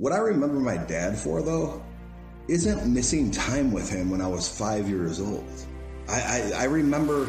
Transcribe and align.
What 0.00 0.14
I 0.14 0.16
remember 0.16 0.58
my 0.58 0.78
dad 0.78 1.18
for, 1.18 1.42
though, 1.42 1.82
isn't 2.48 2.90
missing 2.90 3.30
time 3.30 3.70
with 3.70 3.90
him 3.90 4.10
when 4.10 4.22
I 4.22 4.28
was 4.28 4.48
five 4.48 4.88
years 4.88 5.20
old. 5.20 5.44
I, 6.08 6.22
I, 6.54 6.60
I 6.60 6.64
remember, 6.64 7.28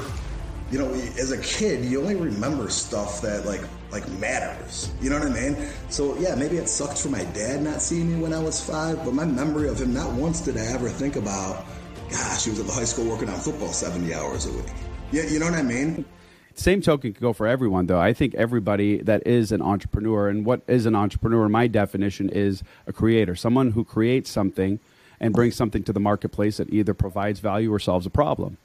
you 0.71 0.79
know, 0.79 0.89
as 1.20 1.34
a 1.34 1.38
kid, 1.39 1.84
you 1.84 1.99
only 1.99 2.15
remember 2.15 2.70
stuff 2.70 3.21
that 3.23 3.46
like 3.46 3.60
like 3.92 4.07
matters. 4.20 4.89
You 5.02 5.10
know 5.10 5.20
what 5.20 5.28
I 5.28 5.34
mean? 5.34 5.68
So 5.89 6.18
yeah, 6.18 6.34
maybe 6.36 6.55
it 6.55 6.70
sucked 6.70 6.97
for 6.97 7.10
my 7.10 7.26
dad 7.34 7.62
not 7.62 7.81
seeing 7.81 8.10
me 8.10 8.21
when 8.21 8.31
I 8.31 8.39
was 8.39 8.66
five, 8.66 9.04
but 9.04 9.14
my 9.14 9.26
memory 9.26 9.68
of 9.68 9.82
him 9.82 9.94
not 9.94 10.14
once 10.14 10.40
did 10.40 10.56
I 10.56 10.66
ever 10.68 10.88
think 10.88 11.18
about, 11.18 11.66
gosh, 12.10 12.46
he 12.46 12.52
was 12.52 12.62
at 12.62 12.68
the 12.68 12.72
high 12.72 12.86
school 12.86 13.04
working 13.04 13.28
on 13.28 13.38
football 13.38 13.74
70 13.74 14.14
hours 14.14 14.46
a 14.46 14.52
week. 14.54 14.72
Yeah, 15.12 15.24
you 15.24 15.40
know 15.40 15.48
what 15.48 15.56
I 15.56 15.62
mean? 15.62 16.06
Same 16.54 16.81
token 16.81 17.13
could 17.13 17.21
go 17.21 17.33
for 17.33 17.47
everyone, 17.47 17.88
though. 17.88 17.99
I 17.99 18.13
think 18.13 18.36
everybody 18.36 18.97
that 18.97 19.25
is 19.25 19.51
an 19.51 19.61
entrepreneur, 19.61 20.27
and 20.27 20.45
what 20.45 20.61
is 20.68 20.86
an 20.86 20.95
entrepreneur, 20.95 21.47
my 21.50 21.68
definition 21.68 22.29
is 22.29 22.63
a 22.88 22.93
creator, 22.93 23.36
someone 23.36 23.71
who 23.71 23.83
creates 23.83 24.29
something 24.29 24.79
and 25.19 25.33
brings 25.33 25.56
something 25.56 25.83
to 25.83 25.93
the 25.93 26.00
marketplace 26.00 26.57
that 26.57 26.71
either 26.73 26.93
provides 26.93 27.39
value 27.39 27.71
or 27.71 27.79
solves 27.79 28.06
a 28.06 28.09
problem. 28.09 28.57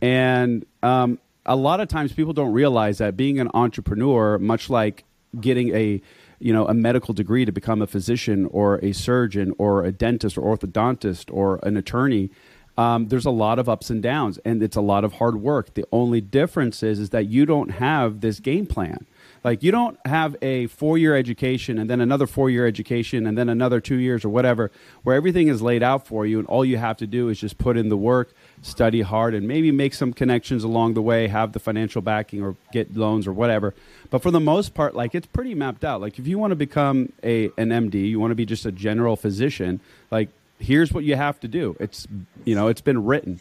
And 0.00 0.66
um, 0.82 1.18
a 1.46 1.56
lot 1.56 1.80
of 1.80 1.88
times 1.88 2.12
people 2.12 2.32
don't 2.32 2.52
realize 2.52 2.98
that 2.98 3.16
being 3.16 3.38
an 3.40 3.50
entrepreneur, 3.54 4.38
much 4.38 4.68
like 4.68 5.04
getting 5.40 5.74
a 5.74 6.02
you 6.38 6.52
know 6.52 6.66
a 6.66 6.74
medical 6.74 7.14
degree 7.14 7.44
to 7.44 7.52
become 7.52 7.80
a 7.80 7.86
physician 7.86 8.46
or 8.46 8.78
a 8.84 8.92
surgeon 8.92 9.54
or 9.58 9.84
a 9.84 9.92
dentist 9.92 10.36
or 10.36 10.56
orthodontist 10.56 11.32
or 11.32 11.60
an 11.62 11.76
attorney 11.76 12.30
um, 12.78 13.08
there's 13.08 13.26
a 13.26 13.30
lot 13.30 13.58
of 13.58 13.68
ups 13.68 13.90
and 13.90 14.02
downs 14.02 14.38
and 14.44 14.62
it's 14.62 14.76
a 14.76 14.80
lot 14.80 15.04
of 15.04 15.14
hard 15.14 15.40
work. 15.40 15.74
The 15.74 15.84
only 15.92 16.20
difference 16.20 16.82
is, 16.82 16.98
is 16.98 17.10
that 17.10 17.26
you 17.26 17.44
don't 17.44 17.70
have 17.72 18.20
this 18.20 18.40
game 18.40 18.66
plan. 18.66 19.06
Like 19.44 19.62
you 19.62 19.72
don't 19.72 19.98
have 20.06 20.36
a 20.40 20.68
four 20.68 20.96
year 20.96 21.16
education 21.16 21.76
and 21.78 21.90
then 21.90 22.00
another 22.00 22.26
four 22.26 22.48
year 22.48 22.66
education 22.66 23.26
and 23.26 23.36
then 23.36 23.48
another 23.48 23.80
two 23.80 23.96
years 23.96 24.24
or 24.24 24.28
whatever 24.28 24.70
where 25.02 25.16
everything 25.16 25.48
is 25.48 25.60
laid 25.60 25.82
out 25.82 26.06
for 26.06 26.24
you 26.24 26.38
and 26.38 26.46
all 26.46 26.64
you 26.64 26.76
have 26.76 26.96
to 26.98 27.06
do 27.06 27.28
is 27.28 27.40
just 27.40 27.58
put 27.58 27.76
in 27.76 27.88
the 27.88 27.96
work 27.96 28.32
study 28.62 29.00
hard 29.00 29.34
and 29.34 29.48
maybe 29.48 29.72
make 29.72 29.94
some 29.94 30.12
connections 30.12 30.62
along 30.62 30.94
the 30.94 31.02
way 31.02 31.26
have 31.26 31.52
the 31.52 31.58
financial 31.58 32.00
backing 32.00 32.40
or 32.42 32.54
get 32.72 32.96
loans 32.96 33.26
or 33.26 33.32
whatever. 33.32 33.74
But 34.10 34.22
for 34.22 34.30
the 34.30 34.40
most 34.40 34.74
part 34.74 34.94
like 34.94 35.14
it's 35.14 35.26
pretty 35.26 35.54
mapped 35.54 35.84
out. 35.84 36.00
Like 36.00 36.20
if 36.20 36.26
you 36.26 36.38
want 36.38 36.52
to 36.52 36.56
become 36.56 37.12
a 37.24 37.46
an 37.58 37.70
md 37.70 37.94
you 37.94 38.20
want 38.20 38.30
to 38.30 38.36
be 38.36 38.46
just 38.46 38.64
a 38.64 38.72
general 38.72 39.16
physician 39.16 39.80
like 40.10 40.28
here's 40.62 40.92
what 40.92 41.04
you 41.04 41.16
have 41.16 41.40
to 41.40 41.48
do. 41.48 41.76
It's 41.80 42.06
you 42.44 42.54
know, 42.54 42.68
it's 42.68 42.80
been 42.80 43.04
written. 43.04 43.40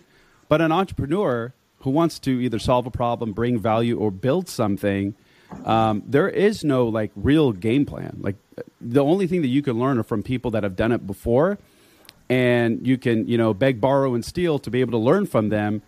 But 0.49 0.61
an 0.61 0.71
entrepreneur 0.71 1.53
who 1.79 1.89
wants 1.89 2.19
to 2.19 2.31
either 2.41 2.59
solve 2.59 2.85
a 2.85 2.91
problem, 2.91 3.31
bring 3.31 3.59
value, 3.59 3.97
or 3.97 4.11
build 4.11 4.49
something, 4.49 5.15
um, 5.65 6.03
there 6.05 6.29
is 6.29 6.63
no 6.63 6.87
like 6.87 7.11
real 7.15 7.51
game 7.51 7.85
plan. 7.85 8.17
Like 8.21 8.35
the 8.79 9.03
only 9.03 9.27
thing 9.27 9.41
that 9.41 9.47
you 9.47 9.61
can 9.61 9.79
learn 9.79 9.97
are 9.97 10.03
from 10.03 10.23
people 10.23 10.51
that 10.51 10.63
have 10.63 10.75
done 10.75 10.91
it 10.91 11.05
before, 11.07 11.57
and 12.29 12.85
you 12.85 12.97
can 12.97 13.27
you 13.27 13.37
know 13.37 13.53
beg, 13.53 13.79
borrow, 13.79 14.13
and 14.13 14.25
steal 14.25 14.59
to 14.59 14.69
be 14.69 14.81
able 14.81 14.91
to 14.91 14.97
learn 14.97 15.25
from 15.25 15.49
them. 15.49 15.81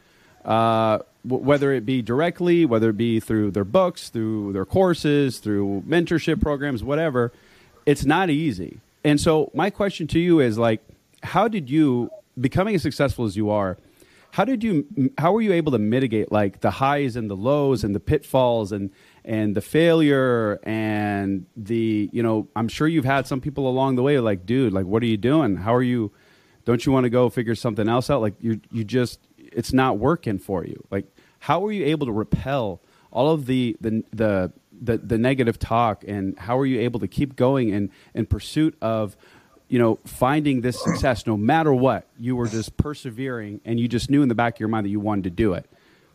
Uh, 0.45 0.99
w- 1.25 1.43
whether 1.43 1.71
it 1.71 1.85
be 1.85 2.01
directly, 2.01 2.65
whether 2.65 2.89
it 2.89 2.97
be 2.97 3.19
through 3.19 3.51
their 3.51 3.63
books, 3.63 4.09
through 4.09 4.51
their 4.53 4.65
courses, 4.65 5.39
through 5.39 5.83
mentorship 5.87 6.41
programs, 6.41 6.83
whatever, 6.83 7.31
it's 7.85 8.03
not 8.03 8.29
easy. 8.29 8.79
And 9.05 9.19
so 9.19 9.49
my 9.53 9.69
question 9.69 10.07
to 10.07 10.19
you 10.19 10.41
is 10.41 10.57
like, 10.57 10.81
how 11.23 11.47
did 11.47 11.69
you 11.69 12.09
becoming 12.39 12.75
as 12.75 12.81
successful 12.81 13.25
as 13.25 13.35
you 13.35 13.49
are? 13.49 13.77
How 14.31 14.45
did 14.45 14.63
you? 14.63 14.87
How 15.17 15.31
were 15.31 15.41
you 15.41 15.53
able 15.53 15.71
to 15.73 15.77
mitigate 15.77 16.31
like 16.31 16.61
the 16.61 16.71
highs 16.71 17.15
and 17.15 17.29
the 17.29 17.35
lows 17.35 17.83
and 17.83 17.93
the 17.93 17.99
pitfalls 17.99 18.71
and 18.71 18.89
and 19.23 19.55
the 19.55 19.61
failure 19.61 20.59
and 20.63 21.45
the 21.55 22.09
you 22.11 22.23
know? 22.23 22.47
I'm 22.55 22.67
sure 22.67 22.87
you've 22.87 23.05
had 23.05 23.27
some 23.27 23.41
people 23.41 23.67
along 23.67 23.95
the 23.95 24.01
way 24.01 24.19
like, 24.19 24.45
dude, 24.45 24.73
like, 24.73 24.87
what 24.87 25.03
are 25.03 25.07
you 25.07 25.17
doing? 25.17 25.57
How 25.57 25.75
are 25.75 25.83
you? 25.83 26.11
Don't 26.65 26.83
you 26.83 26.91
want 26.91 27.03
to 27.03 27.11
go 27.11 27.29
figure 27.29 27.53
something 27.53 27.87
else 27.87 28.09
out? 28.09 28.21
Like 28.21 28.33
you 28.39 28.59
you 28.71 28.83
just 28.83 29.19
it's 29.37 29.71
not 29.71 29.99
working 29.99 30.39
for 30.39 30.65
you. 30.65 30.83
Like 30.89 31.05
how 31.39 31.59
were 31.59 31.71
you 31.71 31.85
able 31.85 32.07
to 32.07 32.11
repel 32.11 32.81
all 33.11 33.31
of 33.31 33.45
the 33.45 33.77
the 33.81 34.03
the 34.11 34.51
the, 34.81 34.97
the 34.97 35.17
negative 35.17 35.59
talk 35.59 36.03
and 36.07 36.37
how 36.39 36.57
are 36.57 36.65
you 36.65 36.79
able 36.79 36.99
to 36.99 37.07
keep 37.07 37.35
going 37.35 37.69
in 37.69 37.91
in 38.13 38.25
pursuit 38.25 38.75
of 38.81 39.15
you 39.73 39.79
know, 39.79 39.97
finding 40.05 40.61
this 40.61 40.79
success 40.79 41.25
no 41.25 41.35
matter 41.35 41.73
what, 41.73 42.05
you 42.19 42.35
were 42.35 42.47
just 42.47 42.77
persevering 42.77 43.59
and 43.65 43.79
you 43.79 43.87
just 43.87 44.07
knew 44.07 44.21
in 44.21 44.29
the 44.29 44.35
back 44.35 44.53
of 44.53 44.59
your 44.59 44.69
mind 44.69 44.85
that 44.85 44.91
you 44.91 44.99
wanted 44.99 45.23
to 45.23 45.31
do 45.31 45.55
it. 45.55 45.67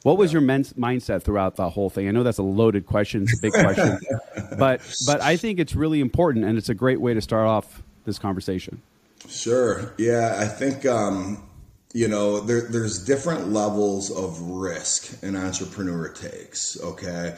What 0.04 0.16
was 0.16 0.32
your 0.32 0.42
mindset 0.42 1.22
throughout 1.22 1.56
the 1.56 1.68
whole 1.68 1.90
thing? 1.90 2.06
I 2.06 2.12
know 2.12 2.22
that's 2.22 2.38
a 2.38 2.44
loaded 2.44 2.86
question, 2.86 3.24
it's 3.24 3.36
a 3.36 3.42
big 3.42 3.52
question, 3.52 3.98
but 4.60 4.80
but 5.08 5.20
I 5.22 5.36
think 5.36 5.58
it's 5.58 5.74
really 5.74 5.98
important 5.98 6.44
and 6.44 6.56
it's 6.56 6.68
a 6.68 6.74
great 6.74 7.00
way 7.00 7.14
to 7.14 7.20
start 7.20 7.48
off 7.48 7.82
this 8.04 8.16
conversation. 8.16 8.80
Sure. 9.28 9.92
Yeah, 9.98 10.36
I 10.38 10.46
think 10.46 10.86
um, 10.86 11.42
you 11.92 12.06
know 12.06 12.38
there, 12.38 12.60
there's 12.70 13.04
different 13.04 13.48
levels 13.48 14.12
of 14.12 14.40
risk 14.40 15.20
an 15.24 15.34
entrepreneur 15.34 16.08
takes. 16.10 16.80
Okay, 16.80 17.36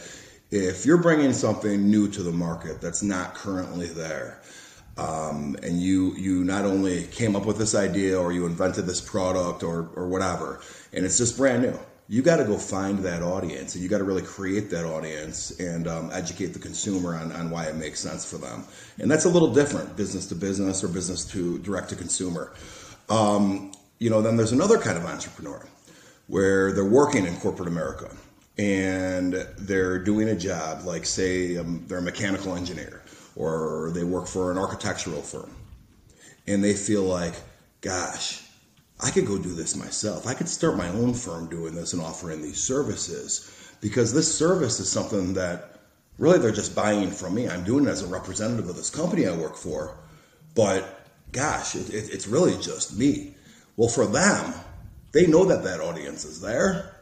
if 0.51 0.85
you're 0.85 1.01
bringing 1.01 1.33
something 1.33 1.91
new 1.91 2.09
to 2.09 2.23
the 2.23 2.33
market 2.33 2.83
that's 2.83 3.03
not 3.03 3.35
currently 3.35 3.87
there 3.87 4.40
um, 5.01 5.57
and 5.63 5.81
you 5.81 6.15
you 6.17 6.45
not 6.45 6.65
only 6.65 7.05
came 7.05 7.35
up 7.35 7.47
with 7.47 7.57
this 7.57 7.75
idea 7.75 8.21
or 8.21 8.33
you 8.33 8.45
invented 8.45 8.87
this 8.87 9.01
product 9.01 9.63
or 9.63 9.89
or 9.97 10.07
whatever, 10.09 10.61
and 10.93 11.05
it's 11.07 11.17
just 11.17 11.37
brand 11.37 11.63
new. 11.63 11.79
You 12.09 12.23
got 12.23 12.37
to 12.37 12.45
go 12.45 12.59
find 12.59 12.99
that 13.01 13.23
audience, 13.23 13.75
and 13.75 13.85
you 13.85 13.89
got 13.89 13.99
to 13.99 14.05
really 14.05 14.23
create 14.23 14.69
that 14.71 14.85
audience 14.85 15.59
and 15.61 15.87
um, 15.87 16.11
educate 16.13 16.49
the 16.49 16.59
consumer 16.59 17.15
on, 17.15 17.31
on 17.33 17.51
why 17.51 17.67
it 17.67 17.77
makes 17.77 18.01
sense 18.01 18.29
for 18.29 18.37
them. 18.37 18.65
And 18.99 19.09
that's 19.09 19.27
a 19.27 19.29
little 19.29 19.55
different, 19.55 19.97
business 19.97 20.27
to 20.27 20.35
business 20.35 20.83
or 20.83 20.89
business 20.89 21.25
to 21.27 21.59
direct 21.61 21.91
to 21.91 21.97
consumer. 21.97 22.53
Um, 23.09 23.71
you 24.01 24.11
know, 24.11 24.23
then 24.23 24.37
there's 24.37 24.51
another 24.51 24.79
kind 24.79 24.99
of 24.99 25.05
entrepreneur 25.05 25.65
where 26.27 26.73
they're 26.73 26.85
working 26.85 27.27
in 27.27 27.37
corporate 27.37 27.69
America 27.69 28.11
and 28.59 29.35
they're 29.59 30.01
doing 30.01 30.29
a 30.29 30.37
job, 30.37 30.85
like 30.85 31.07
say 31.07 31.59
um, 31.59 31.85
they're 31.87 31.99
a 31.99 32.03
mechanical 32.03 32.57
engineer 32.57 33.03
or 33.37 33.91
they 33.95 34.05
work 34.05 34.27
for 34.27 34.51
an 34.51 34.59
architectural 34.59 35.23
firm 35.23 35.55
and 36.47 36.63
they 36.65 36.75
feel 36.75 37.05
like, 37.05 37.35
gosh, 37.81 38.43
I 39.03 39.11
could 39.11 39.27
go 39.27 39.39
do 39.39 39.55
this 39.55 39.77
myself. 39.77 40.27
I 40.27 40.35
could 40.35 40.49
start 40.49 40.77
my 40.77 40.89
own 40.89 41.15
firm 41.15 41.49
doing 41.49 41.75
this 41.75 41.93
and 41.93 42.03
offering 42.03 42.43
these 42.43 42.63
services 42.63 43.51
because 43.81 44.13
this 44.13 44.33
service 44.35 44.79
is 44.81 44.91
something 44.91 45.35
that 45.35 45.81
really 46.19 46.39
they're 46.39 46.51
just 46.51 46.75
buying 46.75 47.11
from 47.11 47.35
me. 47.35 47.49
I'm 47.49 47.65
doing 47.65 47.87
it 47.87 47.91
as 47.91 48.03
a 48.03 48.07
representative 48.07 48.69
of 48.69 48.77
this 48.77 48.91
company 48.91 49.27
I 49.27 49.35
work 49.35 49.57
for, 49.57 49.97
but 50.55 51.07
gosh, 51.33 51.75
it, 51.75 51.89
it, 51.91 52.11
it's 52.11 52.27
really 52.27 52.57
just 52.61 52.99
me. 52.99 53.35
Well, 53.77 53.89
for 53.89 54.07
them, 54.07 54.53
they 55.13 55.27
know 55.27 55.45
that 55.47 55.65
that 55.65 55.81
audience 55.81 56.25
is 56.25 56.41
there, 56.41 56.97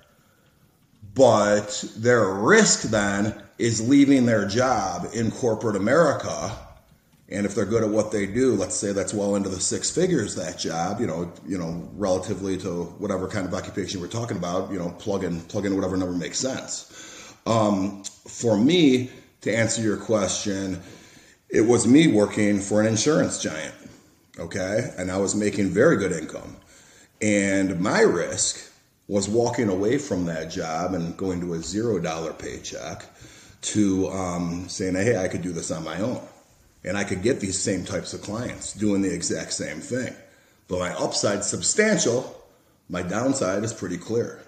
but 1.14 1.84
their 1.96 2.28
risk 2.28 2.82
then 2.82 3.42
is 3.58 3.86
leaving 3.86 4.26
their 4.26 4.46
job 4.46 5.08
in 5.12 5.30
corporate 5.30 5.76
America. 5.76 6.56
And 7.28 7.44
if 7.44 7.54
they're 7.54 7.66
good 7.66 7.82
at 7.82 7.90
what 7.90 8.10
they 8.10 8.26
do, 8.26 8.54
let's 8.54 8.76
say 8.76 8.92
that's 8.92 9.12
well 9.12 9.36
into 9.36 9.48
the 9.48 9.60
six 9.60 9.90
figures, 9.90 10.34
that 10.36 10.58
job, 10.58 11.00
you 11.00 11.06
know, 11.06 11.30
you 11.46 11.58
know, 11.58 11.88
relatively 11.94 12.56
to 12.58 12.84
whatever 12.98 13.28
kind 13.28 13.46
of 13.46 13.52
occupation 13.52 14.00
we're 14.00 14.06
talking 14.06 14.36
about, 14.36 14.72
you 14.72 14.78
know, 14.78 14.90
plug 14.98 15.24
in, 15.24 15.40
plug 15.42 15.66
in 15.66 15.74
whatever 15.74 15.96
number 15.96 16.14
makes 16.14 16.38
sense. 16.38 17.34
Um, 17.46 18.04
for 18.04 18.56
me, 18.56 19.10
to 19.42 19.54
answer 19.54 19.82
your 19.82 19.96
question, 19.96 20.80
it 21.48 21.60
was 21.60 21.86
me 21.86 22.06
working 22.08 22.60
for 22.60 22.80
an 22.80 22.86
insurance 22.86 23.42
giant. 23.42 23.74
Okay. 24.38 24.92
And 24.96 25.10
I 25.10 25.18
was 25.18 25.34
making 25.34 25.70
very 25.70 25.96
good 25.96 26.12
income. 26.12 26.56
And 27.20 27.80
my 27.80 28.00
risk 28.00 28.70
was 29.08 29.28
walking 29.28 29.68
away 29.68 29.98
from 29.98 30.26
that 30.26 30.50
job 30.50 30.94
and 30.94 31.16
going 31.16 31.40
to 31.40 31.54
a 31.54 31.58
zero 31.58 31.98
dollar 31.98 32.32
paycheck 32.32 33.04
to 33.72 34.08
um, 34.08 34.68
saying, 34.68 34.94
hey, 34.94 35.16
I 35.16 35.28
could 35.28 35.42
do 35.42 35.52
this 35.52 35.70
on 35.70 35.84
my 35.84 36.00
own. 36.00 36.20
And 36.84 36.96
I 36.96 37.04
could 37.04 37.22
get 37.22 37.40
these 37.40 37.58
same 37.58 37.84
types 37.84 38.14
of 38.14 38.22
clients 38.22 38.72
doing 38.72 39.02
the 39.02 39.12
exact 39.12 39.52
same 39.52 39.80
thing. 39.80 40.14
But 40.68 40.78
my 40.78 40.94
upside 40.94 41.44
substantial, 41.44 42.42
my 42.88 43.02
downside 43.02 43.64
is 43.64 43.72
pretty 43.72 43.98
clear. 43.98 44.42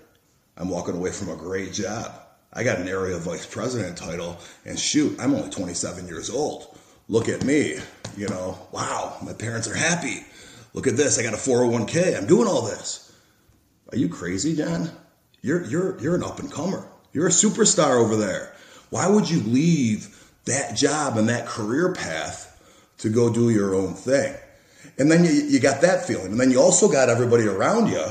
I'm 0.57 0.69
walking 0.69 0.97
away 0.97 1.11
from 1.11 1.31
a 1.31 1.37
great 1.37 1.73
job. 1.73 2.13
I 2.53 2.65
got 2.65 2.79
an 2.79 2.89
area 2.89 3.17
vice 3.19 3.47
president 3.47 3.97
title, 3.97 4.39
and 4.65 4.79
shoot, 4.79 5.19
I'm 5.21 5.35
only 5.35 5.51
27 5.51 6.07
years 6.07 6.31
old. 6.31 6.77
Look 7.09 7.29
at 7.29 7.45
me, 7.45 7.79
you 8.17 8.29
know, 8.29 8.59
wow, 8.73 9.17
my 9.23 9.33
parents 9.33 9.69
are 9.69 9.75
happy. 9.75 10.25
Look 10.75 10.87
at 10.87 10.97
this, 10.97 11.19
I 11.19 11.23
got 11.23 11.35
a 11.35 11.37
401k, 11.37 12.17
I'm 12.17 12.27
doing 12.27 12.49
all 12.49 12.63
this. 12.63 13.13
Are 13.93 13.99
you 13.99 14.09
crazy, 14.09 14.57
John? 14.57 14.91
You're, 15.43 15.65
you're, 15.65 16.01
you're 16.01 16.15
an 16.15 16.23
up 16.23 16.39
and 16.39 16.51
comer. 16.51 16.87
You're 17.13 17.27
a 17.27 17.31
superstar 17.31 18.01
over 18.03 18.17
there. 18.17 18.55
Why 18.91 19.09
would 19.09 19.31
you 19.31 19.41
leave 19.41 20.17
that 20.45 20.77
job 20.77 21.17
and 21.17 21.29
that 21.29 21.47
career 21.47 21.93
path 21.93 22.47
to 22.99 23.09
go 23.09 23.33
do 23.33 23.51
your 23.51 23.75
own 23.75 23.95
thing? 23.95 24.37
And 24.99 25.11
then 25.11 25.25
you, 25.25 25.31
you 25.31 25.61
got 25.61 25.81
that 25.83 26.05
feeling. 26.05 26.33
And 26.33 26.41
then 26.41 26.51
you 26.51 26.61
also 26.61 26.91
got 26.91 27.09
everybody 27.09 27.47
around 27.47 27.89
you 27.89 28.05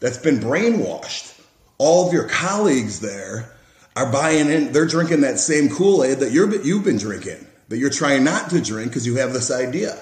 that's 0.00 0.18
been 0.18 0.38
brainwashed. 0.38 1.40
All 1.78 2.06
of 2.06 2.12
your 2.12 2.28
colleagues 2.28 3.00
there 3.00 3.52
are 3.96 4.10
buying 4.10 4.48
in, 4.48 4.72
they're 4.72 4.86
drinking 4.86 5.22
that 5.22 5.38
same 5.38 5.68
Kool 5.68 6.04
Aid 6.04 6.18
that 6.18 6.32
you're, 6.32 6.54
you've 6.62 6.84
been 6.84 6.98
drinking, 6.98 7.46
that 7.68 7.78
you're 7.78 7.90
trying 7.90 8.24
not 8.24 8.50
to 8.50 8.60
drink 8.60 8.90
because 8.90 9.06
you 9.06 9.16
have 9.16 9.32
this 9.32 9.50
idea. 9.50 9.98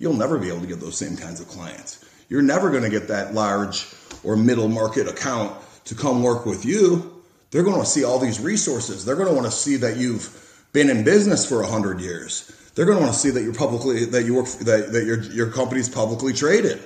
you'll 0.00 0.14
never 0.14 0.38
be 0.38 0.48
able 0.48 0.62
to 0.62 0.66
get 0.66 0.80
those 0.80 0.96
same 0.96 1.16
kinds 1.16 1.40
of 1.40 1.48
clients. 1.48 2.04
You're 2.28 2.42
never 2.42 2.70
going 2.70 2.84
to 2.84 2.88
get 2.90 3.08
that 3.08 3.34
large 3.34 3.86
or 4.24 4.34
middle 4.36 4.68
market 4.68 5.06
account 5.06 5.54
to 5.84 5.94
come 5.94 6.22
work 6.22 6.46
with 6.46 6.64
you. 6.64 7.19
They're 7.50 7.62
going 7.62 7.80
to 7.80 7.86
see 7.86 8.04
all 8.04 8.18
these 8.18 8.40
resources. 8.40 9.04
They're 9.04 9.16
going 9.16 9.28
to 9.28 9.34
want 9.34 9.46
to 9.46 9.52
see 9.52 9.76
that 9.76 9.96
you've 9.96 10.64
been 10.72 10.88
in 10.88 11.04
business 11.04 11.46
for 11.46 11.60
100 11.62 12.00
years. 12.00 12.52
They're 12.74 12.84
going 12.84 12.98
to 12.98 13.02
want 13.02 13.14
to 13.14 13.18
see 13.18 13.30
that 13.30 13.42
you're 13.42 13.54
publicly 13.54 14.04
that 14.06 14.24
you 14.24 14.34
work 14.34 14.46
that, 14.46 14.92
that 14.92 15.04
your 15.04 15.22
your 15.22 15.50
company's 15.50 15.88
publicly 15.88 16.32
traded. 16.32 16.80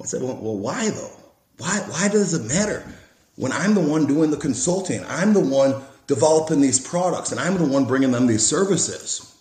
I 0.00 0.06
said, 0.06 0.22
well, 0.22 0.36
well, 0.36 0.56
why 0.56 0.90
though? 0.90 1.12
Why 1.58 1.78
why 1.88 2.08
does 2.08 2.34
it 2.34 2.46
matter? 2.46 2.84
When 3.36 3.52
I'm 3.52 3.74
the 3.74 3.80
one 3.80 4.06
doing 4.06 4.30
the 4.30 4.36
consulting, 4.36 5.04
I'm 5.06 5.32
the 5.32 5.40
one 5.40 5.80
developing 6.08 6.60
these 6.60 6.80
products, 6.80 7.30
and 7.30 7.40
I'm 7.40 7.56
the 7.56 7.66
one 7.66 7.84
bringing 7.84 8.10
them 8.10 8.26
these 8.26 8.44
services. 8.44 9.36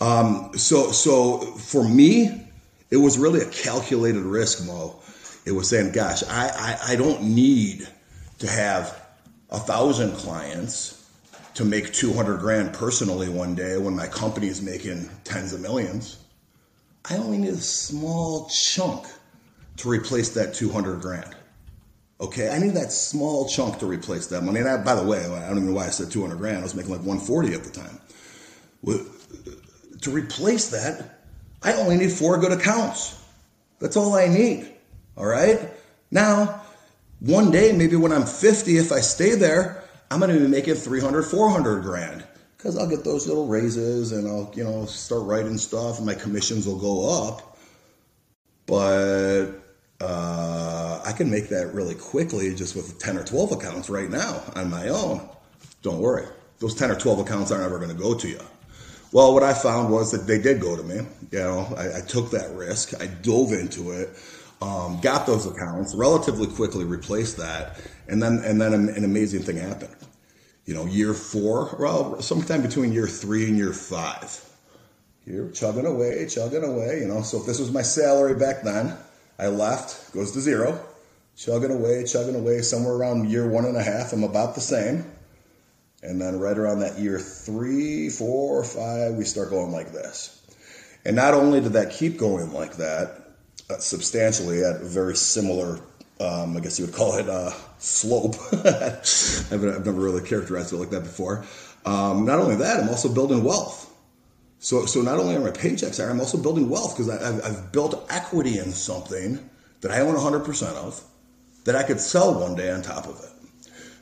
Um, 0.00 0.50
so 0.56 0.90
so 0.90 1.38
for 1.38 1.88
me, 1.88 2.46
it 2.90 2.96
was 2.96 3.18
really 3.18 3.40
a 3.40 3.48
calculated 3.48 4.22
risk, 4.22 4.66
Mo. 4.66 4.96
It 5.46 5.52
was 5.52 5.68
saying, 5.68 5.92
gosh, 5.92 6.22
I, 6.24 6.48
I, 6.48 6.92
I 6.92 6.96
don't 6.96 7.22
need 7.22 7.88
to 8.40 8.46
have 8.46 8.99
a 9.50 9.58
thousand 9.58 10.12
clients 10.12 10.96
to 11.54 11.64
make 11.64 11.92
200 11.92 12.38
grand 12.38 12.72
personally 12.72 13.28
one 13.28 13.54
day 13.54 13.76
when 13.76 13.94
my 13.94 14.06
company 14.06 14.46
is 14.46 14.62
making 14.62 15.08
tens 15.24 15.52
of 15.52 15.60
millions. 15.60 16.18
I 17.08 17.16
only 17.16 17.38
need 17.38 17.50
a 17.50 17.56
small 17.56 18.48
chunk 18.48 19.06
to 19.78 19.88
replace 19.88 20.30
that 20.30 20.54
200 20.54 21.00
grand. 21.00 21.34
Okay, 22.20 22.50
I 22.50 22.58
need 22.58 22.74
that 22.74 22.92
small 22.92 23.48
chunk 23.48 23.78
to 23.78 23.86
replace 23.86 24.26
that 24.28 24.42
money. 24.42 24.60
And 24.60 24.68
I, 24.68 24.76
by 24.76 24.94
the 24.94 25.02
way, 25.02 25.24
I 25.24 25.48
don't 25.48 25.56
even 25.56 25.68
know 25.68 25.74
why 25.74 25.86
I 25.86 25.90
said 25.90 26.10
200 26.10 26.36
grand. 26.36 26.58
I 26.58 26.62
was 26.62 26.74
making 26.74 26.92
like 26.92 27.00
140 27.00 27.54
at 27.54 27.64
the 27.64 27.70
time. 27.70 27.98
To 30.02 30.10
replace 30.10 30.68
that, 30.70 31.20
I 31.62 31.72
only 31.74 31.96
need 31.96 32.12
four 32.12 32.38
good 32.38 32.52
accounts. 32.52 33.18
That's 33.80 33.96
all 33.96 34.14
I 34.14 34.28
need. 34.28 34.70
All 35.16 35.26
right. 35.26 35.70
Now, 36.10 36.59
one 37.20 37.50
day, 37.50 37.72
maybe 37.72 37.96
when 37.96 38.12
I'm 38.12 38.24
50, 38.24 38.78
if 38.78 38.92
I 38.92 39.00
stay 39.00 39.34
there, 39.34 39.84
I'm 40.10 40.20
going 40.20 40.32
to 40.32 40.40
be 40.40 40.48
making 40.48 40.74
300, 40.74 41.22
400 41.22 41.82
grand 41.82 42.24
because 42.56 42.76
I'll 42.76 42.88
get 42.88 43.04
those 43.04 43.26
little 43.26 43.46
raises 43.46 44.12
and 44.12 44.26
I'll, 44.26 44.52
you 44.54 44.64
know, 44.64 44.84
start 44.86 45.22
writing 45.22 45.56
stuff 45.56 45.98
and 45.98 46.06
my 46.06 46.14
commissions 46.14 46.66
will 46.66 46.78
go 46.78 47.28
up. 47.28 47.58
But 48.66 49.52
uh, 50.00 51.02
I 51.04 51.12
can 51.12 51.30
make 51.30 51.48
that 51.48 51.74
really 51.74 51.94
quickly 51.94 52.54
just 52.54 52.74
with 52.74 52.98
10 52.98 53.18
or 53.18 53.24
12 53.24 53.52
accounts 53.52 53.88
right 53.90 54.10
now 54.10 54.42
on 54.54 54.70
my 54.70 54.88
own. 54.88 55.28
Don't 55.82 56.00
worry. 56.00 56.26
Those 56.58 56.74
10 56.74 56.90
or 56.90 56.96
12 56.96 57.20
accounts 57.20 57.50
aren't 57.50 57.64
ever 57.64 57.78
going 57.78 57.90
to 57.90 57.96
go 57.96 58.14
to 58.14 58.28
you. 58.28 58.40
Well, 59.12 59.34
what 59.34 59.42
I 59.42 59.54
found 59.54 59.90
was 59.90 60.12
that 60.12 60.26
they 60.26 60.40
did 60.40 60.60
go 60.60 60.76
to 60.76 60.82
me. 60.82 61.06
You 61.32 61.38
know, 61.38 61.74
I, 61.76 61.98
I 61.98 62.00
took 62.00 62.30
that 62.30 62.54
risk. 62.54 63.00
I 63.00 63.06
dove 63.06 63.52
into 63.52 63.90
it, 63.90 64.10
um, 64.60 65.00
got 65.00 65.26
those 65.26 65.46
accounts, 65.46 65.94
relatively 65.94 66.46
quickly 66.46 66.84
replaced 66.84 67.36
that, 67.38 67.80
and 68.08 68.22
then 68.22 68.42
and 68.44 68.60
then 68.60 68.72
an, 68.74 68.88
an 68.90 69.04
amazing 69.04 69.42
thing 69.42 69.56
happened 69.56 69.94
you 70.70 70.76
know, 70.76 70.86
year 70.86 71.14
four, 71.14 71.74
well, 71.80 72.22
sometime 72.22 72.62
between 72.62 72.92
year 72.92 73.08
three 73.08 73.46
and 73.48 73.56
year 73.56 73.72
five. 73.72 74.40
You're 75.26 75.50
chugging 75.50 75.84
away, 75.84 76.26
chugging 76.28 76.62
away, 76.62 77.00
you 77.00 77.08
know. 77.08 77.22
So 77.22 77.40
if 77.40 77.46
this 77.46 77.58
was 77.58 77.72
my 77.72 77.82
salary 77.82 78.36
back 78.36 78.62
then, 78.62 78.96
I 79.36 79.48
left, 79.48 80.12
goes 80.12 80.30
to 80.30 80.40
zero, 80.40 80.80
chugging 81.36 81.72
away, 81.72 82.04
chugging 82.04 82.36
away. 82.36 82.62
Somewhere 82.62 82.94
around 82.94 83.28
year 83.28 83.48
one 83.48 83.64
and 83.64 83.76
a 83.76 83.82
half, 83.82 84.12
I'm 84.12 84.22
about 84.22 84.54
the 84.54 84.60
same. 84.60 85.04
And 86.04 86.20
then 86.20 86.38
right 86.38 86.56
around 86.56 86.80
that 86.80 87.00
year 87.00 87.18
three, 87.18 88.08
four, 88.08 88.62
five, 88.62 89.14
we 89.14 89.24
start 89.24 89.50
going 89.50 89.72
like 89.72 89.92
this. 89.92 90.36
And 91.04 91.16
not 91.16 91.34
only 91.34 91.60
did 91.60 91.72
that 91.72 91.90
keep 91.90 92.16
going 92.16 92.52
like 92.52 92.76
that, 92.76 93.19
substantially 93.78 94.64
at 94.64 94.76
a 94.76 94.84
very 94.84 95.16
similar 95.16 95.80
um, 96.20 96.54
I 96.56 96.60
guess 96.60 96.78
you 96.78 96.84
would 96.84 96.94
call 96.94 97.16
it 97.16 97.28
a 97.28 97.54
slope. 97.78 98.36
I've, 98.52 99.62
never 99.62 99.92
really 99.92 100.26
characterized 100.26 100.72
it 100.72 100.76
like 100.76 100.90
that 100.90 101.00
before. 101.00 101.46
Um, 101.86 102.26
not 102.26 102.38
only 102.38 102.56
that, 102.56 102.80
I'm 102.80 102.90
also 102.90 103.12
building 103.12 103.42
wealth. 103.42 103.90
So, 104.58 104.84
so 104.84 105.00
not 105.00 105.18
only 105.18 105.34
are 105.34 105.40
my 105.40 105.50
paychecks 105.50 105.96
higher, 105.96 106.10
I'm 106.10 106.20
also 106.20 106.36
building 106.36 106.68
wealth 106.68 106.94
because 106.94 107.08
I've, 107.08 107.42
I've 107.42 107.72
built 107.72 108.06
equity 108.10 108.58
in 108.58 108.72
something 108.72 109.38
that 109.80 109.90
I 109.90 110.00
own 110.00 110.14
100% 110.14 110.62
of 110.74 111.02
that 111.64 111.74
I 111.74 111.82
could 111.82 111.98
sell 111.98 112.38
one 112.38 112.54
day 112.54 112.70
on 112.70 112.82
top 112.82 113.06
of 113.06 113.18
it. 113.20 113.30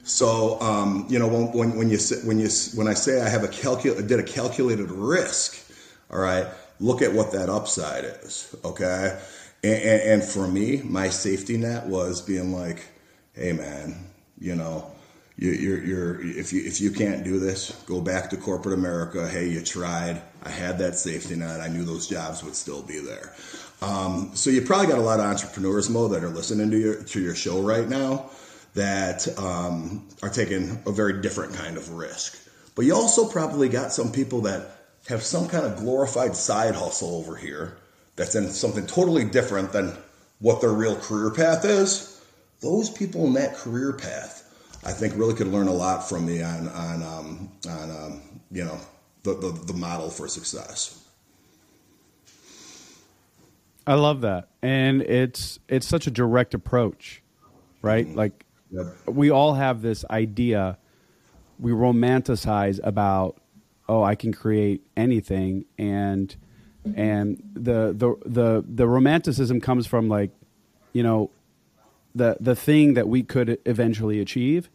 So, 0.02 0.60
um, 0.60 1.06
you 1.08 1.20
know, 1.20 1.28
when, 1.28 1.52
when, 1.52 1.78
when, 1.78 1.90
you 1.90 1.98
when 2.24 2.38
you 2.38 2.48
when 2.74 2.88
I 2.88 2.94
say 2.94 3.20
I 3.20 3.28
have 3.28 3.44
a 3.44 3.48
calcul 3.48 4.06
did 4.08 4.18
a 4.18 4.22
calculated 4.22 4.90
risk, 4.90 5.58
all 6.10 6.18
right, 6.18 6.46
look 6.80 7.02
at 7.02 7.12
what 7.12 7.32
that 7.32 7.50
upside 7.50 8.04
is. 8.04 8.56
Okay, 8.64 9.20
and, 9.62 9.74
and, 9.74 10.02
and 10.02 10.24
for 10.24 10.46
me, 10.46 10.82
my 10.84 11.08
safety 11.08 11.56
net 11.56 11.86
was 11.86 12.20
being 12.20 12.52
like, 12.52 12.86
hey 13.34 13.52
man, 13.52 14.06
you 14.38 14.54
know, 14.54 14.90
you, 15.36 15.50
you're, 15.52 15.84
you're, 15.84 16.20
if 16.20 16.52
you 16.52 16.62
if 16.64 16.80
you 16.80 16.90
can't 16.90 17.22
do 17.22 17.38
this, 17.38 17.70
go 17.86 18.00
back 18.00 18.30
to 18.30 18.36
corporate 18.36 18.76
America. 18.76 19.28
Hey, 19.28 19.48
you 19.48 19.62
tried. 19.62 20.20
I 20.42 20.50
had 20.50 20.78
that 20.78 20.96
safety 20.96 21.36
net. 21.36 21.60
I 21.60 21.68
knew 21.68 21.84
those 21.84 22.08
jobs 22.08 22.42
would 22.42 22.56
still 22.56 22.82
be 22.82 22.98
there. 22.98 23.32
Um, 23.80 24.32
so 24.34 24.50
you 24.50 24.62
probably 24.62 24.88
got 24.88 24.98
a 24.98 25.02
lot 25.02 25.20
of 25.20 25.26
entrepreneurs, 25.26 25.88
Mo, 25.88 26.08
that 26.08 26.24
are 26.24 26.28
listening 26.28 26.70
to 26.72 26.78
your 26.78 27.02
to 27.02 27.20
your 27.20 27.36
show 27.36 27.60
right 27.60 27.88
now 27.88 28.30
that 28.74 29.26
um, 29.38 30.08
are 30.22 30.28
taking 30.28 30.82
a 30.86 30.92
very 30.92 31.20
different 31.22 31.54
kind 31.54 31.76
of 31.76 31.90
risk. 31.90 32.36
But 32.74 32.84
you 32.84 32.94
also 32.94 33.28
probably 33.28 33.68
got 33.68 33.92
some 33.92 34.10
people 34.10 34.42
that 34.42 34.70
have 35.08 35.22
some 35.22 35.48
kind 35.48 35.64
of 35.64 35.78
glorified 35.78 36.34
side 36.34 36.74
hustle 36.74 37.14
over 37.16 37.36
here 37.36 37.76
that's 38.18 38.34
in 38.34 38.50
something 38.50 38.84
totally 38.86 39.24
different 39.24 39.72
than 39.72 39.96
what 40.40 40.60
their 40.60 40.72
real 40.72 40.96
career 40.96 41.30
path 41.30 41.64
is, 41.64 42.20
those 42.60 42.90
people 42.90 43.26
in 43.26 43.32
that 43.34 43.54
career 43.54 43.92
path, 43.92 44.44
I 44.84 44.90
think, 44.90 45.16
really 45.16 45.34
could 45.34 45.46
learn 45.46 45.68
a 45.68 45.72
lot 45.72 46.06
from 46.06 46.26
me 46.26 46.42
on 46.42 46.68
on 46.68 47.02
um, 47.02 47.52
on 47.68 47.90
um, 47.90 48.22
you 48.50 48.64
know 48.64 48.78
the, 49.22 49.34
the 49.34 49.50
the 49.66 49.72
model 49.72 50.10
for 50.10 50.28
success. 50.28 51.04
I 53.86 53.94
love 53.94 54.20
that, 54.22 54.48
and 54.62 55.00
it's 55.02 55.60
it's 55.68 55.86
such 55.86 56.06
a 56.06 56.10
direct 56.10 56.54
approach, 56.54 57.22
right? 57.82 58.06
Mm-hmm. 58.06 58.18
Like 58.18 58.44
yep. 58.70 58.86
we 59.06 59.30
all 59.30 59.54
have 59.54 59.80
this 59.80 60.04
idea, 60.10 60.76
we 61.58 61.70
romanticize 61.70 62.80
about, 62.82 63.40
oh, 63.88 64.02
I 64.02 64.16
can 64.16 64.34
create 64.34 64.82
anything, 64.96 65.64
and 65.78 66.36
and 66.96 67.42
the 67.54 67.92
the 67.92 68.16
the 68.24 68.64
the 68.66 68.86
romanticism 68.86 69.60
comes 69.60 69.86
from 69.86 70.08
like 70.08 70.30
you 70.92 71.02
know 71.02 71.30
the 72.14 72.36
the 72.40 72.54
thing 72.54 72.94
that 72.94 73.08
we 73.08 73.22
could 73.22 73.58
eventually 73.64 74.20
achieve. 74.20 74.70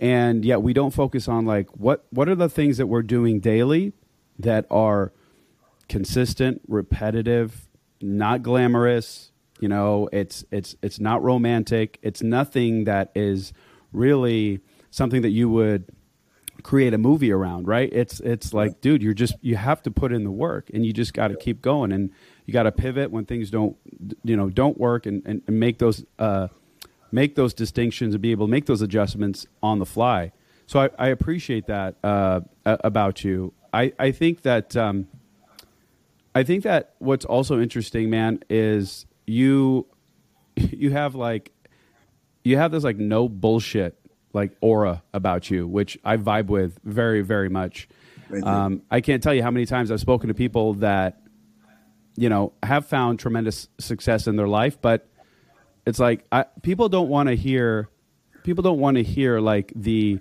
And 0.00 0.44
yet 0.44 0.62
we 0.62 0.72
don't 0.72 0.92
focus 0.92 1.26
on 1.28 1.44
like 1.44 1.68
what 1.70 2.06
what 2.10 2.28
are 2.28 2.36
the 2.36 2.48
things 2.48 2.76
that 2.76 2.86
we're 2.86 3.02
doing 3.02 3.40
daily 3.40 3.92
that 4.38 4.66
are 4.70 5.12
consistent 5.88 6.60
repetitive 6.68 7.68
not 8.00 8.42
glamorous 8.42 9.32
you 9.60 9.68
know 9.68 10.08
it's 10.12 10.44
it's 10.50 10.76
it's 10.82 11.00
not 11.00 11.22
romantic. 11.22 11.98
It's 12.02 12.22
nothing 12.22 12.84
that 12.84 13.10
is 13.14 13.52
really 13.92 14.60
something 14.90 15.22
that 15.22 15.30
you 15.30 15.48
would 15.48 15.86
create 16.62 16.94
a 16.94 16.98
movie 16.98 17.32
around, 17.32 17.66
right? 17.66 17.88
It's 17.92 18.20
it's 18.20 18.52
like, 18.52 18.80
dude, 18.80 19.02
you're 19.02 19.14
just 19.14 19.34
you 19.40 19.56
have 19.56 19.82
to 19.82 19.90
put 19.90 20.12
in 20.12 20.24
the 20.24 20.30
work, 20.30 20.70
and 20.72 20.84
you 20.84 20.92
just 20.92 21.14
got 21.14 21.28
to 21.28 21.36
keep 21.36 21.62
going, 21.62 21.92
and 21.92 22.10
you 22.46 22.52
got 22.52 22.64
to 22.64 22.72
pivot 22.72 23.10
when 23.10 23.24
things 23.24 23.50
don't, 23.50 23.76
you 24.24 24.36
know, 24.36 24.48
don't 24.48 24.78
work, 24.78 25.06
and, 25.06 25.22
and, 25.26 25.42
and 25.46 25.60
make 25.60 25.78
those 25.78 26.04
uh, 26.18 26.48
make 27.12 27.34
those 27.34 27.54
distinctions 27.54 28.14
and 28.14 28.22
be 28.22 28.30
able 28.30 28.46
to 28.46 28.50
make 28.50 28.66
those 28.66 28.82
adjustments 28.82 29.46
on 29.62 29.78
the 29.78 29.86
fly. 29.86 30.32
So 30.66 30.80
I, 30.80 30.90
I 30.98 31.08
appreciate 31.08 31.66
that 31.66 31.96
uh, 32.04 32.40
about 32.64 33.24
you. 33.24 33.54
I 33.72 33.92
I 33.98 34.10
think 34.12 34.42
that 34.42 34.76
um, 34.76 35.08
I 36.34 36.42
think 36.42 36.64
that 36.64 36.94
what's 36.98 37.24
also 37.24 37.60
interesting, 37.60 38.10
man, 38.10 38.40
is 38.50 39.06
you 39.26 39.86
you 40.56 40.90
have 40.90 41.14
like 41.14 41.52
you 42.44 42.56
have 42.56 42.72
this 42.72 42.84
like 42.84 42.96
no 42.96 43.28
bullshit 43.28 43.97
like 44.32 44.56
aura 44.60 45.02
about 45.12 45.50
you, 45.50 45.66
which 45.66 45.98
I 46.04 46.16
vibe 46.16 46.46
with 46.46 46.78
very, 46.84 47.22
very 47.22 47.48
much. 47.48 47.88
Um, 48.42 48.82
I 48.90 49.00
can't 49.00 49.22
tell 49.22 49.32
you 49.32 49.42
how 49.42 49.50
many 49.50 49.64
times 49.64 49.90
I've 49.90 50.00
spoken 50.00 50.28
to 50.28 50.34
people 50.34 50.74
that, 50.74 51.22
you 52.16 52.28
know, 52.28 52.52
have 52.62 52.86
found 52.86 53.18
tremendous 53.18 53.68
success 53.78 54.26
in 54.26 54.36
their 54.36 54.48
life, 54.48 54.80
but 54.80 55.08
it's 55.86 55.98
like 55.98 56.24
I, 56.30 56.44
people 56.62 56.88
don't 56.88 57.08
want 57.08 57.30
to 57.30 57.36
hear, 57.36 57.88
people 58.42 58.62
don't 58.62 58.80
want 58.80 58.98
to 58.98 59.02
hear 59.02 59.40
like 59.40 59.72
the, 59.74 60.20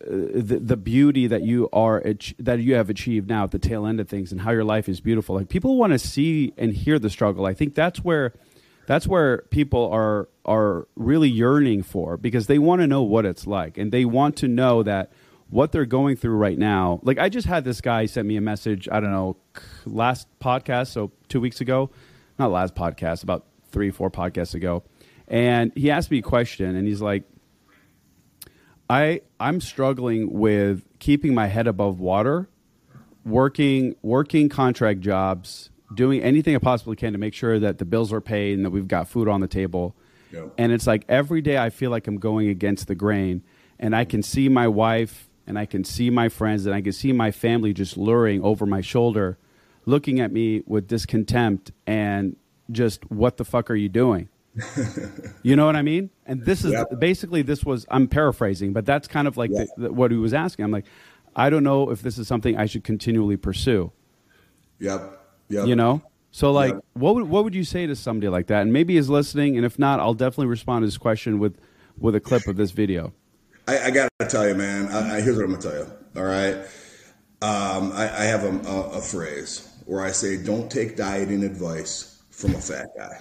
the, 0.00 0.58
the 0.58 0.76
beauty 0.76 1.26
that 1.28 1.42
you 1.42 1.70
are 1.72 2.02
that 2.38 2.58
you 2.58 2.74
have 2.74 2.90
achieved 2.90 3.30
now 3.30 3.44
at 3.44 3.50
the 3.50 3.58
tail 3.58 3.86
end 3.86 3.98
of 3.98 4.08
things 4.08 4.30
and 4.30 4.40
how 4.42 4.50
your 4.50 4.64
life 4.64 4.88
is 4.90 5.00
beautiful. 5.00 5.36
Like 5.36 5.48
people 5.48 5.78
want 5.78 5.94
to 5.94 5.98
see 5.98 6.52
and 6.58 6.74
hear 6.74 6.98
the 6.98 7.08
struggle. 7.08 7.46
I 7.46 7.54
think 7.54 7.74
that's 7.74 8.04
where 8.04 8.34
that's 8.90 9.06
where 9.06 9.42
people 9.50 9.88
are 9.92 10.28
are 10.44 10.88
really 10.96 11.28
yearning 11.28 11.80
for 11.80 12.16
because 12.16 12.48
they 12.48 12.58
want 12.58 12.80
to 12.80 12.88
know 12.88 13.02
what 13.02 13.24
it's 13.24 13.46
like 13.46 13.78
and 13.78 13.92
they 13.92 14.04
want 14.04 14.36
to 14.38 14.48
know 14.48 14.82
that 14.82 15.12
what 15.48 15.70
they're 15.70 15.86
going 15.86 16.16
through 16.16 16.34
right 16.34 16.58
now. 16.58 16.98
Like 17.04 17.16
I 17.16 17.28
just 17.28 17.46
had 17.46 17.62
this 17.62 17.80
guy 17.80 18.06
sent 18.06 18.26
me 18.26 18.36
a 18.36 18.40
message. 18.40 18.88
I 18.90 18.98
don't 18.98 19.12
know, 19.12 19.36
last 19.86 20.26
podcast, 20.40 20.88
so 20.88 21.12
two 21.28 21.40
weeks 21.40 21.60
ago, 21.60 21.90
not 22.36 22.50
last 22.50 22.74
podcast, 22.74 23.22
about 23.22 23.46
three, 23.70 23.92
four 23.92 24.10
podcasts 24.10 24.54
ago, 24.54 24.82
and 25.28 25.70
he 25.76 25.88
asked 25.92 26.10
me 26.10 26.18
a 26.18 26.22
question, 26.22 26.74
and 26.74 26.88
he's 26.88 27.00
like, 27.00 27.22
"I 28.88 29.20
I'm 29.38 29.60
struggling 29.60 30.32
with 30.32 30.82
keeping 30.98 31.32
my 31.32 31.46
head 31.46 31.68
above 31.68 32.00
water, 32.00 32.48
working 33.24 33.94
working 34.02 34.48
contract 34.48 34.98
jobs, 34.98 35.70
doing 35.94 36.22
anything 36.22 36.54
I 36.54 36.58
possibly 36.58 36.96
can 36.96 37.12
to 37.12 37.18
make 37.18 37.34
sure 37.34 37.58
that 37.58 37.78
the 37.78 37.84
bills 37.84 38.12
are 38.12 38.20
paid 38.20 38.56
and 38.56 38.64
that 38.64 38.70
we've 38.70 38.88
got 38.88 39.08
food 39.08 39.28
on 39.28 39.40
the 39.40 39.48
table." 39.48 39.94
And 40.56 40.70
it's 40.72 40.86
like 40.86 41.04
every 41.08 41.40
day 41.40 41.58
I 41.58 41.70
feel 41.70 41.90
like 41.90 42.06
I'm 42.06 42.18
going 42.18 42.48
against 42.48 42.86
the 42.86 42.94
grain, 42.94 43.42
and 43.78 43.96
I 43.96 44.04
can 44.04 44.22
see 44.22 44.48
my 44.48 44.68
wife 44.68 45.28
and 45.46 45.58
I 45.58 45.66
can 45.66 45.82
see 45.82 46.10
my 46.10 46.28
friends 46.28 46.66
and 46.66 46.74
I 46.74 46.80
can 46.80 46.92
see 46.92 47.12
my 47.12 47.32
family 47.32 47.72
just 47.72 47.96
luring 47.96 48.40
over 48.42 48.64
my 48.66 48.80
shoulder, 48.80 49.38
looking 49.86 50.20
at 50.20 50.30
me 50.30 50.62
with 50.66 50.86
discontempt 50.86 51.72
and 51.86 52.36
just, 52.70 53.10
what 53.10 53.36
the 53.38 53.44
fuck 53.44 53.68
are 53.70 53.74
you 53.74 53.88
doing? 53.88 54.28
you 55.42 55.56
know 55.56 55.66
what 55.66 55.74
I 55.74 55.82
mean? 55.82 56.10
And 56.26 56.44
this 56.44 56.64
is 56.64 56.74
basically 56.98 57.42
this 57.42 57.64
was 57.64 57.84
I'm 57.90 58.06
paraphrasing, 58.06 58.72
but 58.72 58.86
that's 58.86 59.08
kind 59.08 59.26
of 59.26 59.36
like 59.36 59.50
Yeah. 59.52 59.64
the, 59.76 59.84
the, 59.84 59.92
what 59.92 60.12
he 60.12 60.16
was 60.16 60.32
asking. 60.34 60.64
I'm 60.64 60.70
like, 60.70 60.86
I 61.34 61.50
don't 61.50 61.64
know 61.64 61.90
if 61.90 62.02
this 62.02 62.18
is 62.18 62.28
something 62.28 62.56
I 62.56 62.66
should 62.66 62.84
continually 62.84 63.36
pursue. 63.36 63.90
Yep. 64.78 65.19
Yep. 65.50 65.66
You 65.66 65.76
know? 65.76 66.02
So 66.30 66.52
like, 66.52 66.72
Yep. 66.74 66.84
what 66.94 67.14
would 67.16 67.24
what 67.28 67.44
would 67.44 67.54
you 67.54 67.64
say 67.64 67.86
to 67.86 67.94
somebody 67.96 68.28
like 68.28 68.46
that? 68.46 68.62
And 68.62 68.72
maybe 68.72 68.94
he's 68.94 69.08
listening, 69.08 69.56
and 69.56 69.66
if 69.66 69.78
not, 69.78 70.00
I'll 70.00 70.14
definitely 70.14 70.46
respond 70.46 70.82
to 70.82 70.86
his 70.86 70.96
question 70.96 71.38
with 71.38 71.58
with 71.98 72.14
a 72.14 72.20
clip 72.20 72.46
of 72.46 72.56
this 72.56 72.70
video. 72.70 73.12
I, 73.68 73.78
I 73.78 73.90
gotta 73.90 74.10
tell 74.28 74.48
you, 74.48 74.54
man. 74.54 74.86
I, 74.88 75.16
I, 75.16 75.20
here's 75.20 75.36
what 75.36 75.44
I'm 75.44 75.50
gonna 75.50 75.62
tell 75.62 75.74
you. 75.74 75.90
All 76.16 76.24
right. 76.24 76.54
Um, 77.42 77.92
I, 77.92 78.04
I 78.04 78.24
have 78.24 78.44
a, 78.44 78.68
a, 78.68 78.80
a 78.98 79.00
phrase 79.00 79.68
where 79.86 80.02
I 80.02 80.12
say, 80.12 80.36
"Don't 80.42 80.70
take 80.70 80.96
dieting 80.96 81.42
advice 81.44 82.22
from 82.30 82.54
a 82.54 82.58
fat 82.60 82.88
guy. 82.96 83.20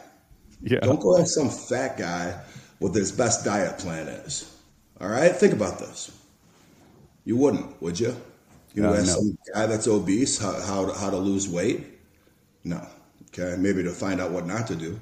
Yeah. 0.61 0.79
Don't 0.81 0.99
go 0.99 1.17
ask 1.19 1.33
some 1.33 1.49
fat 1.49 1.97
guy 1.97 2.39
what 2.79 2.93
his 2.93 3.11
best 3.11 3.43
diet 3.43 3.79
plan 3.79 4.07
is." 4.07 4.55
All 5.01 5.07
right. 5.09 5.35
Think 5.35 5.53
about 5.53 5.79
this. 5.79 6.11
You 7.25 7.37
wouldn't, 7.37 7.81
would 7.81 7.99
you? 7.99 8.15
You 8.75 8.83
know, 8.83 8.89
Uh, 8.93 8.97
ask 8.97 9.07
no. 9.07 9.13
some 9.13 9.37
guy 9.53 9.65
that's 9.65 9.87
obese 9.87 10.37
how, 10.37 10.51
how 10.61 10.85
to- 10.85 10.93
how 10.93 11.09
to 11.09 11.17
lose 11.17 11.47
weight. 11.49 11.98
No. 12.63 12.85
Okay. 13.27 13.55
Maybe 13.57 13.83
to 13.83 13.91
find 13.91 14.19
out 14.19 14.31
what 14.31 14.45
not 14.45 14.67
to 14.67 14.75
do. 14.75 14.99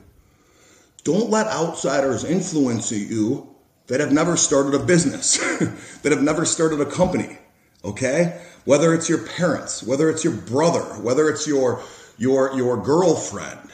Don't 1.03 1.29
let 1.29 1.47
outsiders 1.47 2.23
influence 2.23 2.91
you 2.91 3.55
that 3.87 4.01
have 4.01 4.11
never 4.11 4.35
started 4.35 4.73
a 4.73 4.83
business, 4.83 5.37
that 6.01 6.11
have 6.11 6.21
never 6.21 6.45
started 6.45 6.81
a 6.81 6.85
company. 6.85 7.37
Okay? 7.83 8.41
Whether 8.65 8.93
it's 8.93 9.07
your 9.07 9.25
parents, 9.25 9.81
whether 9.81 10.09
it's 10.09 10.23
your 10.23 10.33
brother, 10.33 10.83
whether 11.01 11.29
it's 11.29 11.47
your 11.47 11.81
your 12.17 12.53
your 12.57 12.77
girlfriend. 12.77 13.69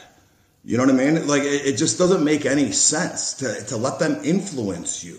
You 0.64 0.78
know 0.78 0.84
what 0.84 0.94
I 0.94 0.96
mean? 0.96 1.26
Like 1.26 1.42
it, 1.42 1.66
it 1.66 1.76
just 1.76 1.98
doesn't 1.98 2.24
make 2.24 2.46
any 2.46 2.72
sense 2.72 3.34
to, 3.34 3.64
to 3.66 3.76
let 3.76 3.98
them 3.98 4.20
influence 4.24 5.02
you. 5.02 5.18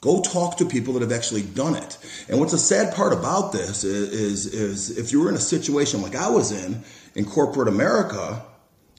Go 0.00 0.20
talk 0.20 0.58
to 0.58 0.66
people 0.66 0.94
that 0.94 1.02
have 1.02 1.12
actually 1.12 1.42
done 1.42 1.74
it. 1.74 1.98
And 2.28 2.38
what's 2.38 2.52
the 2.52 2.58
sad 2.58 2.94
part 2.94 3.12
about 3.12 3.52
this 3.52 3.82
is, 3.82 4.12
is, 4.12 4.46
is 4.54 4.98
if 4.98 5.10
you 5.10 5.20
were 5.20 5.28
in 5.28 5.34
a 5.34 5.40
situation 5.40 6.02
like 6.02 6.14
I 6.14 6.28
was 6.28 6.52
in 6.52 6.84
in 7.16 7.24
corporate 7.24 7.66
America, 7.66 8.42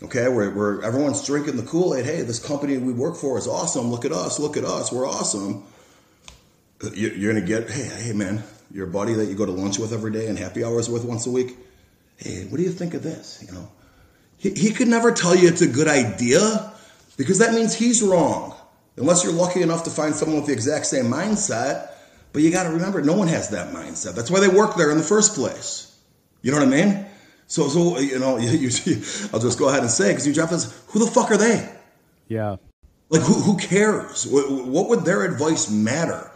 okay, 0.03 0.27
where, 0.27 0.49
where 0.51 0.81
everyone's 0.83 1.23
drinking 1.25 1.55
the 1.55 1.63
Kool 1.63 1.95
Aid, 1.95 2.03
hey, 2.03 2.23
this 2.23 2.39
company 2.39 2.77
we 2.77 2.91
work 2.91 3.15
for 3.15 3.37
is 3.37 3.47
awesome. 3.47 3.89
Look 3.91 4.03
at 4.05 4.11
us, 4.11 4.39
look 4.39 4.57
at 4.57 4.65
us, 4.65 4.91
we're 4.91 5.07
awesome. 5.07 5.63
You- 6.93 7.09
You're 7.09 7.33
gonna 7.33 7.45
get, 7.45 7.69
hey, 7.69 7.83
hey, 7.83 8.13
man, 8.13 8.43
your 8.73 8.87
buddy 8.87 9.13
that 9.13 9.25
you 9.25 9.35
go 9.35 9.45
to 9.45 9.51
lunch 9.51 9.77
with 9.79 9.93
every 9.93 10.11
day 10.11 10.27
and 10.27 10.37
happy 10.37 10.63
hours 10.63 10.89
with 10.89 11.05
once 11.05 11.25
a 11.27 11.31
week. 11.31 11.57
Hey, 12.17 12.45
what 12.49 12.57
do 12.57 12.63
you 12.63 12.71
think 12.71 12.95
of 12.95 13.03
this? 13.03 13.43
You 13.47 13.53
know, 13.53 13.69
he, 14.37 14.49
he 14.49 14.71
could 14.71 14.87
never 14.87 15.11
tell 15.11 15.35
you 15.35 15.47
it's 15.47 15.61
a 15.61 15.67
good 15.67 15.87
idea 15.87 16.73
because 17.17 17.37
that 17.37 17.53
means 17.53 17.75
he's 17.75 18.01
wrong. 18.01 18.55
Unless 18.97 19.23
you're 19.23 19.33
lucky 19.33 19.61
enough 19.61 19.83
to 19.83 19.91
find 19.91 20.15
someone 20.15 20.37
with 20.37 20.47
the 20.47 20.53
exact 20.53 20.87
same 20.87 21.05
mindset. 21.05 21.91
But 22.33 22.41
you 22.41 22.51
got 22.51 22.63
to 22.63 22.69
remember, 22.71 23.01
no 23.01 23.13
one 23.15 23.27
has 23.27 23.49
that 23.49 23.71
mindset. 23.73 24.15
That's 24.15 24.31
why 24.31 24.39
they 24.39 24.47
work 24.47 24.75
there 24.75 24.89
in 24.91 24.97
the 24.97 25.03
first 25.03 25.35
place. 25.35 25.95
You 26.41 26.51
know 26.51 26.57
what 26.59 26.67
I 26.67 26.71
mean? 26.71 27.05
So, 27.47 27.67
so 27.69 27.97
you 27.99 28.19
know, 28.19 28.37
you, 28.37 28.69
you, 28.69 29.01
I'll 29.33 29.39
just 29.39 29.57
go 29.57 29.69
ahead 29.69 29.81
and 29.81 29.89
say, 29.89 30.09
because 30.09 30.27
you 30.27 30.33
drop 30.33 30.49
this, 30.49 30.83
who 30.87 30.99
the 30.99 31.07
fuck 31.09 31.31
are 31.31 31.37
they? 31.37 31.69
Yeah. 32.27 32.57
Like, 33.09 33.21
who, 33.21 33.33
who 33.33 33.57
cares? 33.57 34.27
What, 34.27 34.51
what 34.67 34.89
would 34.89 35.05
their 35.05 35.23
advice 35.23 35.69
matter 35.69 36.29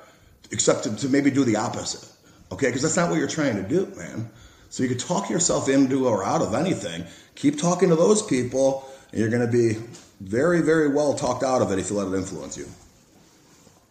except 0.52 0.84
to, 0.84 0.96
to 0.96 1.10
maybe 1.10 1.30
do 1.30 1.44
the 1.44 1.58
opposite? 1.58 2.08
Okay, 2.52 2.68
because 2.68 2.82
that's 2.82 2.96
not 2.98 3.10
what 3.10 3.20
you're 3.20 3.28
trying 3.28 3.56
to 3.62 3.68
do, 3.68 3.86
man. 3.98 4.30
So 4.70 4.84
you 4.84 4.90
could 4.90 5.00
talk 5.00 5.30
yourself 5.30 5.68
into 5.68 6.08
or 6.08 6.24
out 6.24 6.42
of 6.42 6.54
anything. 6.54 7.06
Keep 7.36 7.60
talking 7.60 7.90
to 7.90 7.96
those 7.96 8.22
people, 8.22 8.90
and 9.12 9.20
you're 9.20 9.30
going 9.30 9.46
to 9.46 9.52
be 9.52 9.74
very, 10.22 10.62
very 10.62 10.88
well 10.90 11.14
talked 11.14 11.44
out 11.44 11.62
of 11.62 11.72
it 11.72 11.80
if 11.80 11.90
you 11.90 11.98
let 11.98 12.08
it 12.08 12.18
influence 12.18 12.58
you. 12.58 12.66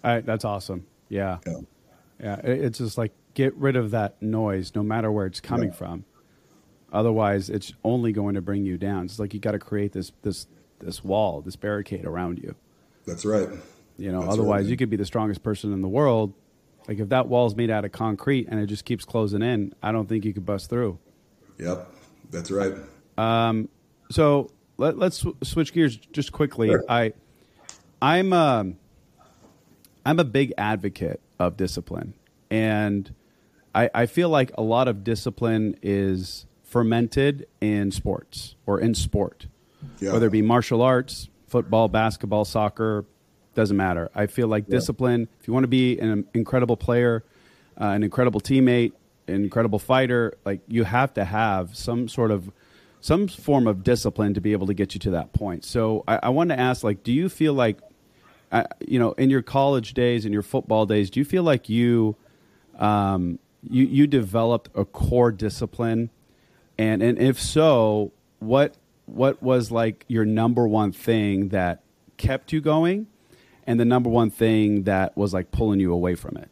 All 0.03 0.15
right, 0.15 0.25
that's 0.25 0.45
awesome. 0.47 0.87
Yeah. 1.11 1.39
Yeah. 1.47 1.59
Yeah. 2.19 2.37
It's 2.45 2.79
just 2.79 2.97
like 2.97 3.13
get 3.35 3.55
rid 3.57 3.77
of 3.77 3.91
that 3.91 4.21
noise 4.23 4.73
no 4.75 4.83
matter 4.83 5.13
where 5.13 5.27
it's 5.27 5.41
coming 5.41 5.69
Yeah. 5.69 5.75
from. 5.75 6.05
Otherwise, 6.93 7.51
it's 7.51 7.73
only 7.85 8.13
going 8.13 8.35
to 8.35 8.41
bring 8.41 8.65
you 8.65 8.77
down. 8.79 9.05
It's 9.05 9.19
like 9.19 9.33
you 9.35 9.41
got 9.41 9.53
to 9.53 9.59
create 9.59 9.93
this 9.93 10.13
this 10.23 10.47
this 10.81 11.05
wall, 11.05 11.41
this 11.41 11.57
barricade 11.57 12.05
around 12.05 12.39
you. 12.39 12.55
That's 13.07 13.25
right. 13.25 13.49
You 13.99 14.13
know, 14.13 14.23
That's 14.23 14.33
otherwise 14.33 14.65
right. 14.65 14.71
you 14.71 14.77
could 14.77 14.91
be 14.91 14.97
the 14.97 15.05
strongest 15.05 15.43
person 15.43 15.73
in 15.73 15.83
the 15.83 15.89
world. 15.89 16.33
Like 16.89 16.99
if 16.99 17.11
that 17.11 17.29
wall's 17.29 17.55
made 17.55 17.71
out 17.71 17.85
of 17.85 17.93
concrete 17.93 18.49
and 18.49 18.59
it 18.59 18.67
just 18.67 18.85
keeps 18.85 19.05
closing 19.05 19.43
in, 19.43 19.75
I 19.83 19.93
don't 19.93 20.09
think 20.09 20.25
you 20.25 20.33
could 20.33 20.47
bust 20.47 20.71
through. 20.71 20.99
Yep. 21.59 21.87
That's 22.31 22.51
right. 22.51 22.73
Um, 23.19 23.69
So 24.11 24.51
let, 24.79 24.97
let's 24.97 25.19
sw- 25.19 25.37
switch 25.43 25.73
gears 25.75 25.97
just 25.97 26.33
quickly. 26.33 26.69
Sure. 26.69 26.83
I, 26.89 27.13
I'm, 28.01 28.33
um, 28.33 28.79
I'm 30.07 30.19
a 30.19 30.25
big 30.25 30.55
advocate 30.57 31.21
of 31.39 31.59
discipline, 31.59 32.15
and 32.51 33.15
I, 33.75 33.91
I 33.95 34.07
feel 34.07 34.31
like 34.31 34.51
a 34.57 34.63
lot 34.63 34.89
of 34.89 35.05
discipline 35.05 35.77
is 35.83 36.47
fermented 36.75 37.47
in 37.61 37.91
sports 37.91 38.55
or 38.65 38.79
in 38.81 38.95
sport, 38.95 39.47
Yeah. 39.99 40.13
whether 40.13 40.29
it 40.29 40.31
be 40.33 40.41
martial 40.41 40.83
arts, 40.83 41.29
football, 41.49 41.89
basketball, 41.89 42.45
soccer, 42.45 43.05
doesn't 43.57 43.77
matter. 43.77 44.09
I 44.15 44.27
feel 44.27 44.47
like 44.47 44.69
discipline. 44.69 45.27
If 45.41 45.49
you 45.49 45.53
want 45.53 45.65
to 45.65 45.69
be 45.69 45.99
an 45.99 46.27
incredible 46.33 46.77
player, 46.77 47.25
uh, 47.81 47.87
an 47.87 48.05
incredible 48.05 48.41
teammate, 48.41 48.93
an 49.27 49.43
incredible 49.43 49.81
fighter, 49.81 50.35
like 50.45 50.61
you 50.69 50.85
have 50.85 51.13
to 51.15 51.25
have 51.25 51.77
some 51.77 52.07
sort 52.09 52.31
of 52.31 52.53
some 53.01 53.27
form 53.27 53.67
of 53.67 53.83
discipline 53.83 54.35
to 54.35 54.41
be 54.41 54.53
able 54.53 54.69
to 54.69 54.75
get 54.75 54.95
you 54.95 55.01
to 55.01 55.11
that 55.11 55.33
point. 55.33 55.65
So 55.65 56.05
I, 56.07 56.21
I 56.25 56.29
wanted 56.29 56.55
to 56.57 56.61
ask, 56.63 56.85
like, 56.85 57.03
do 57.03 57.11
you 57.11 57.29
feel 57.29 57.55
like, 57.55 57.79
uh, 58.53 58.65
you 58.87 58.99
know, 59.01 59.13
in 59.13 59.29
your 59.31 59.43
college 59.43 59.95
days, 59.95 60.25
in 60.25 60.33
your 60.33 60.43
football 60.43 60.87
days, 60.87 61.11
do 61.11 61.19
you 61.19 61.25
feel 61.25 61.43
like 61.43 61.69
you, 61.69 62.15
um, 62.79 63.39
you 63.69 63.85
you 63.87 64.07
developed 64.07 64.69
a 64.75 64.85
core 64.85 65.33
discipline, 65.33 66.11
and 66.81 67.03
and 67.03 67.19
if 67.19 67.39
so, 67.39 68.11
what 68.39 68.75
what 69.05 69.43
was 69.43 69.71
like 69.71 70.07
your 70.09 70.25
number 70.25 70.67
one 70.67 70.93
thing 70.93 71.51
that 71.51 71.83
kept 72.17 72.55
you 72.55 72.63
going, 72.63 73.07
and 73.67 73.79
the 73.79 73.85
number 73.85 74.09
one 74.09 74.31
thing 74.31 74.85
that 74.85 75.15
was 75.15 75.35
like 75.35 75.51
pulling 75.51 75.79
you 75.79 75.93
away 75.93 76.15
from 76.15 76.39
it? 76.39 76.49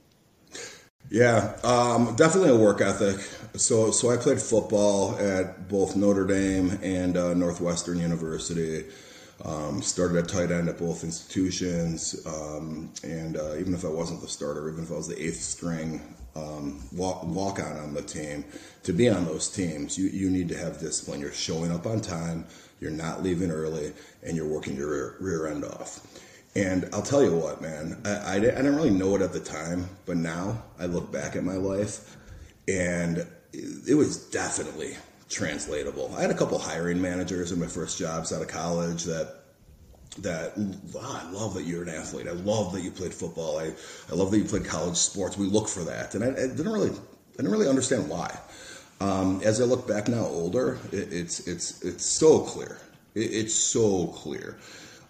Yeah, 1.11 1.57
um, 1.65 2.15
definitely 2.17 2.51
a 2.51 2.57
work 2.59 2.83
ethic. 2.83 3.19
So, 3.59 3.91
so 3.91 4.11
I 4.11 4.19
played 4.19 4.39
football 4.39 5.17
at 5.17 5.67
both 5.67 5.97
Notre 5.97 6.27
Dame 6.27 6.79
and 6.83 7.17
uh, 7.17 7.33
Northwestern 7.33 7.99
University. 7.99 8.85
Um, 9.45 9.81
started 9.81 10.19
at 10.19 10.29
tight 10.29 10.51
end 10.51 10.69
at 10.69 10.79
both 10.79 11.05
institutions, 11.05 12.27
um, 12.27 12.91
and 13.05 13.37
uh, 13.37 13.55
even 13.55 13.73
if 13.73 13.85
I 13.85 13.89
wasn't 13.89 14.21
the 14.21 14.27
starter, 14.27 14.69
even 14.69 14.83
if 14.83 14.91
I 14.91 14.97
was 14.97 15.07
the 15.07 15.25
eighth 15.25 15.41
string 15.41 16.03
um, 16.37 16.83
walk, 16.93 17.25
walk 17.25 17.61
on 17.61 17.77
on 17.77 17.95
the 17.95 18.03
team, 18.03 18.45
to 18.85 18.93
be 18.93 19.09
on 19.09 19.25
those 19.25 19.49
teams, 19.49 19.99
you, 19.99 20.09
you 20.09 20.31
need 20.31 20.49
to 20.49 20.57
have 20.57 20.79
discipline. 20.81 21.21
You're 21.21 21.33
showing 21.33 21.73
up 21.73 21.87
on 21.87 22.01
time, 22.01 22.47
you're 22.81 22.91
not 22.91 23.23
leaving 23.23 23.51
early, 23.51 23.93
and 24.23 24.37
you're 24.37 24.47
working 24.47 24.77
your 24.77 24.91
rear, 24.91 25.17
rear 25.21 25.47
end 25.49 25.65
off. 25.65 26.07
And 26.55 26.89
I'll 26.93 27.03
tell 27.03 27.23
you 27.23 27.37
what, 27.37 27.61
man, 27.61 28.01
I, 28.05 28.37
I, 28.37 28.41
didn't 28.41 28.75
really 28.75 28.91
know 28.91 29.15
it 29.15 29.23
at 29.23 29.33
the 29.33 29.41
time, 29.41 29.89
but 30.07 30.17
now 30.17 30.63
I 30.79 30.87
look 30.87 31.13
back 31.13 31.37
at 31.37 31.45
my 31.45 31.55
life 31.55 32.17
and 32.67 33.27
it 33.53 33.97
was 33.97 34.17
definitely 34.31 34.97
translatable. 35.29 36.13
I 36.17 36.23
had 36.23 36.31
a 36.31 36.35
couple 36.35 36.59
hiring 36.59 37.01
managers 37.01 37.53
in 37.53 37.61
my 37.61 37.67
first 37.67 37.99
jobs 37.99 38.33
out 38.33 38.43
of 38.43 38.49
college 38.49 39.05
that 39.05 39.38
that 40.23 40.57
"Wow, 40.57 41.21
I 41.25 41.31
love 41.31 41.55
that 41.55 41.65
you're 41.65 41.83
an 41.83 41.89
athlete. 41.89 42.27
I 42.29 42.33
love 42.33 42.73
that 42.73 42.83
you 42.83 42.91
played 42.91 43.15
football. 43.15 43.59
I, 43.59 43.73
I 44.11 44.15
love 44.15 44.31
that 44.31 44.39
you 44.39 44.45
played 44.45 44.65
college 44.65 44.97
sports. 44.97 45.37
We 45.37 45.47
look 45.47 45.69
for 45.69 45.85
that, 45.85 46.15
and 46.15 46.25
I, 46.25 46.29
I 46.29 46.47
didn't 46.49 46.73
really 46.73 46.91
I 46.91 47.37
didn't 47.37 47.53
really 47.53 47.69
understand 47.69 48.09
why. 48.09 48.37
Um, 49.01 49.41
as 49.45 49.61
I 49.61 49.65
look 49.65 49.87
back 49.87 50.09
now, 50.09 50.25
older, 50.25 50.79
it, 50.93 51.13
it's 51.13 51.47
it's 51.47 51.83
it's 51.83 52.05
so 52.05 52.41
clear. 52.41 52.79
It, 53.15 53.33
it's 53.33 53.55
so 53.55 54.09
clear. 54.09 54.59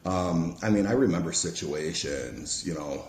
Um, 0.04 0.56
I 0.62 0.70
mean, 0.70 0.86
I 0.86 0.92
remember 0.92 1.32
situations, 1.32 2.66
you 2.66 2.74
know, 2.74 3.04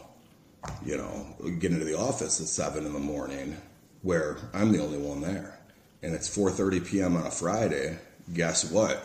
you 0.86 0.98
know, 0.98 1.26
get 1.60 1.72
into 1.72 1.86
the 1.86 1.98
office 1.98 2.42
at 2.42 2.48
seven 2.48 2.86
in 2.86 2.94
the 2.94 3.00
morning, 3.00 3.58
where 4.02 4.38
I'm 4.54 4.72
the 4.72 4.82
only 4.82 4.98
one 4.98 5.22
there, 5.22 5.60
and 6.02 6.14
it's 6.16 6.30
4:30 6.30 6.86
p.m. 6.86 7.18
on 7.18 7.26
a 7.26 7.32
Friday. 7.32 7.98
Guess 8.34 8.72
what? 8.72 9.02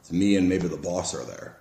It's 0.00 0.12
me 0.12 0.36
and 0.36 0.48
maybe 0.48 0.68
the 0.68 0.76
boss 0.76 1.14
are 1.14 1.24
there, 1.24 1.57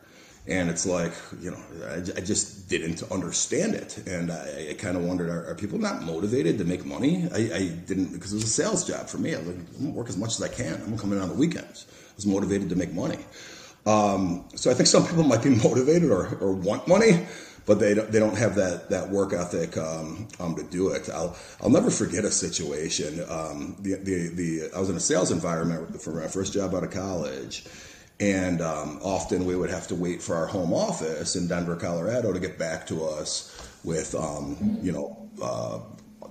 and 0.48 0.70
it's 0.70 0.86
like 0.86 1.14
you 1.42 1.52
know, 1.52 1.60
I, 1.90 1.96
I 1.96 2.22
just 2.22 2.70
didn't 2.70 3.04
understand 3.12 3.76
it, 3.76 3.98
and 4.08 4.32
I, 4.32 4.68
I 4.72 4.74
kind 4.74 4.98
of 4.98 5.04
wondered: 5.04 5.30
are, 5.30 5.52
are, 5.52 5.56
people 5.56 5.80
not 5.80 6.04
motivated 6.04 6.58
to 6.60 6.64
make 6.64 6.86
money? 6.86 7.28
I, 7.34 7.38
I 7.54 7.68
didn't 7.86 8.14
because 8.14 8.32
it 8.32 8.36
was 8.36 8.44
a 8.46 8.48
sales 8.48 8.88
job 8.88 9.08
for 9.08 9.18
me. 9.18 9.36
I 9.36 9.40
was 9.40 9.48
like, 9.48 9.58
I'm 9.58 9.86
gonna 9.86 9.92
work 9.92 10.10
as 10.10 10.18
much 10.18 10.40
as 10.40 10.42
I 10.42 10.48
can. 10.48 10.74
I'm 10.76 10.86
gonna 10.86 10.98
come 10.98 11.14
in 11.14 11.20
on 11.20 11.30
the 11.30 11.36
weekends. 11.36 11.86
I 11.90 12.16
was 12.16 12.26
motivated 12.26 12.70
to 12.70 12.76
make 12.76 12.94
money. 12.94 13.20
Um, 13.88 14.44
so 14.54 14.70
I 14.70 14.74
think 14.74 14.88
some 14.88 15.08
people 15.08 15.24
might 15.24 15.42
be 15.42 15.50
motivated 15.64 16.12
or, 16.12 16.36
or 16.42 16.52
want 16.52 16.88
money, 16.88 17.26
but 17.66 17.80
they 17.80 17.94
don't, 17.94 18.12
they 18.12 18.20
don't 18.20 18.38
have 18.38 18.56
that, 18.56 18.90
that 18.90 19.10
work 19.10 19.32
ethic 19.32 19.78
um, 19.78 20.28
um, 20.40 20.56
to 20.56 20.64
do 20.64 20.90
it. 20.90 21.10
I'll, 21.10 21.38
I'll 21.62 21.70
never 21.70 21.90
forget 21.90 22.26
a 22.26 22.32
situation. 22.32 23.24
Um, 23.30 23.78
the, 23.80 23.96
the, 23.96 24.28
the, 24.28 24.70
I 24.76 24.80
was 24.80 24.90
in 24.90 24.98
a 24.98 25.00
sales 25.00 25.32
environment 25.32 26.02
for 26.02 26.12
my 26.12 26.28
first 26.28 26.54
job 26.54 26.76
out 26.76 26.84
of 26.84 26.92
college. 26.92 27.64
And 28.20 28.62
um, 28.62 29.00
often 29.04 29.46
we 29.46 29.56
would 29.56 29.70
have 29.70 29.88
to 29.88 29.96
wait 29.96 30.22
for 30.22 30.36
our 30.36 30.48
home 30.48 30.74
office 30.74 31.36
in 31.36 31.48
Denver, 31.48 31.76
Colorado 31.76 32.34
to 32.34 32.40
get 32.40 32.58
back 32.58 32.88
to 32.88 33.06
us 33.06 33.54
with, 33.84 34.16
um, 34.16 34.80
you 34.82 34.92
know, 34.92 35.30
uh, 35.42 35.80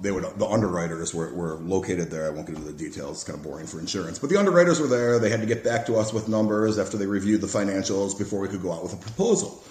they 0.00 0.10
would 0.10 0.24
the 0.38 0.46
underwriters 0.46 1.14
were, 1.14 1.32
were 1.32 1.54
located 1.54 2.10
there. 2.10 2.26
I 2.26 2.30
won't 2.30 2.46
get 2.46 2.56
into 2.56 2.70
the 2.70 2.76
details; 2.76 3.18
it's 3.18 3.24
kind 3.24 3.38
of 3.38 3.44
boring 3.44 3.66
for 3.66 3.80
insurance. 3.80 4.18
But 4.18 4.30
the 4.30 4.36
underwriters 4.36 4.80
were 4.80 4.88
there. 4.88 5.18
They 5.18 5.30
had 5.30 5.40
to 5.40 5.46
get 5.46 5.64
back 5.64 5.86
to 5.86 5.96
us 5.96 6.12
with 6.12 6.28
numbers 6.28 6.78
after 6.78 6.96
they 6.96 7.06
reviewed 7.06 7.40
the 7.40 7.46
financials 7.46 8.18
before 8.18 8.40
we 8.40 8.48
could 8.48 8.62
go 8.62 8.72
out 8.72 8.82
with 8.82 8.92
a 8.92 8.96
proposal. 8.96 9.64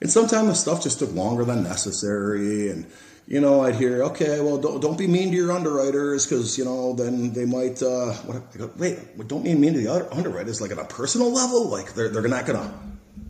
And 0.00 0.10
sometimes 0.10 0.48
the 0.48 0.54
stuff 0.54 0.82
just 0.82 1.00
took 1.00 1.12
longer 1.12 1.44
than 1.44 1.64
necessary. 1.64 2.70
And 2.70 2.86
you 3.28 3.42
know, 3.42 3.60
I'd 3.60 3.74
hear, 3.74 4.04
okay, 4.04 4.40
well, 4.40 4.56
don't 4.56 4.80
don't 4.80 4.96
be 4.96 5.06
mean 5.06 5.30
to 5.30 5.36
your 5.36 5.52
underwriters 5.52 6.24
because 6.26 6.56
you 6.56 6.64
know 6.64 6.94
then 6.94 7.34
they 7.34 7.44
might. 7.44 7.82
Uh, 7.82 8.12
what, 8.24 8.78
wait, 8.78 9.28
don't 9.28 9.44
be 9.44 9.54
mean 9.54 9.74
to 9.74 9.80
the 9.80 9.88
other 9.88 10.08
underwriters 10.10 10.62
like 10.62 10.72
on 10.72 10.78
a 10.78 10.84
personal 10.86 11.30
level. 11.30 11.68
Like 11.68 11.92
they're 11.92 12.08
they're 12.08 12.26
not 12.26 12.46
gonna 12.46 12.72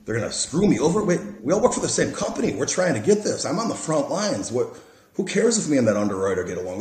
they're 0.04 0.14
gonna 0.14 0.30
screw 0.30 0.68
me 0.68 0.78
over. 0.78 1.04
Wait, 1.04 1.20
we 1.42 1.52
all 1.52 1.60
work 1.60 1.72
for 1.72 1.80
the 1.80 1.88
same 1.88 2.12
company. 2.12 2.54
We're 2.54 2.66
trying 2.66 2.94
to 2.94 3.00
get 3.00 3.24
this. 3.24 3.44
I'm 3.44 3.58
on 3.58 3.68
the 3.68 3.74
front 3.74 4.08
lines. 4.08 4.52
What 4.52 4.68
who 5.14 5.24
cares 5.24 5.58
if 5.58 5.68
me 5.68 5.78
and 5.78 5.88
that 5.88 5.96
underwriter 5.96 6.44
get 6.44 6.58
along? 6.58 6.78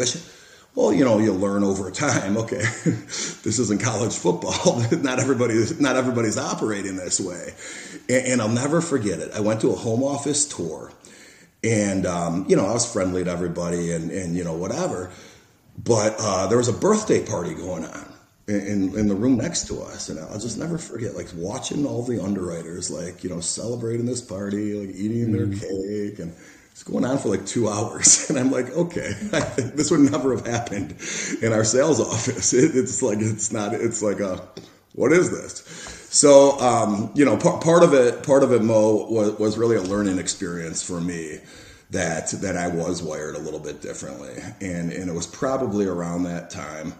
well, 0.75 0.93
you 0.93 1.03
know, 1.03 1.17
you'll 1.17 1.37
learn 1.37 1.63
over 1.63 1.89
time. 1.89 2.37
Okay, 2.47 2.57
this 2.85 3.57
isn't 3.57 3.81
college 3.81 4.15
football. 4.15 4.79
not 5.01 5.19
everybody's 5.19 5.81
not 5.81 5.95
everybody's 5.95 6.37
operating 6.37 6.97
this 6.97 7.19
way, 7.19 7.55
and, 8.07 8.27
and, 8.27 8.41
I'll 8.41 8.47
never 8.47 8.79
forget 8.79 9.19
it. 9.19 9.31
I 9.33 9.39
went 9.39 9.59
to 9.61 9.71
a 9.71 9.75
home 9.75 10.03
office 10.03 10.45
tour, 10.45 10.91
and 11.63 12.05
um, 12.05 12.45
you 12.47 12.55
know, 12.55 12.65
I 12.65 12.73
was 12.73 12.91
friendly 12.91 13.23
to 13.23 13.31
everybody, 13.31 13.91
and 13.91 14.11
and 14.11 14.35
you 14.35 14.43
know, 14.43 14.55
whatever. 14.55 15.11
But 15.83 16.15
uh, 16.19 16.47
there 16.47 16.57
was 16.57 16.67
a 16.67 16.73
birthday 16.73 17.25
party 17.25 17.53
going 17.53 17.85
on 17.85 18.13
in, 18.47 18.97
in 18.97 19.07
the 19.07 19.15
room 19.15 19.37
next 19.37 19.67
to 19.67 19.81
us, 19.81 20.09
and 20.09 20.19
I'll 20.19 20.39
just 20.39 20.57
never 20.57 20.77
forget, 20.77 21.15
like 21.15 21.27
watching 21.35 21.85
all 21.85 22.01
the 22.01 22.23
underwriters, 22.23 22.89
like 22.89 23.23
you 23.23 23.29
know, 23.29 23.41
celebrating 23.41 24.05
this 24.05 24.21
party, 24.21 24.73
like 24.73 24.95
eating 24.95 25.31
their 25.33 25.47
mm. 25.47 25.59
cake, 25.59 26.19
and 26.19 26.33
it's 26.71 26.83
going 26.83 27.05
on 27.05 27.17
for 27.17 27.29
like 27.29 27.45
two 27.45 27.67
hours. 27.67 28.29
And 28.29 28.37
I'm 28.37 28.51
like, 28.51 28.69
okay, 28.69 29.07
I 29.33 29.39
think 29.39 29.73
this 29.73 29.89
would 29.89 29.99
never 29.99 30.35
have 30.35 30.45
happened 30.45 30.95
in 31.41 31.51
our 31.51 31.63
sales 31.63 31.99
office. 31.99 32.53
It, 32.57 32.75
it's 32.75 33.01
like, 33.01 33.19
it's 33.19 33.51
not, 33.51 33.73
it's 33.73 34.03
like 34.03 34.19
a, 34.19 34.47
what 34.93 35.11
is 35.11 35.31
this? 35.31 35.96
So, 36.09 36.59
um, 36.59 37.11
you 37.15 37.25
know, 37.25 37.37
part, 37.37 37.63
part 37.63 37.83
of 37.83 37.93
it, 37.93 38.23
part 38.23 38.43
of 38.43 38.51
it, 38.51 38.63
Mo, 38.63 39.07
was, 39.09 39.37
was 39.37 39.57
really 39.57 39.75
a 39.75 39.81
learning 39.81 40.19
experience 40.19 40.81
for 40.81 41.01
me 41.01 41.39
that, 41.91 42.31
that 42.41 42.55
I 42.55 42.69
was 42.69 43.03
wired 43.03 43.35
a 43.35 43.39
little 43.39 43.59
bit 43.59 43.81
differently. 43.81 44.35
And, 44.61 44.91
and 44.91 45.09
it 45.09 45.13
was 45.13 45.27
probably 45.27 45.85
around 45.85 46.23
that 46.23 46.49
time 46.49 46.93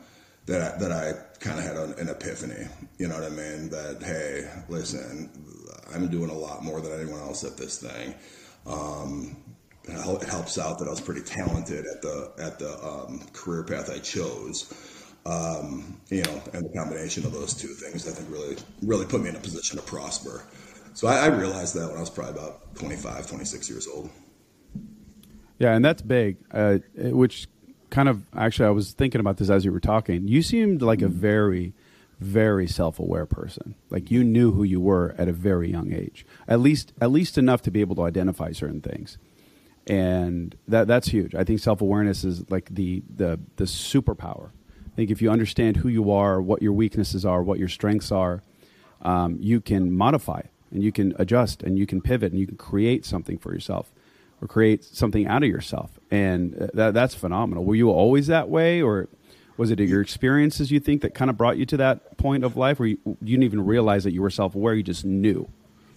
that 0.46 0.62
I, 0.62 0.78
that 0.78 0.92
I 0.92 1.14
kind 1.40 1.60
of 1.60 1.66
had 1.66 1.76
an, 1.76 1.94
an 2.00 2.10
epiphany, 2.10 2.68
you 2.98 3.08
know 3.08 3.16
what 3.16 3.24
I 3.24 3.30
mean? 3.30 3.70
That, 3.70 4.02
hey, 4.02 4.50
listen, 4.70 5.30
I'm 5.94 6.08
doing 6.10 6.30
a 6.30 6.38
lot 6.38 6.64
more 6.64 6.82
than 6.82 6.94
anyone 6.94 7.20
else 7.22 7.44
at 7.44 7.58
this 7.58 7.80
thing. 7.80 8.14
Um, 8.66 9.38
it 9.88 10.28
helps 10.28 10.58
out 10.58 10.80
that 10.80 10.88
I 10.88 10.92
was 10.92 11.02
pretty 11.02 11.22
talented 11.22 11.86
at 11.86 12.02
the 12.02 12.32
at 12.38 12.60
the 12.60 12.74
um, 12.86 13.22
career 13.32 13.64
path 13.64 13.90
I 13.90 14.00
chose. 14.00 14.74
Um, 15.28 16.00
you 16.10 16.24
know, 16.24 16.42
and 16.54 16.66
the 16.66 16.74
combination 16.74 17.26
of 17.26 17.34
those 17.34 17.54
two 17.54 17.68
things, 17.68 18.08
I 18.08 18.12
think, 18.12 18.32
really 18.32 18.56
really 18.82 19.06
put 19.06 19.22
me 19.22 19.30
in 19.30 19.36
a 19.36 19.40
position 19.40 19.78
to 19.78 19.84
prosper. 19.84 20.44
So 20.94 21.08
I, 21.08 21.26
I 21.26 21.28
realized 21.28 21.76
that 21.76 21.88
when 21.88 21.98
I 21.98 22.00
was 22.00 22.10
probably 22.10 22.34
about 22.34 22.76
25, 22.76 23.28
26 23.28 23.70
years 23.70 23.88
old. 23.88 24.10
Yeah, 25.60 25.74
and 25.74 25.84
that's 25.84 26.02
big. 26.02 26.38
Uh, 26.52 26.78
which 26.96 27.48
kind 27.90 28.10
of 28.10 28.24
actually, 28.36 28.68
I 28.68 28.72
was 28.72 28.94
thinking 28.94 29.20
about 29.20 29.38
this 29.38 29.50
as 29.50 29.66
you 29.66 29.72
were 29.72 29.80
talking. 29.80 30.28
You 30.28 30.42
seemed 30.42 30.82
like 30.82 31.02
a 31.02 31.08
very 31.08 31.74
very 32.20 32.66
self-aware 32.66 33.28
person. 33.28 33.76
Like 33.92 34.10
you 34.10 34.24
knew 34.24 34.52
who 34.52 34.64
you 34.64 34.80
were 34.80 35.14
at 35.20 35.28
a 35.28 35.32
very 35.32 35.70
young 35.70 35.94
age. 35.94 36.26
At 36.48 36.60
least 36.60 36.94
at 37.00 37.12
least 37.12 37.38
enough 37.38 37.62
to 37.64 37.72
be 37.72 37.82
able 37.82 37.96
to 37.98 38.04
identify 38.04 38.54
certain 38.54 38.82
things 38.82 39.20
and 39.88 40.56
that 40.68 40.88
that's 40.88 41.08
huge. 41.08 41.34
I 41.34 41.44
think 41.44 41.60
self 41.60 41.82
awareness 41.82 42.24
is 42.24 42.50
like 42.52 42.74
the 42.74 43.04
the 43.14 43.40
the 43.56 43.64
superpower. 43.64 44.52
Think 44.98 45.12
if 45.12 45.22
you 45.22 45.30
understand 45.30 45.78
who 45.78 45.90
you 45.90 46.10
are, 46.10 46.42
what 46.42 46.64
your 46.64 46.74
weaknesses 46.74 47.24
are, 47.24 47.44
what 47.44 47.60
your 47.60 47.68
strengths 47.68 48.12
are, 48.12 48.42
um, 49.04 49.38
you 49.40 49.62
can 49.62 49.96
modify 49.96 50.42
and 50.72 50.82
you 50.82 50.92
can 50.92 51.14
adjust 51.20 51.62
and 51.62 51.78
you 51.78 51.86
can 51.86 52.02
pivot 52.02 52.32
and 52.32 52.42
you 52.42 52.48
can 52.48 52.58
create 52.58 53.06
something 53.06 53.38
for 53.38 53.54
yourself 53.54 53.92
or 54.42 54.48
create 54.48 54.84
something 54.84 55.28
out 55.28 55.44
of 55.44 55.50
yourself. 55.50 56.00
And 56.10 56.60
uh, 56.60 56.68
that 56.74 56.96
that's 56.96 57.14
phenomenal. 57.14 57.64
Were 57.64 57.76
you 57.76 57.92
always 57.92 58.26
that 58.26 58.50
way, 58.50 58.82
or 58.82 59.08
was 59.56 59.70
it 59.70 59.80
your 59.80 60.02
experiences 60.02 60.72
you 60.72 60.80
think 60.80 61.04
that 61.04 61.14
kind 61.14 61.30
of 61.30 61.38
brought 61.38 61.58
you 61.58 61.68
to 61.68 61.78
that 61.78 62.18
point 62.18 62.44
of 62.44 62.58
life 62.58 62.80
where 62.80 62.88
you, 62.88 62.98
you 63.06 63.38
didn't 63.38 63.44
even 63.44 63.64
realize 63.64 64.04
that 64.04 64.14
you 64.14 64.24
were 64.24 64.32
self 64.32 64.56
aware? 64.56 64.74
You 64.74 64.82
just 64.82 65.06
knew. 65.06 65.48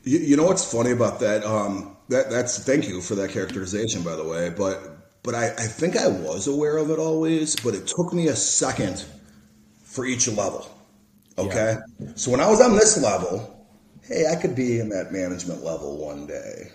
You, 0.04 0.18
you, 0.18 0.36
know 0.36 0.44
what's 0.44 0.70
funny 0.70 0.90
about 0.90 1.20
that? 1.20 1.42
Um, 1.42 1.96
that 2.10 2.28
that's 2.28 2.62
thank 2.64 2.86
you 2.86 3.00
for 3.00 3.14
that 3.14 3.30
characterization, 3.30 4.02
by 4.02 4.14
the 4.16 4.24
way. 4.24 4.50
But 4.50 4.99
but 5.22 5.34
I, 5.34 5.46
I 5.48 5.66
think 5.66 5.96
I 5.96 6.08
was 6.08 6.46
aware 6.46 6.78
of 6.78 6.90
it 6.90 6.98
always, 6.98 7.56
but 7.56 7.74
it 7.74 7.86
took 7.86 8.12
me 8.12 8.28
a 8.28 8.36
second 8.36 9.04
for 9.82 10.04
each 10.06 10.28
level. 10.28 10.68
Okay, 11.38 11.76
yeah. 11.98 12.08
so 12.16 12.30
when 12.30 12.40
I 12.40 12.48
was 12.48 12.60
on 12.60 12.74
this 12.74 13.02
level, 13.02 13.66
hey, 14.02 14.26
I 14.30 14.36
could 14.36 14.54
be 14.54 14.78
in 14.78 14.88
that 14.90 15.12
management 15.12 15.64
level 15.64 15.96
one 15.96 16.26
day. 16.26 16.70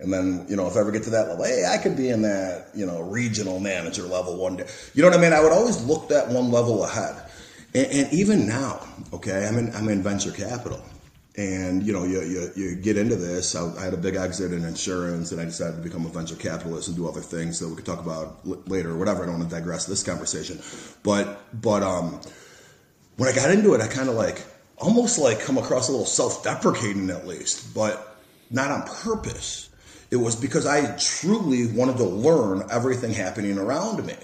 And 0.00 0.12
then, 0.12 0.46
you 0.48 0.54
know, 0.54 0.68
if 0.68 0.76
I 0.76 0.80
ever 0.80 0.92
get 0.92 1.02
to 1.04 1.10
that 1.10 1.28
level, 1.28 1.44
hey, 1.44 1.64
I 1.68 1.76
could 1.78 1.96
be 1.96 2.10
in 2.10 2.22
that, 2.22 2.68
you 2.74 2.86
know, 2.86 3.00
regional 3.00 3.58
manager 3.58 4.02
level 4.02 4.36
one 4.36 4.56
day. 4.56 4.66
You 4.94 5.02
know 5.02 5.08
what 5.08 5.18
I 5.18 5.20
mean? 5.20 5.32
I 5.32 5.40
would 5.40 5.52
always 5.52 5.82
look 5.84 6.08
that 6.08 6.28
one 6.28 6.52
level 6.52 6.84
ahead. 6.84 7.16
And, 7.74 7.86
and 7.86 8.12
even 8.12 8.46
now, 8.46 8.86
okay, 9.12 9.46
I'm 9.46 9.58
in, 9.58 9.74
I'm 9.74 9.88
in 9.88 10.02
venture 10.02 10.30
capital 10.30 10.80
and 11.38 11.86
you 11.86 11.92
know 11.92 12.02
you, 12.02 12.20
you, 12.22 12.50
you 12.56 12.74
get 12.74 12.98
into 12.98 13.14
this. 13.14 13.54
I, 13.54 13.72
I, 13.78 13.84
had 13.84 13.94
a 13.94 13.96
big 13.96 14.16
exit 14.16 14.52
in 14.52 14.64
insurance 14.64 15.30
and 15.30 15.40
i 15.40 15.44
decided 15.44 15.76
to 15.76 15.82
become 15.82 16.04
a 16.04 16.08
venture 16.08 16.34
capitalist 16.34 16.88
and 16.88 16.96
do 16.96 17.08
other 17.08 17.20
things 17.20 17.60
that 17.60 17.68
we 17.68 17.76
could 17.76 17.86
talk 17.86 18.00
about 18.00 18.40
l- 18.44 18.60
later 18.66 18.90
or 18.90 18.96
whatever. 18.98 19.22
I 19.22 19.26
don't 19.26 19.38
want 19.38 19.48
to 19.48 19.56
digress 19.56 19.86
this 19.86 20.02
conversation. 20.02 20.58
But 21.04 21.40
but 21.62 21.84
um, 21.84 22.20
when 23.16 23.28
i 23.28 23.34
got 23.34 23.50
into 23.50 23.72
it 23.74 23.80
i 23.80 23.86
kind 23.86 24.08
of 24.08 24.16
like 24.16 24.42
almost 24.78 25.18
like 25.18 25.40
come 25.40 25.58
across 25.58 25.88
a 25.88 25.92
little 25.92 26.06
self-deprecating 26.06 27.08
at 27.10 27.26
least 27.26 27.72
but 27.72 28.16
not 28.50 28.70
on 28.70 28.82
purpose. 28.82 29.70
It 30.10 30.16
was 30.16 30.34
because 30.34 30.66
i 30.66 30.96
truly 30.96 31.66
wanted 31.70 31.98
to 31.98 32.04
learn 32.04 32.64
everything 32.68 33.12
happening 33.12 33.58
around 33.58 34.04
me. 34.04 34.16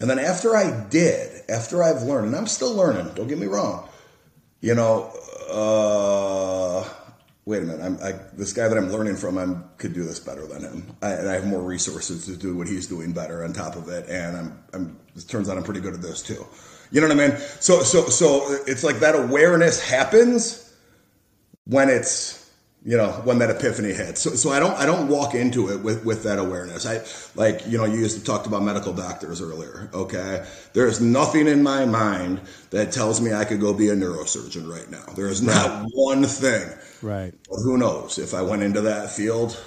And 0.00 0.08
then 0.08 0.18
after 0.18 0.56
i 0.56 0.86
did 0.88 1.42
after 1.50 1.82
i've 1.82 2.02
learned 2.02 2.28
and 2.28 2.36
i'm 2.36 2.46
still 2.46 2.74
learning 2.74 3.12
don't 3.14 3.28
get 3.28 3.38
me 3.38 3.46
wrong 3.46 3.90
you 4.62 4.74
know 4.74 5.12
uh, 5.50 6.88
wait 7.44 7.62
a 7.62 7.66
minute, 7.66 7.84
I'm, 7.84 7.98
I, 8.02 8.12
this 8.34 8.52
guy 8.52 8.68
that 8.68 8.76
I'm 8.76 8.90
learning 8.90 9.16
from, 9.16 9.38
I 9.38 9.46
could 9.78 9.92
do 9.92 10.04
this 10.04 10.18
better 10.18 10.46
than 10.46 10.62
him. 10.62 10.96
I, 11.02 11.10
and 11.12 11.28
I 11.28 11.34
have 11.34 11.46
more 11.46 11.62
resources 11.62 12.26
to 12.26 12.36
do 12.36 12.56
what 12.56 12.68
he's 12.68 12.86
doing 12.86 13.12
better 13.12 13.44
on 13.44 13.52
top 13.52 13.76
of 13.76 13.88
it. 13.88 14.08
And 14.08 14.36
I'm, 14.36 14.64
I'm, 14.72 14.98
it 15.14 15.28
turns 15.28 15.48
out 15.48 15.56
I'm 15.56 15.64
pretty 15.64 15.80
good 15.80 15.94
at 15.94 16.02
this 16.02 16.22
too. 16.22 16.46
You 16.90 17.00
know 17.00 17.08
what 17.08 17.18
I 17.18 17.28
mean? 17.28 17.36
So, 17.60 17.82
so, 17.82 18.06
so 18.06 18.58
it's 18.66 18.84
like 18.84 18.96
that 18.96 19.14
awareness 19.14 19.80
happens 19.80 20.74
when 21.64 21.88
it's, 21.88 22.43
you 22.86 22.98
know, 22.98 23.12
when 23.24 23.38
that 23.38 23.48
epiphany 23.48 23.94
hits. 23.94 24.20
So, 24.20 24.30
so 24.30 24.50
I 24.50 24.60
don't, 24.60 24.74
I 24.74 24.84
don't 24.84 25.08
walk 25.08 25.34
into 25.34 25.72
it 25.72 25.80
with, 25.80 26.04
with 26.04 26.22
that 26.24 26.38
awareness. 26.38 26.84
I, 26.84 27.00
like, 27.34 27.66
you 27.66 27.78
know, 27.78 27.86
you 27.86 27.98
used 27.98 28.18
to 28.18 28.24
talk 28.24 28.46
about 28.46 28.62
medical 28.62 28.92
doctors 28.92 29.40
earlier. 29.40 29.88
Okay. 29.94 30.46
There's 30.74 31.00
nothing 31.00 31.48
in 31.48 31.62
my 31.62 31.86
mind 31.86 32.42
that 32.70 32.92
tells 32.92 33.22
me 33.22 33.32
I 33.32 33.46
could 33.46 33.58
go 33.58 33.72
be 33.72 33.88
a 33.88 33.96
neurosurgeon 33.96 34.70
right 34.70 34.90
now. 34.90 35.04
There 35.16 35.28
is 35.28 35.40
not 35.40 35.66
right. 35.66 35.90
one 35.94 36.24
thing. 36.24 36.68
Right. 37.00 37.32
Well, 37.48 37.62
who 37.62 37.78
knows 37.78 38.18
if 38.18 38.34
I 38.34 38.42
went 38.42 38.62
into 38.62 38.82
that 38.82 39.10
field? 39.10 39.58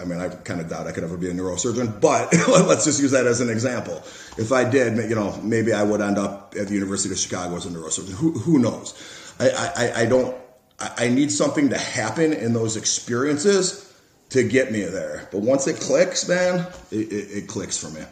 I 0.00 0.04
mean, 0.04 0.18
I 0.18 0.28
kind 0.30 0.60
of 0.60 0.68
doubt 0.68 0.88
I 0.88 0.92
could 0.92 1.04
ever 1.04 1.16
be 1.16 1.30
a 1.30 1.32
neurosurgeon, 1.32 2.00
but 2.00 2.32
let's 2.48 2.86
just 2.86 3.00
use 3.00 3.12
that 3.12 3.26
as 3.26 3.40
an 3.40 3.50
example. 3.50 4.02
If 4.36 4.50
I 4.50 4.68
did, 4.68 4.96
you 5.08 5.14
know, 5.14 5.40
maybe 5.42 5.72
I 5.72 5.84
would 5.84 6.00
end 6.00 6.18
up 6.18 6.54
at 6.58 6.66
the 6.66 6.74
University 6.74 7.14
of 7.14 7.20
Chicago 7.20 7.54
as 7.54 7.66
a 7.66 7.70
neurosurgeon. 7.70 8.14
Who, 8.14 8.32
who 8.32 8.58
knows? 8.58 8.94
I, 9.38 9.72
I, 9.76 10.02
I 10.02 10.06
don't, 10.06 10.36
I 10.80 11.08
need 11.08 11.30
something 11.30 11.70
to 11.70 11.78
happen 11.78 12.32
in 12.32 12.52
those 12.52 12.76
experiences 12.76 13.92
to 14.30 14.42
get 14.42 14.72
me 14.72 14.82
there. 14.82 15.28
But 15.30 15.40
once 15.40 15.66
it 15.66 15.80
clicks, 15.80 16.28
man, 16.28 16.66
it, 16.90 17.12
it, 17.12 17.30
it 17.30 17.48
clicks 17.48 17.78
for 17.78 17.90
me. 17.90 18.04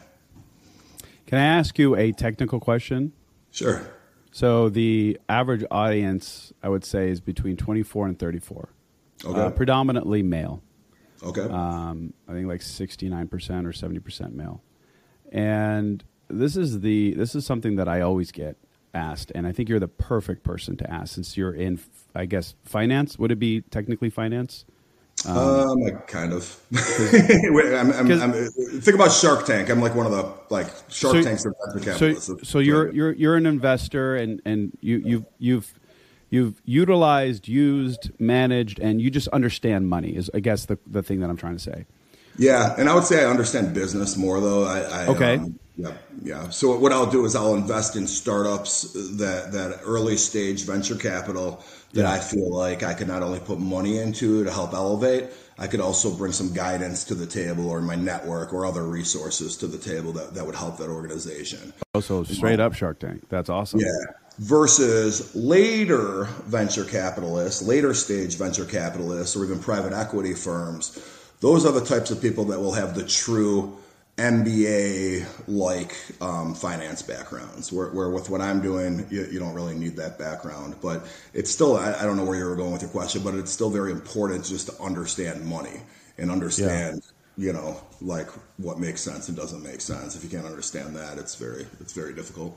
Can 1.27 1.38
I 1.38 1.44
ask 1.44 1.79
you 1.79 1.96
a 1.96 2.12
technical 2.12 2.61
question? 2.61 3.12
Sure. 3.51 3.83
So 4.31 4.68
the 4.68 5.18
average 5.29 5.64
audience, 5.70 6.53
I 6.62 6.68
would 6.68 6.85
say, 6.85 7.11
is 7.11 7.20
between 7.20 7.57
24 7.57 8.07
and 8.07 8.18
34. 8.18 8.68
Okay. 9.25 9.40
Uh, 9.40 9.51
predominantly 9.51 10.22
male. 10.22 10.62
Okay. 11.22 11.42
Um, 11.42 12.14
I 12.29 12.33
think 12.33 12.48
like 12.48 12.61
69% 12.61 13.31
or 13.66 13.72
70% 13.72 14.33
male. 14.35 14.62
And 15.31 16.03
this 16.29 16.57
is 16.57 16.81
the 16.81 17.14
this 17.14 17.35
is 17.35 17.44
something 17.44 17.77
that 17.77 17.88
I 17.88 18.01
always 18.01 18.33
get 18.33 18.57
asked, 18.94 19.33
and 19.35 19.46
I 19.46 19.52
think 19.52 19.68
you're 19.68 19.81
the 19.81 19.88
perfect 19.88 20.42
person 20.42 20.76
to 20.78 20.90
ask 20.90 21.14
since 21.14 21.37
you're 21.37 21.55
in, 21.55 21.81
I 22.14 22.26
guess, 22.26 22.55
finance. 22.64 23.18
Would 23.18 23.33
it 23.33 23.38
be 23.38 23.62
technically 23.62 24.11
finance? 24.11 24.64
Um, 25.26 25.81
like 25.81 26.09
kind 26.09 26.33
of. 26.33 26.61
I'm, 26.74 27.92
I'm, 27.92 28.22
I'm, 28.22 28.33
think 28.33 28.94
about 28.94 29.12
Shark 29.12 29.46
Tank. 29.46 29.70
I'm 29.70 29.81
like 29.81 29.94
one 29.94 30.07
of 30.07 30.12
the 30.12 30.33
like 30.50 30.66
Shark 30.88 31.16
So- 31.16 31.22
Tanks 31.22 31.44
of 31.44 31.55
venture 31.76 32.14
So, 32.18 32.38
so 32.42 32.59
you're 32.59 32.90
you're 32.92 33.12
you're 33.12 33.37
an 33.37 33.46
investor, 33.46 34.16
and 34.16 34.40
and 34.44 34.76
you 34.81 35.02
you've 35.05 35.24
you've 35.38 35.74
you've 36.31 36.62
utilized, 36.64 37.46
used, 37.46 38.11
managed, 38.18 38.81
and 38.81 39.00
you 39.00 39.11
just 39.11 39.28
understand 39.28 39.88
money. 39.88 40.16
Is 40.16 40.31
I 40.35 40.40
guess 40.40 40.66
the 40.66 40.78
the 40.87 41.02
thing 41.02 41.20
that 41.20 41.31
I'm 41.31 41.37
trying 41.37 41.57
to 41.57 41.62
say. 41.62 41.87
Yeah, 42.38 42.74
and 42.78 42.88
I 42.88 42.94
would 42.94 43.05
say 43.05 43.22
I 43.22 43.28
understand 43.31 43.74
business 43.74 44.16
more 44.16 44.40
though. 44.40 44.64
I, 44.64 44.81
I 44.81 45.07
Okay. 45.09 45.37
Um, 45.37 45.59
yeah, 45.76 45.92
yeah. 46.22 46.50
So 46.50 46.76
what 46.78 46.92
I'll 46.92 47.11
do 47.11 47.24
is 47.24 47.35
I'll 47.35 47.54
invest 47.54 47.96
in 47.96 48.06
startups 48.06 48.92
that 48.92 49.52
that 49.52 49.80
early 49.85 50.16
stage 50.16 50.64
venture 50.64 50.96
capital 50.96 51.64
that 51.94 52.02
Yeah. 52.02 52.12
I 52.12 52.18
feel 52.18 52.54
like 52.54 52.82
I 52.82 52.94
could 52.94 53.08
not 53.08 53.22
only 53.22 53.40
put 53.40 53.58
money 53.58 53.98
into 53.98 54.44
to 54.44 54.50
help 54.50 54.74
elevate, 54.74 55.30
I 55.58 55.66
could 55.66 55.80
also 55.80 56.14
bring 56.14 56.32
some 56.32 56.52
guidance 56.52 57.04
to 57.04 57.14
the 57.14 57.26
table 57.26 57.70
or 57.70 57.80
my 57.80 57.94
network 57.94 58.52
or 58.52 58.66
other 58.66 58.82
resources 58.82 59.56
to 59.58 59.66
the 59.66 59.78
table 59.78 60.12
that, 60.12 60.35
that 60.35 60.44
would 60.44 60.54
help 60.54 60.76
that 60.78 60.88
organization. 60.88 61.72
Oh, 61.94 62.00
so 62.00 62.18
um, 62.18 62.24
straight 62.26 62.61
up 62.61 62.74
Shark 62.74 62.98
Tank. 62.98 63.24
That's 63.28 63.48
awesome. 63.48 63.80
Yeah. 63.80 63.87
Versus 64.38 65.35
later 65.35 66.24
venture 66.44 66.85
capitalists, 66.85 67.62
later 67.62 67.92
stage 67.94 68.37
venture 68.37 68.64
capitalists, 68.64 69.37
or 69.37 69.44
even 69.44 69.58
private 69.58 69.92
equity 69.92 70.35
firms. 70.35 70.98
Those 71.40 71.66
are 71.66 71.72
the 71.72 71.85
types 71.85 72.11
of 72.11 72.20
people 72.20 72.44
that 72.46 72.61
will 72.61 72.72
have 72.72 72.94
the 72.94 73.04
true 73.04 73.76
MBA 74.18 75.27
like 75.48 75.96
um, 76.20 76.55
finance 76.55 77.03
backgrounds. 77.03 77.72
Where, 77.72 77.88
where 77.88 78.11
with 78.11 78.29
what 78.31 78.40
I'm 78.40 78.61
doing, 78.61 79.07
you, 79.11 79.27
you 79.31 79.38
don't 79.38 79.55
really 79.55 79.75
need 79.75 79.96
that 79.96 80.18
background. 80.18 80.77
But 80.83 81.07
it's 81.35 81.51
still, 81.51 81.77
I, 81.77 81.94
I 81.94 82.03
don't 82.03 82.16
know 82.16 82.25
where 82.25 82.38
you 82.38 82.44
were 82.44 82.57
going 82.57 82.72
with 82.72 82.83
your 82.83 82.90
question, 82.90 83.22
but 83.22 83.35
it's 83.35 83.51
still 83.51 83.70
very 83.70 83.90
important 83.90 84.44
just 84.44 84.68
to 84.68 84.83
understand 84.83 85.44
money 85.44 85.81
and 86.18 86.31
understand, 86.31 87.03
you 87.38 87.53
know, 87.53 87.81
like 88.03 88.29
what 88.59 88.79
makes 88.79 89.01
sense 89.01 89.29
and 89.29 89.37
doesn't 89.37 89.62
make 89.62 89.81
sense. 89.81 90.14
If 90.14 90.22
you 90.22 90.29
can't 90.31 90.46
understand 90.46 90.94
that, 90.96 91.16
it's 91.18 91.35
very, 91.35 91.66
it's 91.81 91.94
very 91.94 92.12
difficult. 92.14 92.57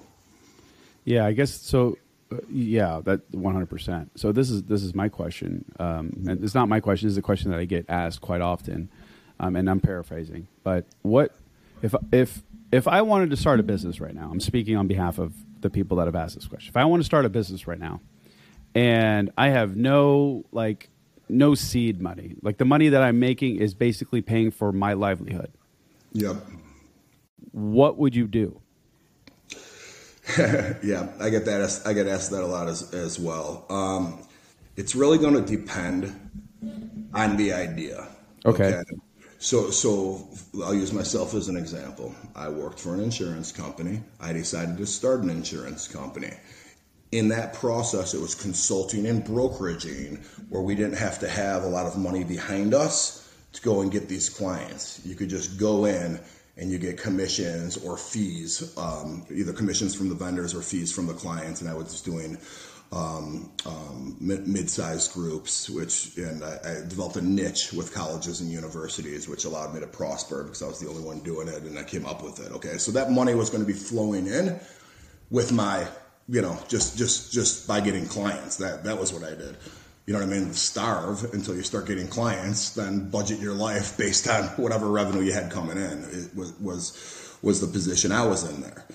Yeah, 1.06 1.26
I 1.26 1.32
guess 1.32 1.54
so. 1.54 1.98
uh, 2.32 2.38
Yeah, 2.50 3.00
that 3.06 3.22
100. 3.34 3.68
percent 3.68 4.12
So 4.20 4.32
this 4.32 4.50
is 4.50 4.64
this 4.64 4.84
is 4.84 4.94
my 4.94 5.08
question, 5.08 5.64
um, 5.80 6.26
and 6.28 6.44
it's 6.44 6.56
not 6.56 6.68
my 6.68 6.80
question. 6.80 7.08
It's 7.08 7.18
a 7.18 7.22
question 7.22 7.52
that 7.52 7.60
I 7.60 7.66
get 7.66 7.86
asked 7.88 8.22
quite 8.22 8.42
often, 8.42 8.90
um, 9.40 9.56
and 9.56 9.70
I'm 9.70 9.80
paraphrasing. 9.80 10.48
But 10.64 10.86
what 11.04 11.32
if 11.82 11.96
if 12.12 12.44
if 12.72 12.88
I 12.88 13.02
wanted 13.02 13.30
to 13.30 13.38
start 13.38 13.60
a 13.60 13.64
business 13.64 14.00
right 14.00 14.14
now? 14.14 14.30
I'm 14.32 14.40
speaking 14.40 14.76
on 14.76 14.88
behalf 14.88 15.20
of 15.20 15.34
the 15.62 15.70
people 15.70 15.98
that 15.98 16.08
have 16.08 16.16
asked 16.16 16.36
this 16.36 16.48
question. 16.48 16.70
If 16.70 16.78
I 16.78 16.86
want 16.86 17.02
to 17.02 17.06
start 17.06 17.26
a 17.26 17.30
business 17.30 17.68
right 17.68 17.80
now, 17.80 18.02
and 18.74 19.32
I 19.38 19.50
have 19.50 19.76
no 19.76 20.46
like 20.52 20.90
no 21.30 21.56
seed 21.56 22.02
money, 22.02 22.36
like 22.42 22.58
the 22.58 22.66
money 22.66 22.90
that 22.90 23.02
I'm 23.02 23.20
making 23.20 23.58
is 23.58 23.74
basically 23.74 24.22
paying 24.22 24.52
for 24.52 24.72
my 24.72 24.94
livelihood. 24.94 25.52
Yep. 26.14 26.38
What 27.52 27.98
would 27.98 28.16
you 28.16 28.28
do? 28.28 28.62
Yeah, 30.84 31.12
I 31.20 31.30
get 31.30 31.46
that. 31.46 31.82
I 31.86 31.94
get 31.94 32.08
asked 32.08 32.32
that 32.32 32.42
a 32.42 32.48
lot 32.48 32.68
as 32.68 32.94
as 32.94 33.20
well. 33.20 33.66
Um, 33.70 34.28
it's 34.76 34.96
really 34.96 35.20
going 35.20 35.36
to 35.36 35.42
depend 35.42 36.14
on 37.14 37.38
the 37.38 37.54
idea. 37.54 38.08
Okay. 38.46 38.82
So 39.46 39.70
so 39.70 40.28
I'll 40.64 40.74
use 40.74 40.92
myself 40.92 41.36
as 41.36 41.50
an 41.50 41.56
example. 41.56 42.16
I 42.36 42.50
worked 42.50 42.80
for 42.80 42.96
an 42.96 43.00
insurance 43.00 43.52
company. 43.52 44.02
I 44.20 44.34
decided 44.34 44.76
to 44.78 44.88
start 44.88 45.20
an 45.20 45.30
insurance 45.30 45.88
company. 45.88 46.34
In 47.12 47.28
that 47.28 47.54
process, 47.54 48.16
it 48.16 48.20
was 48.20 48.34
consulting 48.34 49.06
and 49.06 49.24
brokeraging, 49.24 50.26
where 50.50 50.64
we 50.64 50.74
didn't 50.74 50.98
have 50.98 51.20
to 51.20 51.30
have 51.30 51.64
a 51.64 51.68
lot 51.68 51.86
of 51.86 51.96
money 51.96 52.24
behind 52.24 52.74
us 52.74 53.32
to 53.54 53.62
go 53.62 53.82
and 53.82 53.92
get 53.92 54.10
these 54.10 54.30
clients. 54.30 55.00
You 55.06 55.14
could 55.14 55.30
just 55.30 55.60
go 55.60 55.86
in 55.86 56.20
and 56.58 56.72
you 56.72 56.80
get 56.80 56.98
commissions 56.98 57.78
or 57.78 57.98
fees, 57.98 58.76
um, 58.80 59.28
either 59.30 59.54
commissions 59.54 59.94
from 59.94 60.10
the 60.10 60.16
vendors 60.16 60.56
or 60.56 60.64
fees 60.64 60.92
from 60.92 61.06
the 61.06 61.14
clients. 61.14 61.62
And 61.62 61.70
I 61.70 61.76
was 61.76 62.02
doing 62.02 62.40
um, 62.92 63.52
um, 63.66 64.16
mid- 64.20 64.48
mid-sized 64.48 65.14
groups, 65.14 65.70
which 65.70 66.16
and 66.18 66.44
I, 66.44 66.58
I 66.64 66.74
developed 66.88 67.18
a 67.18 67.22
niche 67.22 67.74
with 67.74 67.94
colleges 67.94 68.42
and 68.42 68.50
universities, 68.50 69.28
which 69.28 69.46
allowed 69.46 69.74
me 69.74 69.80
to 69.80 69.88
prosper 69.88 70.44
because 70.44 70.62
I 70.62 70.68
was 70.68 70.80
the 70.80 70.88
only 70.88 71.04
one 71.04 71.20
doing 71.20 71.48
it, 71.48 71.64
and 71.64 71.78
I 71.78 71.84
came 71.84 72.06
up 72.06 72.24
with 72.24 72.40
it. 72.40 72.52
Okay, 72.54 72.78
so 72.78 72.92
that 72.92 73.12
money 73.12 73.36
was 73.36 73.50
going 73.50 73.64
to 73.64 73.68
be 73.68 73.78
flowing 73.78 74.28
in 74.28 74.60
with 75.30 75.52
my, 75.52 75.88
you 76.30 76.42
know, 76.42 76.58
just 76.68 76.98
just 76.98 77.34
just 77.34 77.68
by 77.68 77.80
getting 77.80 78.06
clients. 78.06 78.58
That 78.58 78.84
that 78.84 79.00
was 79.00 79.12
what 79.12 79.24
I 79.24 79.32
did. 79.36 79.58
You 80.06 80.14
know 80.14 80.20
what 80.20 80.30
I 80.30 80.32
mean? 80.32 80.54
Starve 80.54 81.34
until 81.34 81.56
you 81.56 81.64
start 81.64 81.88
getting 81.88 82.08
clients, 82.08 82.70
then 82.70 83.10
budget 83.10 83.40
your 83.40 83.56
life 83.56 83.98
based 83.98 84.30
on 84.30 84.44
whatever 84.50 84.88
revenue 84.88 85.24
you 85.24 85.34
had 85.34 85.52
coming 85.52 85.78
in. 85.78 86.04
It 86.12 86.36
was 86.36 86.54
was 86.60 87.38
was 87.42 87.62
the 87.62 87.68
position 87.68 88.12
I 88.12 88.26
was 88.26 88.50
in 88.50 88.62
there. 88.62 88.86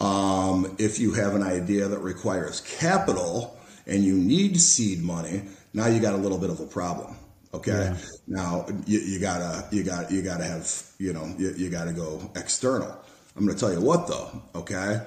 Um, 0.00 0.76
if 0.78 0.98
you 0.98 1.12
have 1.14 1.34
an 1.34 1.42
idea 1.42 1.88
that 1.88 1.98
requires 1.98 2.60
capital 2.60 3.58
and 3.86 4.04
you 4.04 4.14
need 4.14 4.60
seed 4.60 5.02
money, 5.02 5.42
now 5.72 5.86
you 5.86 6.00
got 6.00 6.14
a 6.14 6.18
little 6.18 6.38
bit 6.38 6.50
of 6.50 6.60
a 6.60 6.66
problem. 6.66 7.16
Okay. 7.52 7.94
Now 8.26 8.66
you, 8.86 8.98
you 9.00 9.20
gotta 9.20 9.66
you 9.70 9.82
got 9.82 10.10
you 10.10 10.22
gotta 10.22 10.44
have 10.44 10.70
you 10.98 11.12
know 11.12 11.34
you, 11.38 11.52
you 11.56 11.70
gotta 11.70 11.92
go 11.92 12.30
external. 12.36 12.94
I'm 13.36 13.46
gonna 13.46 13.58
tell 13.58 13.72
you 13.72 13.80
what 13.80 14.06
though. 14.06 14.42
Okay. 14.54 15.00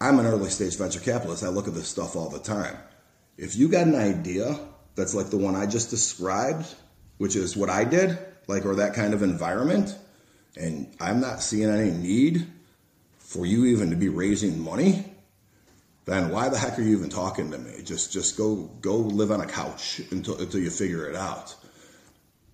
I'm 0.00 0.18
an 0.18 0.26
early 0.26 0.50
stage 0.50 0.76
venture 0.76 1.00
capitalist. 1.00 1.44
I 1.44 1.48
look 1.48 1.68
at 1.68 1.74
this 1.74 1.88
stuff 1.88 2.16
all 2.16 2.28
the 2.28 2.38
time. 2.38 2.76
If 3.36 3.56
you 3.56 3.68
got 3.68 3.86
an 3.86 3.94
idea 3.94 4.58
that's 4.94 5.14
like 5.14 5.30
the 5.30 5.36
one 5.36 5.56
I 5.56 5.66
just 5.66 5.90
described, 5.90 6.72
which 7.18 7.36
is 7.36 7.56
what 7.56 7.70
I 7.70 7.84
did, 7.84 8.18
like 8.46 8.64
or 8.64 8.76
that 8.76 8.94
kind 8.94 9.14
of 9.14 9.22
environment, 9.22 9.96
and 10.56 10.94
I'm 11.00 11.20
not 11.20 11.42
seeing 11.42 11.68
any 11.68 11.90
need 11.90 12.46
for 13.32 13.46
you 13.46 13.64
even 13.66 13.90
to 13.90 13.96
be 13.96 14.08
raising 14.08 14.60
money, 14.60 15.04
then 16.04 16.30
why 16.30 16.48
the 16.48 16.58
heck 16.58 16.78
are 16.78 16.82
you 16.82 16.96
even 16.96 17.08
talking 17.08 17.50
to 17.50 17.58
me? 17.58 17.82
Just 17.82 18.12
just 18.12 18.36
go 18.36 18.56
go 18.80 18.96
live 18.96 19.30
on 19.30 19.40
a 19.40 19.46
couch 19.46 20.00
until 20.10 20.38
until 20.38 20.60
you 20.60 20.70
figure 20.70 21.08
it 21.08 21.16
out. 21.16 21.54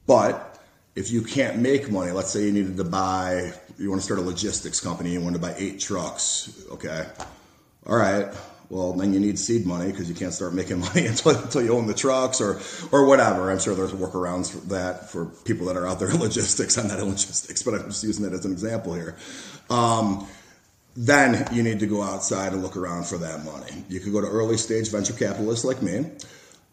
But 0.07 0.59
if 0.95 1.11
you 1.11 1.23
can't 1.23 1.59
make 1.59 1.91
money, 1.91 2.13
let's 2.13 2.31
say 2.31 2.45
you 2.45 2.53
needed 2.53 2.77
to 2.77 2.85
buy, 2.85 3.53
you 3.79 3.91
want 3.91 4.01
to 4.01 4.05
start 4.05 4.21
a 4.21 4.23
logistics 4.23 4.81
company, 4.81 5.11
you 5.11 5.21
want 5.21 5.35
to 5.35 5.41
buy 5.41 5.55
eight 5.57 5.81
trucks, 5.81 6.65
okay? 6.73 7.07
All 7.87 7.97
right. 7.97 8.27
Well, 8.71 8.93
then 8.93 9.15
you 9.15 9.21
need 9.21 9.39
seed 9.39 9.65
money 9.65 9.91
because 9.91 10.11
you 10.11 10.15
can't 10.15 10.33
start 10.33 10.53
making 10.53 10.81
money 10.89 11.07
until, 11.07 11.37
until 11.37 11.63
you 11.63 11.75
own 11.75 11.87
the 11.87 11.95
trucks 11.95 12.41
or 12.41 12.61
or 12.93 13.07
whatever. 13.07 13.51
I'm 13.51 13.59
sure 13.59 13.75
there's 13.75 13.93
workarounds 13.93 14.51
for 14.53 14.59
that 14.69 15.11
for 15.11 15.27
people 15.27 15.67
that 15.67 15.77
are 15.77 15.87
out 15.87 15.99
there 15.99 16.11
in 16.11 16.21
logistics. 16.29 16.77
I'm 16.77 16.89
not 16.89 17.01
in 17.01 17.07
logistics, 17.07 17.63
but 17.63 17.75
I'm 17.75 17.85
just 17.85 18.05
using 18.05 18.25
that 18.25 18.35
as 18.35 18.45
an 18.45 18.53
example 18.53 18.93
here. 18.95 19.17
Um, 19.71 20.27
then 21.01 21.47
you 21.55 21.63
need 21.63 21.79
to 21.79 21.87
go 21.87 22.03
outside 22.03 22.53
and 22.53 22.61
look 22.61 22.77
around 22.77 23.07
for 23.07 23.19
that 23.19 23.45
money. 23.45 23.85
You 23.89 24.01
could 24.01 24.13
go 24.13 24.21
to 24.21 24.27
early 24.27 24.57
stage 24.57 24.91
venture 24.91 25.13
capitalists 25.13 25.65
like 25.65 25.81
me. 25.81 26.11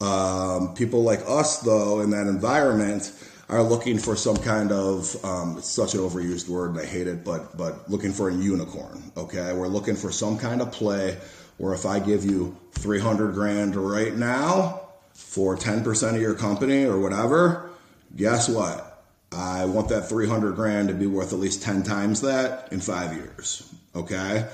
Um, 0.02 0.74
people 0.74 1.04
like 1.04 1.22
us, 1.28 1.60
though, 1.60 2.02
in 2.02 2.10
that 2.10 2.26
environment, 2.26 3.14
are 3.50 3.62
looking 3.62 4.00
for 4.00 4.16
some 4.16 4.38
kind 4.38 4.72
of 4.72 5.24
um, 5.24 5.60
it's 5.60 5.70
such 5.70 5.94
an 5.94 6.00
overused 6.00 6.50
word 6.50 6.72
and 6.72 6.80
I 6.80 6.86
hate 6.86 7.06
it, 7.06 7.24
but 7.24 7.56
but 7.56 7.88
looking 7.88 8.12
for 8.12 8.30
a 8.30 8.34
unicorn. 8.34 9.12
Okay, 9.16 9.54
we're 9.54 9.68
looking 9.68 9.96
for 9.96 10.12
some 10.12 10.40
kind 10.40 10.60
of 10.60 10.72
play 10.72 11.20
where 11.58 11.76
if 11.76 11.86
I 11.86 12.00
give 12.00 12.26
you 12.26 12.58
three 12.72 13.00
hundred 13.00 13.36
grand 13.36 13.76
right 13.76 14.16
now 14.16 14.90
for 15.14 15.56
ten 15.56 15.84
percent 15.84 16.16
of 16.16 16.22
your 16.24 16.34
company 16.34 16.86
or 16.86 17.00
whatever, 17.00 17.70
guess 18.16 18.50
what? 18.50 19.04
I 19.32 19.66
want 19.66 19.90
that 19.90 20.08
300 20.08 20.56
grand 20.56 20.88
to 20.88 20.94
be 20.94 21.08
worth 21.08 21.34
at 21.34 21.40
least 21.40 21.62
10 21.62 21.84
times 21.84 22.22
that 22.22 22.72
in 22.72 22.80
five 22.80 23.14
years. 23.14 23.70
Okay. 23.96 24.48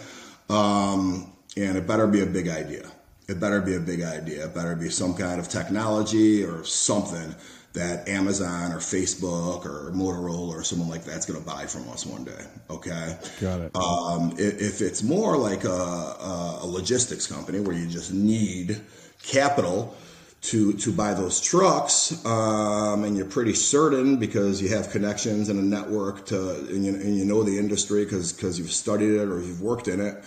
Um, 0.49 1.33
and 1.57 1.77
it 1.77 1.87
better 1.87 2.07
be 2.07 2.21
a 2.21 2.25
big 2.25 2.47
idea. 2.47 2.89
It 3.27 3.39
better 3.39 3.61
be 3.61 3.75
a 3.75 3.79
big 3.79 4.01
idea. 4.01 4.45
It 4.45 4.53
better 4.53 4.75
be 4.75 4.89
some 4.89 5.13
kind 5.13 5.39
of 5.39 5.47
technology 5.47 6.43
or 6.43 6.63
something 6.63 7.35
that 7.73 8.09
Amazon 8.09 8.73
or 8.73 8.77
Facebook 8.77 9.65
or 9.65 9.91
Motorola 9.91 10.49
or 10.49 10.63
someone 10.63 10.89
like 10.89 11.05
that's 11.05 11.25
going 11.25 11.39
to 11.39 11.45
buy 11.45 11.65
from 11.65 11.87
us 11.89 12.05
one 12.05 12.25
day. 12.25 12.45
Okay. 12.69 13.17
Got 13.39 13.61
it. 13.61 13.75
Um, 13.75 14.33
if, 14.37 14.81
it's 14.81 15.03
more 15.03 15.37
like 15.37 15.63
a, 15.63 15.69
a 15.69 16.65
logistics 16.65 17.27
company 17.27 17.61
where 17.61 17.75
you 17.75 17.87
just 17.87 18.11
need 18.11 18.81
capital, 19.23 19.95
to 20.41 20.73
to 20.73 20.91
buy 20.91 21.13
those 21.13 21.39
trucks, 21.39 22.25
um, 22.25 23.03
and 23.03 23.15
you're 23.15 23.27
pretty 23.27 23.53
certain 23.53 24.17
because 24.17 24.61
you 24.61 24.69
have 24.69 24.89
connections 24.89 25.49
and 25.49 25.59
a 25.59 25.63
network 25.63 26.25
to, 26.25 26.55
and 26.55 26.83
you, 26.83 26.95
and 26.95 27.15
you 27.15 27.25
know 27.25 27.43
the 27.43 27.59
industry 27.59 28.03
because 28.03 28.33
because 28.33 28.57
you've 28.57 28.71
studied 28.71 29.11
it 29.11 29.27
or 29.27 29.39
you've 29.39 29.61
worked 29.61 29.87
in 29.87 29.99
it. 29.99 30.23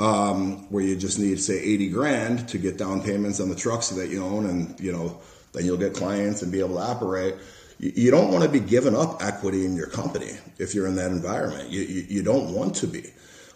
Um, 0.00 0.68
where 0.70 0.82
you 0.82 0.96
just 0.96 1.20
need 1.20 1.38
say 1.40 1.60
80 1.60 1.90
grand 1.90 2.48
to 2.48 2.58
get 2.58 2.76
down 2.76 3.02
payments 3.02 3.38
on 3.38 3.50
the 3.50 3.54
trucks 3.54 3.90
that 3.90 4.08
you 4.08 4.24
own, 4.24 4.46
and 4.46 4.80
you 4.80 4.90
know 4.90 5.20
then 5.52 5.64
you'll 5.64 5.76
get 5.76 5.94
clients 5.94 6.42
and 6.42 6.50
be 6.50 6.58
able 6.58 6.76
to 6.76 6.82
operate. 6.82 7.36
You, 7.78 7.92
you 7.94 8.10
don't 8.10 8.32
want 8.32 8.42
to 8.42 8.50
be 8.50 8.58
giving 8.58 8.96
up 8.96 9.22
equity 9.22 9.64
in 9.64 9.76
your 9.76 9.86
company 9.86 10.32
if 10.58 10.74
you're 10.74 10.88
in 10.88 10.96
that 10.96 11.12
environment. 11.12 11.70
You, 11.70 11.82
you, 11.82 12.06
you 12.08 12.22
don't 12.24 12.52
want 12.52 12.74
to 12.76 12.88
be, 12.88 13.04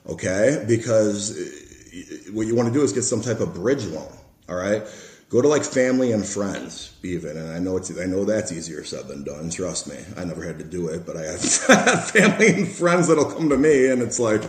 okay? 0.08 0.64
Because 0.68 1.36
uh, 1.36 2.32
what 2.32 2.46
you 2.46 2.54
want 2.54 2.68
to 2.68 2.74
do 2.74 2.82
is 2.82 2.92
get 2.92 3.02
some 3.02 3.22
type 3.22 3.40
of 3.40 3.52
bridge 3.52 3.84
loan. 3.86 4.12
All 4.48 4.54
right 4.54 4.86
go 5.28 5.42
to 5.42 5.48
like 5.48 5.64
family 5.64 6.12
and 6.12 6.24
friends 6.24 6.96
even 7.02 7.36
and 7.36 7.50
i 7.50 7.58
know 7.58 7.76
it's 7.76 7.96
i 7.98 8.04
know 8.04 8.24
that's 8.24 8.52
easier 8.52 8.84
said 8.84 9.08
than 9.08 9.24
done 9.24 9.50
trust 9.50 9.88
me. 9.88 9.98
I 10.16 10.24
never 10.24 10.44
had 10.44 10.58
to 10.58 10.64
do 10.64 10.88
it 10.88 11.04
but 11.04 11.16
i 11.16 11.22
have 11.22 11.40
family 12.10 12.48
and 12.48 12.68
friends 12.68 13.08
that'll 13.08 13.24
come 13.24 13.48
to 13.48 13.56
me 13.56 13.90
and 13.90 14.02
it's 14.02 14.20
like 14.20 14.42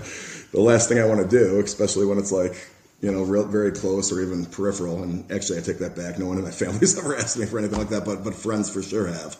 the 0.51 0.61
last 0.61 0.89
thing 0.89 0.99
i 0.99 1.05
want 1.05 1.27
to 1.27 1.27
do 1.27 1.59
especially 1.59 2.05
when 2.05 2.17
it's 2.17 2.31
like 2.31 2.53
you 3.01 3.11
know 3.11 3.23
real, 3.23 3.45
very 3.45 3.71
close 3.71 4.11
or 4.11 4.21
even 4.21 4.45
peripheral 4.45 5.03
and 5.03 5.29
actually 5.31 5.59
i 5.59 5.61
take 5.61 5.79
that 5.79 5.95
back. 5.95 6.17
No 6.17 6.27
one 6.27 6.37
in 6.37 6.43
my 6.43 6.51
family's 6.65 6.97
ever 6.97 7.15
asked 7.15 7.37
me 7.37 7.45
for 7.45 7.59
anything 7.59 7.77
like 7.77 7.89
that 7.89 8.05
but 8.05 8.23
but 8.23 8.33
friends 8.33 8.69
for 8.69 8.81
sure 8.81 9.07
have. 9.07 9.37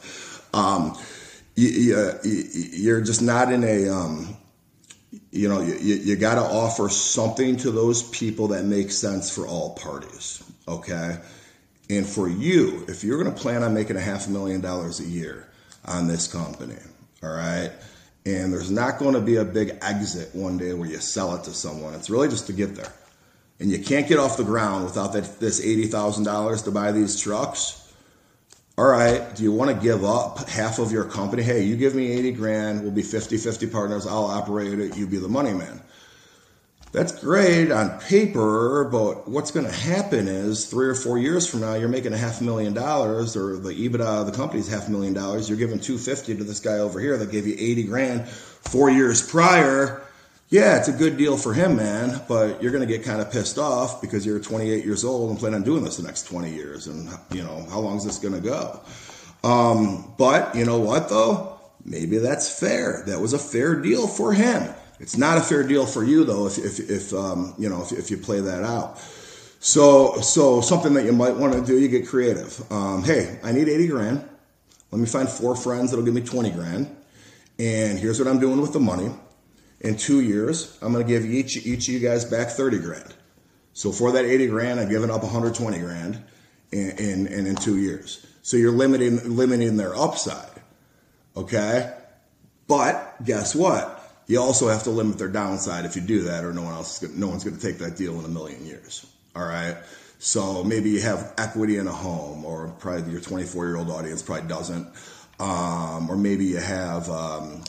Um, 0.53 0.97
you, 1.55 2.21
you, 2.23 2.95
are 2.95 3.01
just 3.01 3.21
not 3.21 3.51
in 3.51 3.63
a 3.63 3.89
um, 3.89 4.37
you 5.31 5.49
know 5.49 5.61
you, 5.61 5.73
you 5.73 6.15
got 6.15 6.35
to 6.35 6.41
offer 6.41 6.87
something 6.87 7.57
to 7.57 7.71
those 7.71 8.03
people 8.03 8.49
that 8.49 8.63
makes 8.63 8.95
sense 8.95 9.33
for 9.33 9.47
all 9.47 9.75
parties 9.75 10.43
Okay. 10.67 11.17
And 11.89 12.05
for 12.05 12.27
you, 12.27 12.85
if 12.87 13.03
you're 13.03 13.21
going 13.21 13.33
to 13.33 13.41
plan 13.41 13.63
on 13.63 13.73
making 13.73 13.95
a 13.95 14.01
half 14.01 14.27
a 14.27 14.29
million 14.29 14.59
dollars 14.59 14.99
a 14.99 15.05
year 15.05 15.47
on 15.85 16.07
this 16.07 16.27
company, 16.27 16.75
all 17.23 17.29
right, 17.29 17.71
and 18.25 18.51
there's 18.51 18.69
not 18.69 18.99
going 18.99 19.13
to 19.13 19.21
be 19.21 19.37
a 19.37 19.45
big 19.45 19.77
exit 19.81 20.35
one 20.35 20.57
day 20.57 20.73
where 20.73 20.89
you 20.89 20.97
sell 20.97 21.33
it 21.35 21.45
to 21.45 21.51
someone, 21.51 21.93
it's 21.93 22.09
really 22.09 22.27
just 22.27 22.47
to 22.47 22.53
get 22.53 22.75
there. 22.75 22.91
And 23.59 23.71
you 23.71 23.79
can't 23.79 24.07
get 24.07 24.19
off 24.19 24.37
the 24.37 24.43
ground 24.43 24.83
without 24.83 25.13
that, 25.13 25.39
this 25.39 25.65
$80,000 25.65 26.63
to 26.65 26.71
buy 26.71 26.91
these 26.91 27.19
trucks. 27.19 27.91
All 28.77 28.85
right, 28.85 29.33
do 29.33 29.41
you 29.41 29.51
want 29.51 29.71
to 29.71 29.81
give 29.81 30.03
up 30.03 30.47
half 30.49 30.77
of 30.77 30.91
your 30.91 31.05
company? 31.05 31.41
Hey, 31.41 31.63
you 31.63 31.77
give 31.77 31.95
me 31.95 32.11
80 32.11 32.31
grand, 32.33 32.81
we'll 32.83 32.91
be 32.91 33.01
50 33.01 33.37
50 33.37 33.67
partners, 33.67 34.05
I'll 34.05 34.25
operate 34.25 34.77
it, 34.77 34.97
you 34.97 35.07
be 35.07 35.17
the 35.17 35.29
money 35.29 35.53
man 35.53 35.81
that's 36.91 37.19
great 37.19 37.71
on 37.71 37.99
paper, 37.99 38.85
but 38.85 39.27
what's 39.27 39.51
going 39.51 39.65
to 39.65 39.71
happen 39.71 40.27
is 40.27 40.65
three 40.65 40.87
or 40.87 40.95
four 40.95 41.17
years 41.17 41.45
from 41.45 41.61
now, 41.61 41.75
you're 41.75 41.89
making 41.89 42.13
a 42.13 42.17
half 42.17 42.41
million 42.41 42.73
dollars, 42.73 43.35
or 43.35 43.57
the 43.57 43.71
EBITDA 43.71 44.21
of 44.21 44.25
the 44.25 44.31
company's 44.31 44.69
half 44.69 44.87
a 44.87 44.91
million 44.91 45.13
dollars. 45.13 45.49
You're 45.49 45.57
giving 45.57 45.79
250 45.79 46.37
to 46.37 46.43
this 46.43 46.59
guy 46.59 46.79
over 46.79 46.99
here 46.99 47.17
that 47.17 47.31
gave 47.31 47.45
you 47.45 47.55
80 47.57 47.83
grand 47.83 48.27
four 48.27 48.89
years 48.89 49.27
prior. 49.27 50.01
Yeah, 50.49 50.77
it's 50.77 50.87
a 50.87 50.93
good 50.93 51.17
deal 51.17 51.35
for 51.35 51.53
him, 51.53 51.75
man, 51.75 52.21
but 52.29 52.63
you're 52.63 52.71
going 52.71 52.87
to 52.87 52.91
get 52.91 53.05
kind 53.05 53.19
of 53.19 53.31
pissed 53.31 53.57
off 53.57 54.01
because 54.01 54.25
you're 54.25 54.39
28 54.39 54.85
years 54.85 55.03
old 55.03 55.29
and 55.29 55.37
plan 55.37 55.53
on 55.53 55.63
doing 55.63 55.83
this 55.83 55.97
the 55.97 56.03
next 56.03 56.23
20 56.23 56.53
years. 56.53 56.87
And, 56.87 57.09
you 57.33 57.43
know, 57.43 57.67
how 57.69 57.79
long 57.79 57.97
is 57.97 58.05
this 58.05 58.17
going 58.17 58.33
to 58.33 58.39
go? 58.39 58.79
Um, 59.43 60.13
but 60.17 60.55
you 60.55 60.63
know 60.63 60.79
what, 60.79 61.09
though? 61.09 61.59
Maybe 61.83 62.17
that's 62.17 62.59
fair. 62.59 63.03
That 63.07 63.19
was 63.19 63.33
a 63.33 63.39
fair 63.39 63.75
deal 63.75 64.07
for 64.07 64.31
him. 64.31 64.73
It's 64.99 65.17
not 65.17 65.37
a 65.37 65.41
fair 65.41 65.63
deal 65.63 65.85
for 65.85 66.03
you 66.03 66.23
though 66.23 66.47
if 66.47 66.57
if, 66.57 66.79
if 66.89 67.13
um, 67.13 67.53
you 67.57 67.69
know 67.69 67.81
if, 67.83 67.91
if 67.91 68.11
you 68.11 68.17
play 68.17 68.39
that 68.39 68.63
out. 68.63 68.99
So 69.59 70.19
so 70.21 70.61
something 70.61 70.93
that 70.95 71.05
you 71.05 71.13
might 71.13 71.35
want 71.35 71.53
to 71.53 71.61
do, 71.65 71.79
you 71.79 71.87
get 71.87 72.07
creative. 72.07 72.59
Um, 72.71 73.03
hey, 73.03 73.39
I 73.43 73.51
need 73.51 73.67
eighty 73.67 73.87
grand. 73.87 74.27
Let 74.91 74.99
me 74.99 75.07
find 75.07 75.27
four 75.27 75.55
friends 75.55 75.91
that'll 75.91 76.05
give 76.05 76.13
me 76.13 76.21
twenty 76.21 76.51
grand, 76.51 76.95
and 77.59 77.99
here's 77.99 78.19
what 78.19 78.27
I'm 78.27 78.39
doing 78.39 78.61
with 78.61 78.73
the 78.73 78.79
money. 78.79 79.11
In 79.81 79.95
two 79.95 80.21
years, 80.21 80.77
I'm 80.81 80.91
going 80.91 81.05
to 81.05 81.11
give 81.11 81.23
each 81.23 81.57
each 81.57 81.87
of 81.87 81.93
you 81.93 81.99
guys 81.99 82.25
back 82.25 82.49
thirty 82.49 82.79
grand. 82.79 83.13
So 83.73 83.91
for 83.91 84.11
that 84.13 84.25
eighty 84.25 84.47
grand, 84.47 84.79
I've 84.79 84.89
given 84.89 85.11
up 85.11 85.21
120 85.21 85.77
grand 85.79 86.23
in, 86.71 86.89
in, 86.97 87.27
in, 87.27 87.45
in 87.45 87.55
two 87.55 87.77
years. 87.77 88.25
So 88.41 88.57
you're 88.57 88.71
limiting 88.71 89.35
limiting 89.35 89.77
their 89.77 89.95
upside. 89.95 90.49
Okay, 91.35 91.93
but 92.67 93.23
guess 93.23 93.53
what? 93.53 93.96
You 94.27 94.41
also 94.41 94.67
have 94.67 94.83
to 94.83 94.89
limit 94.89 95.17
their 95.17 95.29
downside 95.29 95.85
if 95.85 95.95
you 95.95 96.01
do 96.01 96.23
that, 96.23 96.43
or 96.43 96.53
no 96.53 96.63
one 96.63 96.73
else, 96.73 96.99
gonna, 96.99 97.17
no 97.17 97.27
one's 97.27 97.43
going 97.43 97.55
to 97.55 97.61
take 97.61 97.77
that 97.79 97.95
deal 97.95 98.19
in 98.19 98.25
a 98.25 98.29
million 98.29 98.65
years. 98.65 99.05
All 99.35 99.45
right. 99.45 99.77
So 100.19 100.63
maybe 100.63 100.89
you 100.89 101.01
have 101.01 101.33
equity 101.37 101.77
in 101.77 101.87
a 101.87 101.93
home, 101.93 102.43
or 102.43 102.67
probably 102.79 103.11
your 103.11 103.21
24 103.21 103.65
year 103.65 103.77
old 103.77 103.89
audience 103.89 104.21
probably 104.21 104.47
doesn't. 104.49 104.87
Um, 105.39 106.09
or 106.09 106.17
maybe 106.17 106.45
you 106.45 106.57
have, 106.57 107.09
um, 107.09 107.63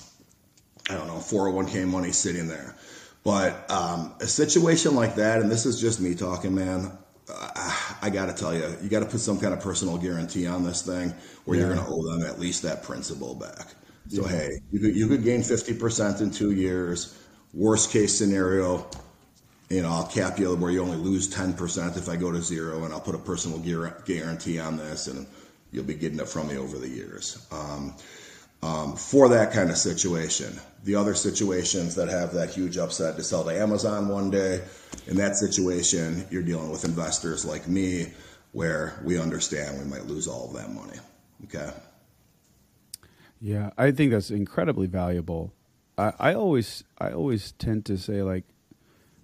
I 0.90 0.94
don't 0.94 1.06
know, 1.06 1.16
401k 1.16 1.86
money 1.86 2.10
sitting 2.12 2.48
there. 2.48 2.74
But 3.22 3.70
um, 3.70 4.14
a 4.20 4.26
situation 4.26 4.94
like 4.94 5.16
that, 5.16 5.40
and 5.42 5.50
this 5.50 5.66
is 5.66 5.80
just 5.80 6.00
me 6.00 6.14
talking, 6.14 6.54
man. 6.54 6.90
I 8.00 8.08
got 8.10 8.26
to 8.26 8.32
tell 8.32 8.54
you, 8.54 8.74
you 8.82 8.88
got 8.88 9.00
to 9.00 9.06
put 9.06 9.20
some 9.20 9.38
kind 9.38 9.52
of 9.52 9.60
personal 9.60 9.98
guarantee 9.98 10.46
on 10.46 10.64
this 10.64 10.80
thing 10.80 11.12
where 11.44 11.58
yeah. 11.58 11.66
you're 11.66 11.74
going 11.74 11.86
to 11.86 11.92
owe 11.92 12.16
them 12.16 12.26
at 12.26 12.40
least 12.40 12.62
that 12.62 12.82
principal 12.82 13.34
back. 13.34 13.66
So 14.08 14.22
yeah. 14.22 14.28
hey, 14.28 14.60
you 14.72 14.80
could 14.80 14.96
you 14.96 15.06
could 15.06 15.24
gain 15.24 15.42
fifty 15.42 15.74
percent 15.74 16.20
in 16.20 16.30
two 16.30 16.52
years. 16.52 17.16
Worst 17.54 17.90
case 17.90 18.16
scenario, 18.16 18.86
you 19.68 19.82
know, 19.82 19.88
I'll 19.88 20.06
cap 20.06 20.38
you 20.38 20.54
where 20.54 20.70
you 20.70 20.82
only 20.82 20.96
lose 20.96 21.28
ten 21.28 21.52
percent 21.52 21.96
if 21.96 22.08
I 22.08 22.16
go 22.16 22.32
to 22.32 22.42
zero, 22.42 22.84
and 22.84 22.92
I'll 22.92 23.00
put 23.00 23.14
a 23.14 23.18
personal 23.18 23.58
guarantee 23.58 24.58
on 24.58 24.76
this, 24.76 25.06
and 25.06 25.26
you'll 25.72 25.84
be 25.84 25.94
getting 25.94 26.18
it 26.18 26.28
from 26.28 26.48
me 26.48 26.56
over 26.56 26.78
the 26.78 26.88
years. 26.88 27.46
Um, 27.50 27.94
um, 28.62 28.96
for 28.96 29.28
that 29.28 29.52
kind 29.52 29.70
of 29.70 29.76
situation. 29.76 30.58
The 30.84 30.94
other 30.94 31.14
situations 31.14 31.94
that 31.96 32.08
have 32.08 32.34
that 32.34 32.50
huge 32.50 32.78
upside 32.78 33.16
to 33.16 33.22
sell 33.22 33.44
to 33.44 33.50
Amazon 33.50 34.08
one 34.08 34.30
day, 34.30 34.62
in 35.06 35.16
that 35.16 35.36
situation, 35.36 36.26
you're 36.30 36.42
dealing 36.42 36.70
with 36.70 36.84
investors 36.84 37.44
like 37.44 37.68
me, 37.68 38.12
where 38.52 38.98
we 39.04 39.18
understand 39.18 39.78
we 39.78 39.84
might 39.84 40.06
lose 40.06 40.26
all 40.26 40.48
of 40.48 40.54
that 40.54 40.72
money. 40.72 40.98
Okay. 41.44 41.70
Yeah, 43.40 43.70
I 43.78 43.90
think 43.90 44.10
that's 44.12 44.30
incredibly 44.30 44.86
valuable. 44.86 45.52
I, 45.96 46.12
I 46.18 46.34
always 46.34 46.84
I 46.98 47.12
always 47.12 47.52
tend 47.52 47.84
to 47.86 47.96
say 47.96 48.22
like, 48.22 48.44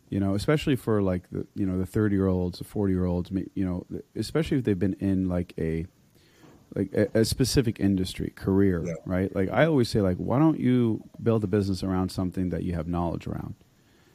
you 0.08 0.20
know, 0.20 0.34
especially 0.34 0.76
for 0.76 1.02
like 1.02 1.30
the 1.30 1.46
you 1.54 1.66
know 1.66 1.78
the 1.78 1.86
thirty 1.86 2.16
year 2.16 2.26
olds, 2.26 2.58
the 2.58 2.64
forty 2.64 2.92
year 2.92 3.04
olds, 3.04 3.30
you 3.54 3.64
know, 3.64 3.86
especially 4.14 4.58
if 4.58 4.64
they've 4.64 4.78
been 4.78 4.96
in 5.00 5.28
like 5.28 5.54
a 5.58 5.86
like 6.74 6.92
a, 6.92 7.20
a 7.20 7.24
specific 7.24 7.80
industry 7.80 8.32
career, 8.34 8.82
yeah. 8.84 8.94
right? 9.06 9.34
Like 9.34 9.50
I 9.50 9.66
always 9.66 9.88
say, 9.88 10.00
like, 10.00 10.16
why 10.16 10.38
don't 10.38 10.58
you 10.58 11.02
build 11.22 11.44
a 11.44 11.46
business 11.46 11.82
around 11.82 12.10
something 12.10 12.50
that 12.50 12.62
you 12.62 12.74
have 12.74 12.88
knowledge 12.88 13.26
around? 13.26 13.54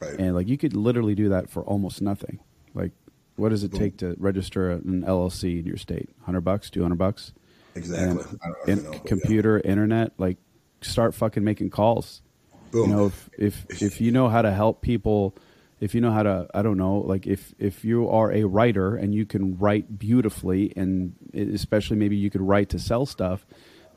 Right. 0.00 0.18
And 0.18 0.34
like 0.34 0.48
you 0.48 0.58
could 0.58 0.74
literally 0.74 1.14
do 1.14 1.28
that 1.30 1.50
for 1.50 1.62
almost 1.64 2.00
nothing. 2.00 2.40
Like, 2.74 2.92
what 3.36 3.50
does 3.50 3.64
it 3.64 3.72
take 3.72 3.96
to 3.98 4.14
register 4.18 4.70
an 4.70 5.02
LLC 5.06 5.60
in 5.60 5.66
your 5.66 5.76
state? 5.76 6.10
Hundred 6.24 6.42
bucks, 6.42 6.70
two 6.70 6.82
hundred 6.82 6.98
bucks. 6.98 7.32
Exactly. 7.74 8.24
And, 8.66 8.84
know, 8.84 8.98
computer, 9.00 9.60
yeah. 9.64 9.70
internet, 9.70 10.12
like 10.18 10.36
start 10.80 11.14
fucking 11.14 11.44
making 11.44 11.70
calls. 11.70 12.22
Boom. 12.70 12.90
You 12.90 12.96
know, 12.96 13.06
if, 13.06 13.30
if 13.38 13.82
if 13.82 14.00
you 14.00 14.12
know 14.12 14.28
how 14.28 14.42
to 14.42 14.52
help 14.52 14.80
people, 14.80 15.34
if 15.80 15.94
you 15.94 16.00
know 16.00 16.12
how 16.12 16.22
to, 16.22 16.46
I 16.54 16.62
don't 16.62 16.76
know, 16.76 16.98
like 16.98 17.26
if 17.26 17.52
if 17.58 17.84
you 17.84 18.08
are 18.08 18.32
a 18.32 18.44
writer 18.44 18.96
and 18.96 19.14
you 19.14 19.26
can 19.26 19.58
write 19.58 19.98
beautifully, 19.98 20.72
and 20.76 21.14
especially 21.34 21.96
maybe 21.96 22.16
you 22.16 22.30
could 22.30 22.42
write 22.42 22.68
to 22.70 22.78
sell 22.78 23.06
stuff, 23.06 23.44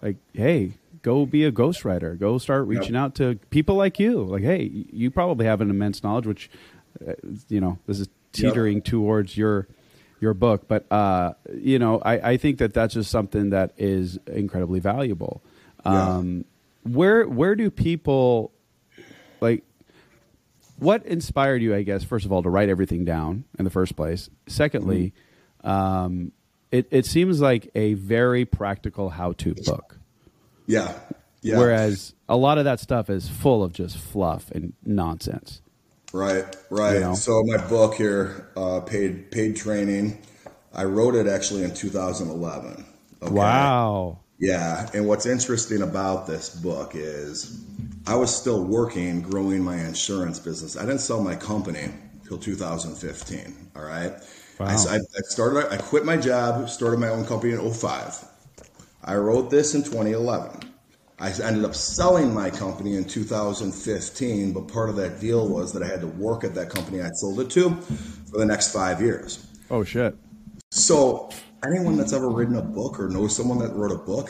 like 0.01 0.17
hey, 0.33 0.73
go 1.03 1.25
be 1.25 1.43
a 1.43 1.51
ghostwriter. 1.51 2.17
Go 2.17 2.38
start 2.39 2.65
reaching 2.67 2.95
yep. 2.95 3.03
out 3.03 3.15
to 3.15 3.39
people 3.51 3.75
like 3.75 3.99
you. 3.99 4.23
Like 4.23 4.43
hey, 4.43 4.63
you 4.91 5.12
probably 5.12 5.45
have 5.45 5.62
an 5.62 5.69
immense 5.69 6.03
knowledge, 6.03 6.25
which 6.25 6.49
uh, 7.07 7.13
you 7.49 7.62
know 7.62 7.77
this 7.86 7.99
is 7.99 8.09
teetering 8.31 8.77
yep. 8.77 8.86
towards 8.86 9.38
your 9.38 9.67
your 10.23 10.33
book. 10.33 10.67
But 10.67 10.91
uh, 10.91 11.33
you 11.53 11.77
know, 11.77 11.99
I, 11.99 12.31
I 12.31 12.38
think 12.38 12.57
that 12.57 12.73
that's 12.73 12.95
just 12.95 13.12
something 13.12 13.51
that 13.51 13.73
is 13.77 14.17
incredibly 14.25 14.79
valuable. 14.79 15.43
Yeah. 15.86 16.15
Um, 16.15 16.45
where 16.83 17.27
where 17.27 17.55
do 17.55 17.69
people 17.69 18.51
like? 19.41 19.63
What 20.79 21.05
inspired 21.05 21.62
you? 21.62 21.75
I 21.75 21.83
guess 21.83 22.03
first 22.03 22.25
of 22.25 22.31
all 22.31 22.41
to 22.41 22.49
write 22.49 22.69
everything 22.69 23.05
down 23.05 23.43
in 23.59 23.65
the 23.65 23.71
first 23.71 23.95
place. 23.95 24.29
Secondly, 24.47 25.13
mm-hmm. 25.63 25.69
um, 25.69 26.31
it 26.71 26.88
it 26.89 27.05
seems 27.05 27.39
like 27.39 27.69
a 27.75 27.93
very 27.93 28.45
practical 28.45 29.09
how 29.09 29.33
to 29.33 29.53
book. 29.53 29.99
Yeah. 30.65 30.97
Yeah. 31.41 31.57
Whereas 31.57 32.15
a 32.29 32.38
lot 32.38 32.57
of 32.57 32.63
that 32.63 32.79
stuff 32.79 33.09
is 33.09 33.27
full 33.27 33.63
of 33.63 33.73
just 33.73 33.97
fluff 33.97 34.49
and 34.51 34.73
nonsense. 34.86 35.62
Right, 36.13 36.45
right. 36.69 36.93
You 36.93 36.99
know? 36.99 37.15
So 37.15 37.43
my 37.43 37.58
book 37.58 37.95
here, 37.95 38.47
uh, 38.56 38.82
paid 38.82 39.32
paid 39.32 39.56
training. 39.56 40.19
I 40.73 40.86
wrote 40.86 41.15
it 41.15 41.28
actually 41.28 41.63
in 41.63 41.73
2011. 41.73 42.86
Okay? 43.21 43.34
Wow. 43.34 44.19
Yeah, 44.39 44.89
and 44.93 45.08
what's 45.08 45.26
interesting 45.26 45.82
about 45.82 46.28
this 46.28 46.49
book 46.49 46.93
is 46.95 47.63
I 48.06 48.15
was 48.15 48.36
still 48.36 48.63
working, 48.63 49.21
growing 49.21 49.63
my 49.63 49.78
insurance 49.78 50.39
business. 50.39 50.76
I 50.76 50.82
didn't 50.82 50.99
sell 51.02 51.23
my 51.23 51.36
company 51.36 51.89
till 52.28 52.38
2015. 52.38 53.71
All 53.76 53.84
right, 53.84 54.12
Wow. 54.60 54.67
I, 54.67 54.97
I, 54.97 55.21
started. 55.23 55.71
I 55.71 55.78
quit 55.78 56.06
my 56.06 56.17
job, 56.17 56.69
started 56.69 56.99
my 56.99 57.10
own 57.10 57.26
company 57.26 57.54
in 57.54 57.73
05. 57.73 58.26
I 59.04 59.15
wrote 59.15 59.49
this 59.49 59.73
in 59.73 59.84
2011. 59.84 60.72
I 61.23 61.31
ended 61.41 61.63
up 61.63 61.73
selling 61.73 62.33
my 62.33 62.49
company 62.49 62.97
in 62.97 63.05
2015, 63.05 64.51
but 64.51 64.67
part 64.67 64.89
of 64.89 64.97
that 64.97 65.21
deal 65.21 65.47
was 65.47 65.71
that 65.71 65.81
I 65.81 65.88
had 65.88 66.01
to 66.01 66.07
work 66.07 66.43
at 66.43 66.53
that 66.55 66.69
company 66.69 67.01
I 67.01 67.07
sold 67.13 67.39
it 67.39 67.49
to 67.51 67.69
for 68.29 68.39
the 68.39 68.45
next 68.45 68.73
five 68.73 68.99
years. 68.99 69.47
Oh 69.71 69.86
shit! 69.86 70.17
So 70.69 71.29
anyone 71.65 71.95
that's 71.95 72.12
ever 72.12 72.29
written 72.29 72.57
a 72.57 72.62
book 72.62 72.99
or 72.99 73.07
knows 73.07 73.33
someone 73.33 73.59
that 73.59 73.73
wrote 73.73 73.93
a 73.93 73.97
book, 73.99 74.29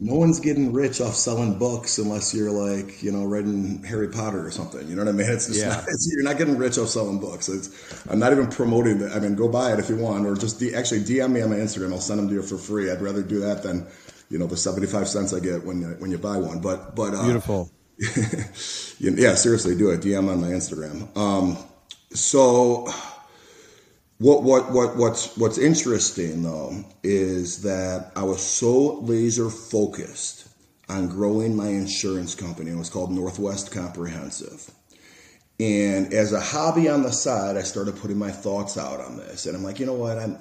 no 0.00 0.14
one's 0.14 0.40
getting 0.40 0.72
rich 0.72 1.02
off 1.02 1.14
selling 1.14 1.58
books 1.58 1.98
unless 1.98 2.34
you're 2.34 2.50
like, 2.50 3.02
you 3.02 3.12
know, 3.12 3.26
writing 3.26 3.82
Harry 3.84 4.08
Potter 4.08 4.46
or 4.46 4.50
something. 4.50 4.88
You 4.88 4.96
know 4.96 5.04
what 5.04 5.10
I 5.10 5.12
mean? 5.12 5.30
It's 5.30 5.46
just 5.46 5.60
yeah. 5.60 5.68
not, 5.68 5.84
it's, 5.88 6.10
you're 6.10 6.24
not 6.24 6.38
getting 6.38 6.56
rich 6.56 6.78
off 6.78 6.88
selling 6.88 7.20
books. 7.20 7.50
It's, 7.50 7.68
I'm 8.08 8.18
not 8.18 8.32
even 8.32 8.48
promoting 8.48 8.98
that. 9.00 9.12
I 9.12 9.20
mean, 9.20 9.34
go 9.34 9.46
buy 9.46 9.74
it 9.74 9.78
if 9.78 9.90
you 9.90 9.96
want, 9.96 10.26
or 10.26 10.34
just 10.36 10.58
de- 10.58 10.74
actually 10.74 11.00
DM 11.00 11.32
me 11.32 11.42
on 11.42 11.50
my 11.50 11.56
Instagram. 11.56 11.92
I'll 11.92 12.00
send 12.00 12.18
them 12.18 12.28
to 12.28 12.34
you 12.34 12.42
for 12.42 12.56
free. 12.56 12.90
I'd 12.90 13.02
rather 13.02 13.22
do 13.22 13.40
that 13.40 13.62
than, 13.62 13.86
you 14.32 14.38
know, 14.38 14.46
the 14.46 14.56
75 14.56 15.08
cents 15.08 15.34
I 15.34 15.40
get 15.40 15.62
when, 15.62 15.82
when 16.00 16.10
you 16.10 16.16
buy 16.16 16.38
one. 16.38 16.60
But, 16.60 16.96
but, 16.96 17.12
uh, 17.14 17.22
beautiful. 17.22 17.70
yeah, 18.98 19.34
seriously, 19.34 19.76
do 19.76 19.90
it. 19.90 20.00
DM 20.00 20.30
on 20.30 20.40
my 20.40 20.48
Instagram. 20.48 21.14
Um, 21.16 21.58
so, 22.14 22.88
what 24.18 24.42
what 24.42 24.72
what 24.72 24.96
what's 24.96 25.36
what's 25.36 25.58
interesting 25.58 26.42
though 26.42 26.84
is 27.02 27.62
that 27.62 28.12
I 28.16 28.22
was 28.22 28.40
so 28.40 29.00
laser 29.00 29.50
focused 29.50 30.48
on 30.88 31.08
growing 31.08 31.54
my 31.54 31.68
insurance 31.68 32.34
company. 32.34 32.70
It 32.70 32.76
was 32.76 32.90
called 32.90 33.10
Northwest 33.12 33.70
Comprehensive. 33.70 34.70
And 35.60 36.12
as 36.12 36.32
a 36.32 36.40
hobby 36.40 36.88
on 36.88 37.02
the 37.02 37.12
side, 37.12 37.56
I 37.56 37.62
started 37.62 37.96
putting 37.96 38.18
my 38.18 38.30
thoughts 38.30 38.76
out 38.78 39.00
on 39.00 39.16
this. 39.16 39.46
And 39.46 39.56
I'm 39.56 39.62
like, 39.62 39.78
you 39.78 39.86
know 39.86 39.94
what? 39.94 40.18
I'm 40.18 40.38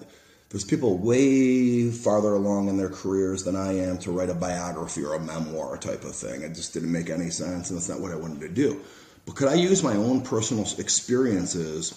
there's 0.52 0.66
people 0.66 0.98
way 0.98 1.90
farther 1.90 2.34
along 2.34 2.68
in 2.68 2.78
their 2.78 2.90
careers 2.90 3.44
than 3.44 3.56
I 3.56 3.78
am 3.80 3.98
to 4.00 4.12
write 4.12 4.30
a 4.30 4.36
biography 4.36 5.04
or 5.04 5.16
a 5.16 5.20
memoir 5.20 5.78
type 5.78 6.04
of 6.04 6.14
thing. 6.14 6.42
It 6.42 6.54
just 6.54 6.74
didn't 6.74 6.92
make 6.92 7.10
any 7.10 7.30
sense, 7.30 7.70
and 7.70 7.78
that's 7.78 7.90
not 7.90 8.02
what 8.02 8.12
I 8.12 8.16
wanted 8.16 8.42
to 8.42 8.50
do. 8.50 8.82
But 9.26 9.36
could 9.36 9.48
I 9.48 9.54
use 9.54 9.82
my 9.82 9.96
own 9.96 10.22
personal 10.22 10.66
experiences 10.78 11.94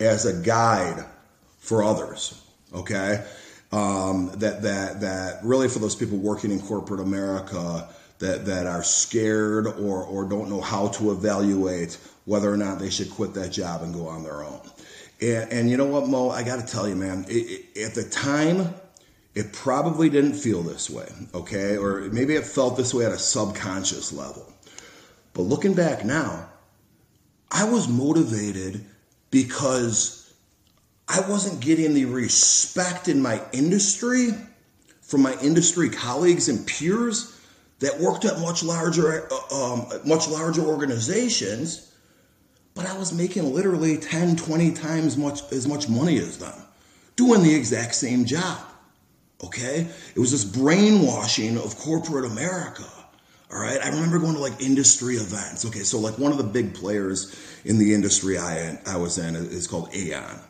as 0.00 0.26
a 0.26 0.42
guide 0.42 1.04
for 1.58 1.82
others. 1.82 2.40
Okay, 2.74 3.24
um, 3.72 4.30
that 4.36 4.62
that 4.62 5.00
that 5.00 5.40
really 5.44 5.68
for 5.68 5.78
those 5.78 5.96
people 5.96 6.18
working 6.18 6.50
in 6.50 6.60
corporate 6.60 7.00
America 7.00 7.88
that 8.18 8.46
that 8.46 8.66
are 8.66 8.82
scared 8.82 9.66
or 9.66 10.04
or 10.04 10.24
don't 10.24 10.50
know 10.50 10.60
how 10.60 10.88
to 10.88 11.10
evaluate 11.10 11.98
whether 12.24 12.52
or 12.52 12.56
not 12.56 12.78
they 12.78 12.90
should 12.90 13.10
quit 13.10 13.34
that 13.34 13.50
job 13.50 13.82
and 13.82 13.94
go 13.94 14.08
on 14.08 14.24
their 14.24 14.42
own. 14.42 14.60
And, 15.24 15.52
and 15.52 15.70
you 15.70 15.76
know 15.76 15.86
what, 15.86 16.06
Mo? 16.06 16.30
I 16.30 16.42
got 16.42 16.60
to 16.60 16.66
tell 16.66 16.88
you, 16.88 16.96
man. 16.96 17.24
It, 17.28 17.66
it, 17.74 17.82
at 17.82 17.94
the 17.94 18.04
time, 18.04 18.74
it 19.34 19.52
probably 19.52 20.10
didn't 20.10 20.34
feel 20.34 20.62
this 20.62 20.90
way. 20.90 21.08
Okay, 21.32 21.76
or 21.76 22.00
maybe 22.12 22.34
it 22.34 22.44
felt 22.44 22.76
this 22.76 22.92
way 22.92 23.06
at 23.06 23.12
a 23.12 23.18
subconscious 23.18 24.12
level. 24.12 24.52
But 25.32 25.42
looking 25.42 25.74
back 25.74 26.04
now, 26.04 26.48
I 27.50 27.64
was 27.64 27.88
motivated 27.88 28.84
because 29.30 30.32
I 31.08 31.20
wasn't 31.28 31.60
getting 31.60 31.94
the 31.94 32.04
respect 32.04 33.08
in 33.08 33.20
my 33.20 33.40
industry 33.52 34.28
from 35.00 35.22
my 35.22 35.36
industry 35.42 35.90
colleagues 35.90 36.48
and 36.48 36.66
peers 36.66 37.38
that 37.80 38.00
worked 38.00 38.24
at 38.24 38.40
much 38.40 38.62
larger, 38.62 39.28
uh, 39.30 39.72
um, 39.72 39.86
much 40.06 40.28
larger 40.28 40.62
organizations, 40.62 41.93
but 42.74 42.86
I 42.86 42.96
was 42.96 43.12
making 43.12 43.52
literally 43.54 43.96
10, 43.96 44.36
20 44.36 44.72
times 44.72 45.16
much, 45.16 45.40
as 45.52 45.66
much 45.66 45.88
money 45.88 46.18
as 46.18 46.38
them, 46.38 46.54
doing 47.16 47.42
the 47.42 47.54
exact 47.54 47.94
same 47.94 48.24
job. 48.24 48.58
Okay? 49.42 49.86
It 50.14 50.18
was 50.18 50.32
this 50.32 50.44
brainwashing 50.44 51.56
of 51.58 51.76
corporate 51.76 52.30
America. 52.30 52.84
All 53.52 53.60
right. 53.60 53.80
I 53.80 53.88
remember 53.90 54.18
going 54.18 54.34
to 54.34 54.40
like 54.40 54.60
industry 54.60 55.14
events. 55.16 55.64
Okay. 55.66 55.80
So, 55.80 56.00
like, 56.00 56.18
one 56.18 56.32
of 56.32 56.38
the 56.38 56.44
big 56.44 56.74
players 56.74 57.36
in 57.64 57.78
the 57.78 57.94
industry 57.94 58.38
I, 58.38 58.78
I 58.86 58.96
was 58.96 59.18
in 59.18 59.36
is 59.36 59.68
called 59.68 59.94
Aon 59.94 60.40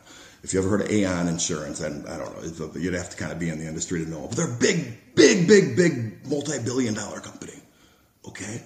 if 0.45 0.53
you 0.53 0.59
ever 0.59 0.69
heard 0.69 0.81
of 0.81 0.91
Aon 0.91 1.27
Insurance, 1.27 1.81
and 1.81 2.07
I 2.07 2.19
don't 2.19 2.59
know, 2.59 2.79
you'd 2.79 2.93
have 2.93 3.09
to 3.09 3.17
kind 3.17 3.31
of 3.31 3.39
be 3.39 3.49
in 3.49 3.57
the 3.57 3.65
industry 3.65 4.05
to 4.05 4.09
know, 4.09 4.27
but 4.27 4.37
they're 4.37 4.47
big, 4.47 5.15
big, 5.15 5.47
big, 5.47 5.75
big 5.75 6.27
multi-billion 6.29 6.93
dollar 6.93 7.19
company. 7.19 7.59
Okay, 8.27 8.61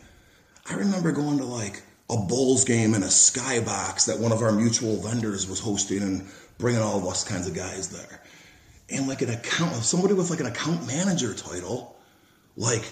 I 0.70 0.74
remember 0.74 1.14
going 1.14 1.38
to 1.38 1.46
like 1.46 1.82
a 2.10 2.18
Bulls 2.18 2.64
game 2.64 2.94
in 2.94 3.04
a 3.04 3.08
skybox 3.08 4.06
that 4.08 4.20
one 4.20 4.32
of 4.32 4.42
our 4.42 4.52
mutual 4.52 4.98
vendors 4.98 5.48
was 5.48 5.60
hosting 5.60 6.02
and 6.02 6.28
bringing 6.58 6.82
all 6.82 6.98
of 6.98 7.06
us 7.06 7.24
kinds 7.24 7.48
of 7.48 7.54
guys 7.54 7.90
there, 7.90 8.22
and 8.90 9.08
like 9.08 9.22
an 9.22 9.30
account, 9.30 9.76
somebody 9.76 10.14
with 10.14 10.30
like 10.30 10.40
an 10.40 10.48
account 10.48 10.86
manager 10.88 11.34
title, 11.34 11.96
like 12.58 12.84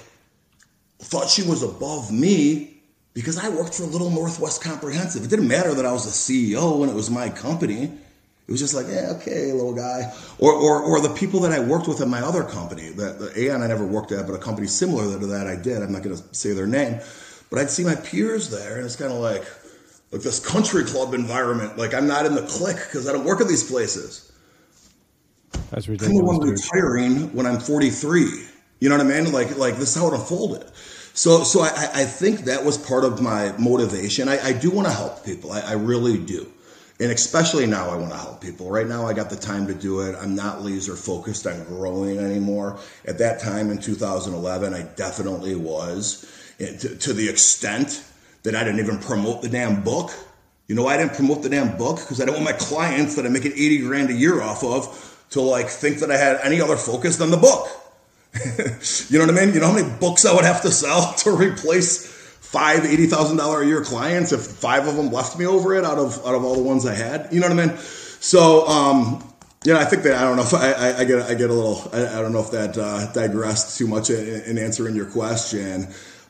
thought 0.99 1.29
she 1.29 1.43
was 1.43 1.63
above 1.63 2.11
me 2.11 2.77
because 3.13 3.37
I 3.37 3.49
worked 3.49 3.73
for 3.73 3.83
Little 3.83 4.11
Northwest 4.11 4.63
Comprehensive. 4.63 5.23
It 5.23 5.29
didn't 5.29 5.47
matter 5.47 5.73
that 5.73 5.85
I 5.85 5.91
was 5.91 6.05
the 6.05 6.11
CEO 6.11 6.81
and 6.81 6.91
it 6.91 6.95
was 6.95 7.09
my 7.09 7.29
company. 7.29 7.85
It 8.47 8.51
was 8.51 8.59
just 8.59 8.73
like, 8.73 8.85
yeah, 8.87 9.13
okay, 9.17 9.51
little 9.51 9.73
guy. 9.73 10.13
Or, 10.39 10.53
or, 10.53 10.81
or 10.81 11.01
the 11.01 11.09
people 11.09 11.39
that 11.41 11.51
I 11.51 11.59
worked 11.59 11.87
with 11.87 11.99
at 11.99 12.07
my 12.07 12.21
other 12.21 12.43
company, 12.43 12.89
that 12.91 13.19
the 13.19 13.33
Aon 13.37 13.61
I 13.61 13.67
never 13.67 13.85
worked 13.85 14.11
at, 14.11 14.25
but 14.25 14.33
a 14.33 14.37
company 14.37 14.67
similar 14.67 15.19
to 15.19 15.25
that 15.25 15.47
I 15.47 15.55
did. 15.55 15.81
I'm 15.81 15.91
not 15.91 16.03
going 16.03 16.15
to 16.15 16.23
say 16.33 16.53
their 16.53 16.67
name, 16.67 16.99
but 17.49 17.59
I'd 17.59 17.69
see 17.69 17.83
my 17.83 17.95
peers 17.95 18.49
there, 18.49 18.77
and 18.77 18.85
it's 18.85 18.95
kind 18.95 19.11
of 19.11 19.19
like, 19.19 19.45
like 20.11 20.21
this 20.21 20.39
country 20.39 20.83
club 20.83 21.13
environment. 21.13 21.77
Like 21.77 21.93
I'm 21.93 22.07
not 22.07 22.25
in 22.25 22.35
the 22.35 22.43
clique 22.43 22.77
because 22.77 23.07
I 23.07 23.13
don't 23.13 23.25
work 23.25 23.41
at 23.41 23.47
these 23.47 23.69
places. 23.69 24.31
That's 25.71 25.87
ridiculous. 25.87 26.19
I'm 26.19 26.25
the 26.25 26.37
one 26.37 26.49
retiring 26.49 27.33
when 27.33 27.45
I'm 27.45 27.59
43. 27.59 28.45
You 28.79 28.89
know 28.89 28.97
what 28.97 29.05
I 29.05 29.09
mean? 29.09 29.31
Like, 29.31 29.57
like 29.57 29.77
this 29.77 29.95
is 29.95 30.01
how 30.01 30.07
it 30.07 30.13
unfolded. 30.13 30.69
So, 31.13 31.43
so 31.43 31.61
I, 31.61 31.69
I 31.69 32.05
think 32.05 32.41
that 32.41 32.63
was 32.63 32.77
part 32.77 33.03
of 33.03 33.21
my 33.21 33.51
motivation. 33.57 34.29
I, 34.29 34.39
I 34.39 34.53
do 34.53 34.69
want 34.69 34.87
to 34.87 34.93
help 34.93 35.25
people. 35.25 35.51
I, 35.51 35.61
I 35.61 35.71
really 35.73 36.17
do. 36.17 36.51
And 36.99 37.11
especially 37.11 37.67
now, 37.67 37.89
I 37.89 37.95
want 37.95 38.11
to 38.11 38.17
help 38.17 38.41
people. 38.41 38.69
Right 38.69 38.87
now, 38.87 39.05
I 39.05 39.13
got 39.13 39.29
the 39.29 39.35
time 39.35 39.67
to 39.67 39.73
do 39.73 40.01
it. 40.01 40.15
I'm 40.15 40.35
not 40.35 40.63
laser 40.63 40.95
focused 40.95 41.45
on 41.45 41.63
growing 41.65 42.17
anymore. 42.17 42.79
At 43.05 43.19
that 43.19 43.39
time 43.39 43.69
in 43.69 43.79
2011, 43.79 44.73
I 44.73 44.81
definitely 44.95 45.55
was 45.55 46.25
to, 46.57 46.95
to 46.95 47.13
the 47.13 47.29
extent 47.29 48.03
that 48.43 48.55
I 48.55 48.63
didn't 48.63 48.79
even 48.79 48.99
promote 48.99 49.41
the 49.41 49.49
damn 49.49 49.83
book. 49.83 50.11
You 50.67 50.75
know, 50.75 50.87
I 50.87 50.97
didn't 50.97 51.13
promote 51.13 51.43
the 51.43 51.49
damn 51.49 51.77
book 51.77 51.97
because 51.97 52.21
I 52.21 52.25
don't 52.25 52.35
want 52.35 52.45
my 52.45 52.53
clients 52.53 53.15
that 53.15 53.25
I'm 53.25 53.33
making 53.33 53.53
80 53.53 53.79
grand 53.79 54.09
a 54.09 54.13
year 54.13 54.41
off 54.41 54.63
of 54.63 55.25
to 55.31 55.41
like 55.41 55.67
think 55.67 55.99
that 55.99 56.11
I 56.11 56.17
had 56.17 56.39
any 56.43 56.61
other 56.61 56.77
focus 56.77 57.17
than 57.17 57.31
the 57.31 57.37
book. 57.37 57.67
you 59.09 59.19
know 59.19 59.25
what 59.25 59.35
I 59.35 59.45
mean? 59.45 59.53
You 59.53 59.59
know 59.59 59.67
how 59.67 59.73
many 59.73 59.89
books 59.99 60.25
I 60.25 60.33
would 60.33 60.45
have 60.45 60.61
to 60.61 60.71
sell 60.71 61.13
to 61.19 61.31
replace 61.31 62.07
five 62.07 62.85
eighty 62.85 63.07
thousand 63.07 63.37
dollar 63.37 63.61
a 63.61 63.65
year 63.65 63.83
clients 63.83 64.31
if 64.31 64.41
five 64.41 64.87
of 64.87 64.95
them 64.95 65.11
left 65.11 65.37
me 65.37 65.45
over 65.45 65.75
it 65.75 65.83
out 65.83 65.97
of 65.97 66.17
out 66.25 66.35
of 66.35 66.43
all 66.43 66.55
the 66.55 66.63
ones 66.63 66.85
I 66.85 66.93
had. 66.93 67.27
You 67.31 67.39
know 67.39 67.49
what 67.49 67.59
I 67.59 67.67
mean? 67.67 67.77
So 67.77 68.67
um, 68.67 69.23
you 69.65 69.73
know, 69.73 69.79
I 69.79 69.85
think 69.85 70.03
that 70.03 70.15
I 70.15 70.21
don't 70.21 70.37
know 70.37 70.43
if 70.43 70.53
I, 70.53 70.71
I, 70.71 70.97
I 70.99 71.03
get 71.03 71.21
I 71.23 71.33
get 71.33 71.49
a 71.49 71.53
little 71.53 71.89
I, 71.91 72.19
I 72.19 72.21
don't 72.21 72.31
know 72.31 72.39
if 72.39 72.51
that 72.51 72.77
uh, 72.77 73.11
digressed 73.11 73.77
too 73.77 73.87
much 73.87 74.09
in, 74.09 74.41
in, 74.43 74.57
answering 74.57 74.95
your 74.95 75.07
question, 75.07 75.87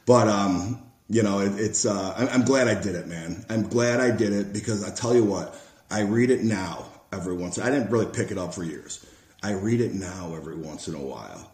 but 0.08 0.28
um, 0.28 0.82
you 1.10 1.22
know, 1.22 1.42
it, 1.42 1.60
it's 1.60 1.86
uh, 1.86 2.30
I'm, 2.32 2.44
glad 2.44 2.68
I 2.68 2.82
did 2.82 2.96
it, 2.96 3.08
man. 3.08 3.46
I'm 3.50 3.68
glad 3.68 4.00
I 4.00 4.10
did 4.10 4.34
it 4.34 4.52
because 4.52 4.84
I 4.84 4.90
tell 4.90 5.14
you 5.14 5.24
what, 5.24 5.56
I 5.92 6.02
read 6.02 6.32
it 6.32 6.44
now 6.44 6.88
every 7.14 7.36
once. 7.36 7.60
I 7.60 7.70
didn't 7.70 7.92
really 7.92 8.08
pick 8.08 8.32
it 8.32 8.40
up 8.40 8.56
for 8.56 8.64
years. 8.64 9.06
I 9.44 9.52
read 9.52 9.82
it 9.82 9.94
now 9.94 10.34
every 10.36 10.56
once 10.56 10.88
in 10.88 10.96
a 10.96 11.02
while, 11.02 11.52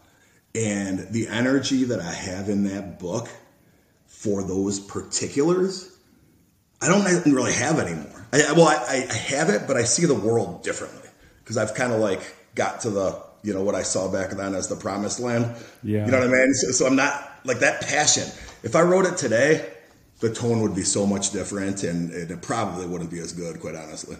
and 0.54 1.00
the 1.10 1.28
energy 1.28 1.84
that 1.84 2.00
I 2.00 2.12
have 2.12 2.48
in 2.48 2.64
that 2.64 2.98
book 2.98 3.28
for 4.06 4.42
those 4.42 4.80
particulars, 4.80 5.94
I 6.80 6.88
don't 6.88 7.04
really 7.26 7.52
have 7.52 7.78
anymore. 7.78 8.26
I, 8.32 8.52
well, 8.52 8.68
I, 8.68 9.06
I 9.10 9.14
have 9.14 9.50
it, 9.50 9.66
but 9.66 9.76
I 9.76 9.84
see 9.84 10.06
the 10.06 10.14
world 10.14 10.62
differently 10.62 11.08
because 11.40 11.58
I've 11.58 11.74
kind 11.74 11.92
of 11.92 12.00
like 12.00 12.22
got 12.54 12.80
to 12.82 12.90
the 12.90 13.22
you 13.42 13.52
know 13.52 13.62
what 13.62 13.74
I 13.74 13.82
saw 13.82 14.10
back 14.10 14.30
then 14.30 14.54
as 14.54 14.68
the 14.68 14.76
promised 14.76 15.20
land. 15.20 15.54
Yeah, 15.82 16.06
you 16.06 16.12
know 16.12 16.20
what 16.20 16.28
I 16.28 16.32
mean. 16.32 16.54
So, 16.54 16.70
so 16.70 16.86
I'm 16.86 16.96
not 16.96 17.33
like 17.44 17.60
that 17.60 17.80
passion. 17.82 18.24
If 18.62 18.74
I 18.74 18.82
wrote 18.82 19.06
it 19.06 19.16
today, 19.16 19.70
the 20.20 20.32
tone 20.32 20.60
would 20.62 20.74
be 20.74 20.82
so 20.82 21.06
much 21.06 21.30
different, 21.30 21.82
and 21.82 22.10
it 22.10 22.40
probably 22.42 22.86
wouldn't 22.86 23.10
be 23.10 23.18
as 23.18 23.32
good, 23.32 23.60
quite 23.60 23.74
honestly. 23.74 24.16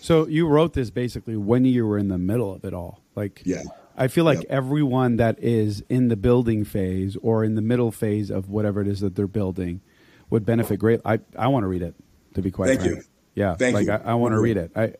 So 0.00 0.26
you 0.26 0.46
wrote 0.46 0.72
this 0.72 0.90
basically 0.90 1.36
when 1.36 1.64
you 1.64 1.86
were 1.86 1.98
in 1.98 2.08
the 2.08 2.18
middle 2.18 2.54
of 2.54 2.64
it 2.64 2.72
all, 2.72 3.00
like 3.16 3.42
yeah. 3.44 3.64
I 3.96 4.08
feel 4.08 4.24
like 4.24 4.38
yep. 4.38 4.46
everyone 4.50 5.16
that 5.16 5.42
is 5.42 5.82
in 5.88 6.08
the 6.08 6.16
building 6.16 6.64
phase 6.64 7.16
or 7.22 7.44
in 7.44 7.54
the 7.54 7.62
middle 7.62 7.90
phase 7.90 8.30
of 8.30 8.48
whatever 8.48 8.80
it 8.80 8.88
is 8.88 9.00
that 9.00 9.16
they're 9.16 9.26
building 9.26 9.80
would 10.30 10.44
benefit 10.44 10.78
great. 10.78 11.00
I, 11.04 11.20
I 11.36 11.48
want 11.48 11.64
to 11.64 11.68
read 11.68 11.82
it 11.82 11.94
to 12.34 12.42
be 12.42 12.50
quite 12.50 12.68
Thank 12.68 12.80
frank. 12.80 12.96
you. 12.96 13.02
Yeah. 13.34 13.54
Thank 13.54 13.74
like 13.74 13.86
you. 13.86 13.92
I, 13.92 14.12
I 14.12 14.14
want 14.14 14.32
to 14.32 14.40
read 14.40 14.56
it. 14.56 14.70
I, 14.76 14.94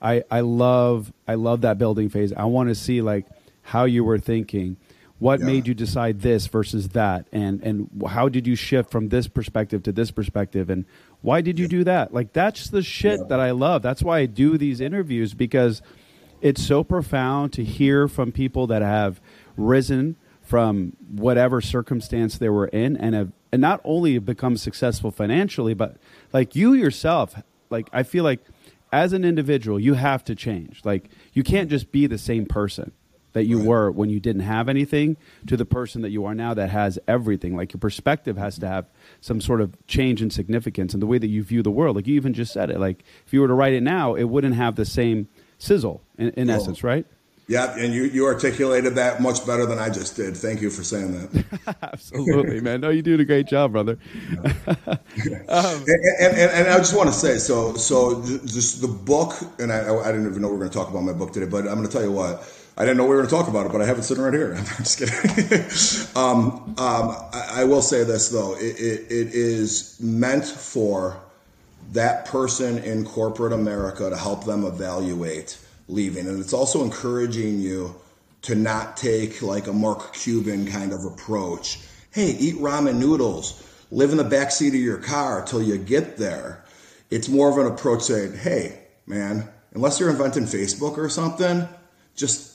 I, 0.00 0.22
I 0.30 0.40
love, 0.40 1.12
I 1.26 1.34
love 1.34 1.62
that 1.62 1.78
building 1.78 2.08
phase. 2.08 2.32
I 2.32 2.44
want 2.44 2.68
to 2.68 2.74
see 2.74 3.00
like 3.00 3.26
how 3.62 3.84
you 3.84 4.04
were 4.04 4.18
thinking 4.18 4.76
what 5.22 5.38
Yeah. 5.40 5.46
made 5.46 5.68
you 5.68 5.74
decide 5.74 6.20
this 6.20 6.46
versus 6.48 6.88
that? 6.90 7.26
And 7.32 7.62
and 7.62 7.88
how 8.08 8.28
did 8.28 8.46
you 8.46 8.56
shift 8.56 8.90
from 8.90 9.08
this 9.08 9.28
perspective 9.28 9.82
to 9.84 9.92
this 9.92 10.10
perspective? 10.10 10.68
And 10.68 10.84
why 11.20 11.40
did 11.40 11.58
you 11.58 11.68
do 11.68 11.84
that? 11.84 12.12
Like 12.12 12.32
that's 12.32 12.68
the 12.70 12.82
shit 12.82 13.20
Yeah. 13.20 13.26
that 13.28 13.40
i 13.40 13.50
love. 13.52 13.82
That's 13.82 14.02
why 14.02 14.18
i 14.18 14.26
do 14.26 14.58
these 14.58 14.80
interviews 14.80 15.34
because 15.34 15.80
it's 16.40 16.62
so 16.62 16.82
profound 16.82 17.52
to 17.52 17.62
hear 17.62 18.08
from 18.08 18.32
people 18.32 18.66
that 18.66 18.82
have 18.82 19.20
risen 19.56 20.16
from 20.40 20.96
whatever 21.08 21.60
circumstance 21.60 22.36
they 22.38 22.48
were 22.48 22.66
in 22.66 22.96
and 22.96 23.14
have 23.14 23.30
and 23.52 23.60
not 23.62 23.80
only 23.84 24.14
have 24.14 24.24
become 24.26 24.56
successful 24.56 25.10
financially 25.12 25.72
but 25.74 25.96
like 26.32 26.56
you 26.56 26.72
yourself 26.74 27.40
like 27.70 27.88
i 27.92 28.02
feel 28.02 28.24
like 28.24 28.40
as 28.92 29.12
an 29.12 29.24
individual 29.24 29.78
you 29.80 29.94
have 29.94 30.22
to 30.24 30.34
change. 30.34 30.82
Like 30.84 31.08
you 31.32 31.42
can't 31.42 31.70
just 31.70 31.92
be 31.92 32.06
the 32.06 32.18
same 32.18 32.44
person 32.44 32.92
that 33.32 33.44
you 33.44 33.58
Right. 33.58 33.66
were 33.66 33.90
when 33.90 34.10
you 34.10 34.20
didn't 34.20 34.42
have 34.42 34.68
anything 34.68 35.16
to 35.46 35.56
the 35.56 35.64
person 35.64 36.02
that 36.02 36.10
you 36.10 36.24
are 36.24 36.34
now 36.34 36.54
that 36.54 36.70
has 36.70 36.98
everything. 37.08 37.56
Like 37.56 37.72
your 37.72 37.80
perspective 37.80 38.36
has 38.36 38.58
to 38.58 38.68
have 38.68 38.86
some 39.20 39.40
sort 39.40 39.60
of 39.60 39.74
change 39.86 40.22
in 40.22 40.30
significance 40.30 40.92
and 40.94 41.02
the 41.02 41.06
way 41.06 41.18
that 41.18 41.28
you 41.28 41.42
view 41.42 41.62
the 41.62 41.70
world. 41.70 41.96
Like 41.96 42.06
you 42.06 42.14
even 42.16 42.34
just 42.34 42.52
said 42.52 42.70
it. 42.70 42.78
Like 42.78 43.04
if 43.26 43.32
you 43.32 43.40
were 43.40 43.48
to 43.48 43.54
write 43.54 43.72
it 43.72 43.82
now, 43.82 44.14
it 44.14 44.24
wouldn't 44.24 44.54
have 44.54 44.76
the 44.76 44.84
same 44.84 45.28
sizzle 45.58 46.02
in, 46.18 46.30
in 46.30 46.50
essence, 46.50 46.82
right? 46.84 47.06
Yeah, 47.48 47.76
and 47.76 47.92
you, 47.92 48.04
you 48.04 48.24
articulated 48.26 48.94
that 48.94 49.20
much 49.20 49.44
better 49.44 49.66
than 49.66 49.78
I 49.78 49.90
just 49.90 50.16
did. 50.16 50.36
Thank 50.36 50.62
you 50.62 50.70
for 50.70 50.84
saying 50.84 51.12
that. 51.12 51.76
Absolutely, 51.82 52.60
man. 52.60 52.80
No, 52.80 52.88
you're 52.88 53.02
doing 53.02 53.20
a 53.20 53.24
great 53.24 53.46
job, 53.46 53.72
brother. 53.72 53.98
Um, 55.48 55.84
and, 55.86 55.88
and, 56.20 56.36
and, 56.36 56.50
and 56.50 56.68
I 56.68 56.78
just 56.78 56.96
want 56.96 57.08
to 57.08 57.14
say, 57.14 57.36
so 57.36 57.74
so 57.74 58.22
just 58.24 58.80
the 58.80 58.88
book, 58.88 59.34
and 59.58 59.70
I, 59.70 59.94
I 59.94 60.06
didn't 60.06 60.26
even 60.26 60.40
know 60.40 60.48
we 60.48 60.54
were 60.54 60.60
going 60.60 60.70
to 60.70 60.76
talk 60.76 60.88
about 60.88 61.02
my 61.02 61.12
book 61.12 61.32
today, 61.32 61.46
but 61.46 61.66
I'm 61.66 61.74
going 61.74 61.86
to 61.86 61.92
tell 61.92 62.02
you 62.02 62.12
what. 62.12 62.48
I 62.76 62.84
didn't 62.84 62.96
know 62.96 63.04
we 63.04 63.10
were 63.10 63.16
going 63.16 63.28
to 63.28 63.34
talk 63.34 63.48
about 63.48 63.66
it, 63.66 63.72
but 63.72 63.82
I 63.82 63.86
have 63.86 63.98
it 63.98 64.02
sitting 64.02 64.22
right 64.22 64.32
here. 64.32 64.54
I'm 64.58 64.64
just 64.84 64.98
kidding. 64.98 66.16
um, 66.22 66.74
um, 66.78 67.16
I, 67.32 67.48
I 67.56 67.64
will 67.64 67.82
say 67.82 68.04
this 68.04 68.28
though: 68.28 68.54
it, 68.54 68.80
it, 68.80 69.00
it 69.10 69.34
is 69.34 69.98
meant 70.00 70.44
for 70.44 71.20
that 71.92 72.24
person 72.24 72.78
in 72.78 73.04
corporate 73.04 73.52
America 73.52 74.08
to 74.08 74.16
help 74.16 74.44
them 74.44 74.64
evaluate 74.64 75.58
leaving, 75.88 76.26
and 76.26 76.40
it's 76.40 76.54
also 76.54 76.82
encouraging 76.82 77.60
you 77.60 77.94
to 78.42 78.54
not 78.54 78.96
take 78.96 79.42
like 79.42 79.66
a 79.66 79.72
Mark 79.72 80.14
Cuban 80.14 80.66
kind 80.66 80.92
of 80.92 81.04
approach. 81.04 81.78
Hey, 82.10 82.30
eat 82.30 82.56
ramen 82.56 82.96
noodles, 82.96 83.62
live 83.90 84.10
in 84.10 84.16
the 84.16 84.24
back 84.24 84.50
seat 84.50 84.74
of 84.74 84.80
your 84.80 84.98
car 84.98 85.44
till 85.44 85.62
you 85.62 85.78
get 85.78 86.16
there. 86.16 86.64
It's 87.10 87.28
more 87.28 87.50
of 87.50 87.58
an 87.58 87.72
approach 87.72 88.02
saying, 88.02 88.34
hey, 88.34 88.80
man, 89.06 89.48
unless 89.74 90.00
you're 90.00 90.10
inventing 90.10 90.44
Facebook 90.44 90.96
or 90.96 91.08
something, 91.08 91.68
just 92.16 92.51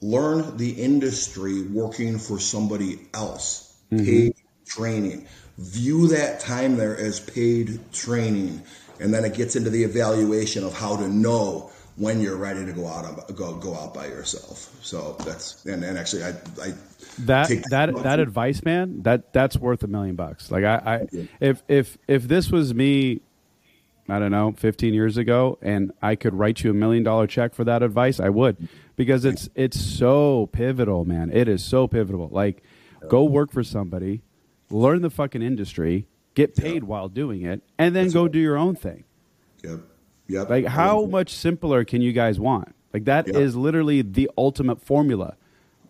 learn 0.00 0.56
the 0.56 0.70
industry 0.70 1.62
working 1.62 2.18
for 2.18 2.38
somebody 2.38 3.00
else. 3.14 3.76
Mm-hmm. 3.92 4.04
Paid 4.04 4.34
training. 4.66 5.26
View 5.58 6.08
that 6.08 6.40
time 6.40 6.76
there 6.76 6.96
as 6.96 7.20
paid 7.20 7.80
training. 7.92 8.62
And 9.00 9.12
then 9.12 9.24
it 9.24 9.34
gets 9.34 9.56
into 9.56 9.70
the 9.70 9.84
evaluation 9.84 10.64
of 10.64 10.76
how 10.76 10.96
to 10.96 11.08
know 11.08 11.70
when 11.96 12.20
you're 12.20 12.36
ready 12.36 12.64
to 12.64 12.72
go 12.72 12.86
out 12.86 13.04
on, 13.04 13.20
go 13.34 13.54
go 13.56 13.74
out 13.74 13.92
by 13.92 14.06
yourself. 14.06 14.72
So 14.82 15.16
that's 15.24 15.64
and, 15.64 15.82
and 15.82 15.98
actually 15.98 16.24
I 16.24 16.28
I 16.62 16.74
that 17.20 17.48
take 17.48 17.62
that 17.70 17.94
that 18.02 18.20
advice 18.20 18.64
man 18.64 19.02
that 19.02 19.32
that's 19.32 19.56
worth 19.56 19.82
a 19.82 19.86
million 19.86 20.14
bucks 20.14 20.50
like 20.50 20.64
i, 20.64 20.76
I 20.76 21.06
if 21.40 21.62
if 21.68 21.98
if 22.06 22.28
this 22.28 22.50
was 22.50 22.74
me 22.74 23.20
i 24.08 24.18
don't 24.18 24.30
know 24.30 24.52
15 24.56 24.94
years 24.94 25.16
ago 25.16 25.58
and 25.62 25.92
i 26.02 26.14
could 26.16 26.34
write 26.34 26.62
you 26.64 26.70
a 26.70 26.74
million 26.74 27.02
dollar 27.02 27.26
check 27.26 27.54
for 27.54 27.64
that 27.64 27.82
advice 27.82 28.18
i 28.20 28.28
would. 28.28 28.68
Because 28.96 29.24
it's 29.24 29.48
it's 29.54 29.80
so 29.80 30.46
pivotal 30.50 31.04
man. 31.04 31.30
It 31.32 31.46
is 31.46 31.62
so 31.62 31.86
pivotal. 31.86 32.28
Like 32.32 32.64
go 33.08 33.22
work 33.22 33.52
for 33.52 33.62
somebody 33.62 34.22
learn 34.70 35.02
the 35.02 35.08
fucking 35.10 35.40
industry 35.40 36.08
get 36.34 36.56
paid 36.56 36.82
while 36.82 37.08
doing 37.08 37.42
it 37.42 37.62
and 37.78 37.94
then 37.94 38.10
go 38.10 38.26
do 38.26 38.40
your 38.40 38.56
own 38.56 38.74
thing. 38.74 39.04
Yep. 39.62 39.80
Yep. 40.26 40.50
like 40.50 40.64
how 40.66 41.04
much 41.04 41.32
simpler 41.32 41.84
can 41.84 42.02
you 42.02 42.12
guys 42.12 42.40
want? 42.40 42.74
Like 42.92 43.04
that 43.04 43.28
is 43.28 43.54
Yeah. 43.54 43.60
literally 43.60 44.02
the 44.02 44.28
ultimate 44.36 44.82
formula. 44.82 45.36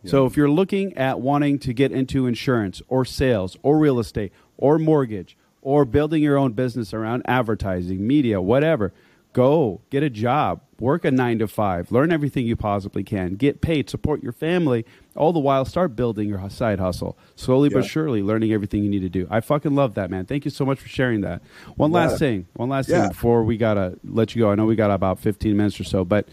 So 0.05 0.27
if 0.27 0.37
you're 0.37 0.51
looking 0.51 0.95
at 0.99 1.19
wanting 1.21 1.59
to 1.61 1.73
get 1.73 1.93
into 1.93 2.27
insurance 2.27 2.83
or 2.89 3.07
sales 3.07 3.57
or 3.63 3.79
real 3.79 3.99
estate 3.99 4.33
or 4.59 4.79
mortgage 4.79 5.35
or 5.63 5.85
building 5.85 6.23
your 6.23 6.37
own 6.39 6.53
business 6.53 6.95
around 6.95 7.23
advertising, 7.27 8.07
media, 8.07 8.41
whatever, 8.41 8.93
go 9.33 9.81
get 9.91 10.03
a 10.03 10.11
job, 10.11 10.61
work 10.81 11.05
a 11.05 11.11
9 11.11 11.41
to 11.41 11.47
5, 11.49 11.93
learn 11.93 12.11
everything 12.13 12.47
you 12.47 12.57
possibly 12.57 13.03
can, 13.05 13.35
get 13.35 13.61
paid, 13.61 13.91
support 13.91 14.23
your 14.23 14.33
family, 14.33 14.85
all 15.15 15.33
the 15.33 15.39
while 15.39 15.65
start 15.65 15.95
building 15.97 16.29
your 16.29 16.49
side 16.51 16.79
hustle. 16.81 17.17
Slowly 17.37 17.69
but 17.69 17.85
surely 17.85 18.23
learning 18.23 18.53
everything 18.53 18.83
you 18.85 18.91
need 18.91 19.01
to 19.01 19.09
do. 19.09 19.27
I 19.31 19.41
fucking 19.41 19.75
love 19.75 19.95
that, 19.95 20.11
man. 20.11 20.25
Thank 20.27 20.45
you 20.45 20.51
so 20.51 20.65
much 20.65 20.79
for 20.81 20.89
sharing 20.89 21.21
that. 21.23 21.43
One 21.77 21.91
last 21.93 22.19
thing, 22.19 22.47
one 22.55 22.69
last 22.69 22.89
Yeah. 22.89 23.01
thing 23.03 23.09
before 23.11 23.43
we 23.45 23.57
got 23.57 23.75
to 23.75 23.99
let 24.05 24.35
you 24.35 24.43
go. 24.43 24.51
I 24.51 24.55
know 24.55 24.67
we 24.67 24.77
got 24.77 24.91
about 24.91 25.19
15 25.21 25.57
minutes 25.57 25.79
or 25.81 25.85
so, 25.85 26.05
but 26.05 26.29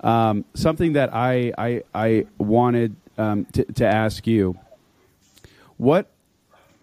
um, 0.00 0.44
something 0.54 0.92
that 0.92 1.12
I 1.14 1.52
I, 1.56 1.82
I 1.94 2.26
wanted 2.38 2.94
um, 3.18 3.46
to, 3.54 3.64
to 3.64 3.86
ask 3.86 4.26
you 4.26 4.56
what 5.78 6.10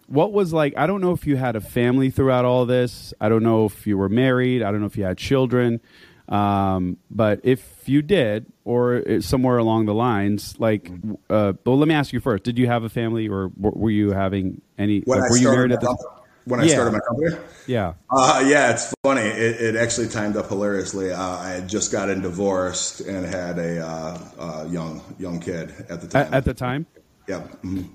what 0.06 0.32
was 0.32 0.52
like 0.52 0.74
I 0.76 0.86
don't 0.86 1.00
know 1.00 1.12
if 1.12 1.26
you 1.26 1.36
had 1.36 1.56
a 1.56 1.60
family 1.60 2.10
throughout 2.10 2.44
all 2.44 2.66
this. 2.66 3.14
I 3.20 3.28
don't 3.28 3.42
know 3.42 3.66
if 3.66 3.86
you 3.86 3.96
were 3.98 4.08
married. 4.08 4.62
I 4.62 4.70
don't 4.70 4.80
know 4.80 4.86
if 4.86 4.96
you 4.96 5.04
had 5.04 5.18
children. 5.18 5.80
Um, 6.28 6.96
but 7.10 7.40
if 7.42 7.86
you 7.86 8.00
did, 8.00 8.46
or 8.64 9.20
somewhere 9.20 9.58
along 9.58 9.84
the 9.84 9.92
lines, 9.94 10.54
like, 10.58 10.90
uh, 11.28 11.52
well, 11.66 11.76
let 11.78 11.86
me 11.86 11.94
ask 11.94 12.14
you 12.14 12.20
first: 12.20 12.44
Did 12.44 12.58
you 12.58 12.66
have 12.66 12.82
a 12.82 12.88
family, 12.88 13.28
or 13.28 13.50
were 13.58 13.90
you 13.90 14.12
having 14.12 14.62
any? 14.78 15.00
when 15.00 15.20
like, 15.20 15.30
were 15.30 15.36
you 15.36 15.50
married 15.50 15.72
at 15.72 15.80
the? 15.80 15.86
company, 15.88 16.08
when 16.46 16.60
I 16.60 16.64
Yeah. 16.64 16.72
started 16.72 16.92
my 16.92 17.00
company. 17.00 17.36
Yeah. 17.66 17.94
Uh, 18.10 18.42
yeah, 18.46 18.70
it's 18.72 18.94
funny. 19.02 19.20
It, 19.22 19.60
it 19.60 19.76
actually 19.76 20.08
timed 20.08 20.36
up 20.36 20.48
hilariously. 20.48 21.10
Uh, 21.10 21.20
I 21.22 21.50
had 21.50 21.68
just 21.68 21.92
gotten 21.92 22.20
divorced 22.22 23.00
and 23.00 23.26
had 23.26 23.58
a 23.58 23.80
uh, 23.86 24.18
uh, 24.38 24.66
young 24.70 25.02
young 25.18 25.40
kid 25.40 25.74
at 25.90 26.00
the 26.00 26.06
time. 26.08 26.26
At, 26.28 26.34
at 26.34 26.44
the 26.46 26.54
time. 26.54 26.86
yeah, 27.28 27.42
mhm. 27.62 27.88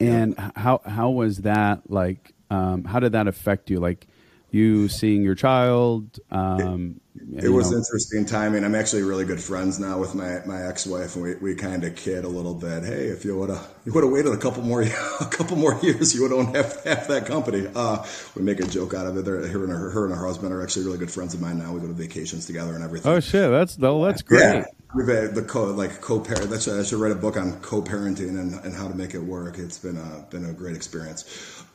And 0.00 0.34
h- 0.38 0.52
how 0.56 0.80
how 0.84 1.10
was 1.10 1.38
that 1.38 1.90
like? 1.90 2.32
Um, 2.50 2.84
how 2.84 3.00
did 3.00 3.12
that 3.12 3.26
affect 3.28 3.68
you? 3.70 3.78
Like 3.80 4.06
you 4.50 4.88
seeing 4.88 5.22
your 5.22 5.34
child? 5.34 6.18
Um, 6.30 7.00
it 7.36 7.42
you 7.44 7.52
was 7.52 7.70
know- 7.72 7.78
interesting 7.78 8.24
timing. 8.24 8.64
I'm 8.64 8.74
actually 8.76 9.02
really 9.02 9.24
good 9.24 9.40
friends 9.40 9.78
now 9.80 9.98
with 9.98 10.14
my, 10.14 10.38
my 10.46 10.62
ex 10.66 10.86
wife, 10.86 11.16
and 11.16 11.24
we, 11.24 11.34
we 11.34 11.54
kind 11.56 11.82
of 11.84 11.96
kid 11.96 12.24
a 12.24 12.28
little 12.28 12.54
bit. 12.54 12.84
Hey, 12.84 13.08
if 13.08 13.24
you 13.24 13.36
would 13.36 13.50
have 13.50 13.68
you 13.84 13.92
would 13.92 14.04
have 14.04 14.12
waited 14.12 14.32
a 14.32 14.36
couple 14.38 14.62
more 14.62 14.82
a 15.20 15.26
couple 15.26 15.56
more 15.56 15.78
years, 15.82 16.14
you 16.14 16.22
would 16.22 16.32
own 16.32 16.54
half 16.54 16.84
half 16.84 17.08
that 17.08 17.26
company. 17.26 17.66
Uh, 17.74 18.04
we 18.36 18.42
make 18.42 18.60
a 18.60 18.66
joke 18.66 18.94
out 18.94 19.06
of 19.06 19.16
it. 19.18 19.24
They're, 19.24 19.46
her 19.48 19.64
and 19.64 19.72
her, 19.72 19.90
her 19.90 20.06
and 20.06 20.14
her 20.14 20.24
husband 20.24 20.52
are 20.54 20.62
actually 20.62 20.86
really 20.86 20.98
good 20.98 21.10
friends 21.10 21.34
of 21.34 21.40
mine 21.40 21.58
now. 21.58 21.72
We 21.72 21.80
go 21.80 21.88
to 21.88 21.92
vacations 21.92 22.46
together 22.46 22.74
and 22.74 22.84
everything. 22.84 23.10
oh 23.12 23.20
shit! 23.20 23.50
That's 23.50 23.76
no, 23.78 24.02
that's 24.04 24.22
great. 24.22 24.40
Yeah, 24.40 24.64
we've 24.94 25.08
had 25.08 25.34
the 25.34 25.42
co 25.42 25.64
like 25.66 26.00
co-parent. 26.00 26.50
That's 26.50 26.66
I 26.68 26.82
should 26.82 26.98
write 26.98 27.12
a 27.12 27.16
book 27.16 27.36
on 27.36 27.60
co-parenting 27.60 28.30
and, 28.38 28.54
and 28.64 28.74
how 28.74 28.88
to 28.88 28.94
make 28.94 29.14
it 29.14 29.20
work. 29.20 29.58
It's 29.58 29.78
been 29.78 29.96
a 29.96 30.26
been 30.30 30.44
a 30.44 30.52
great 30.52 30.76
experience. 30.76 31.24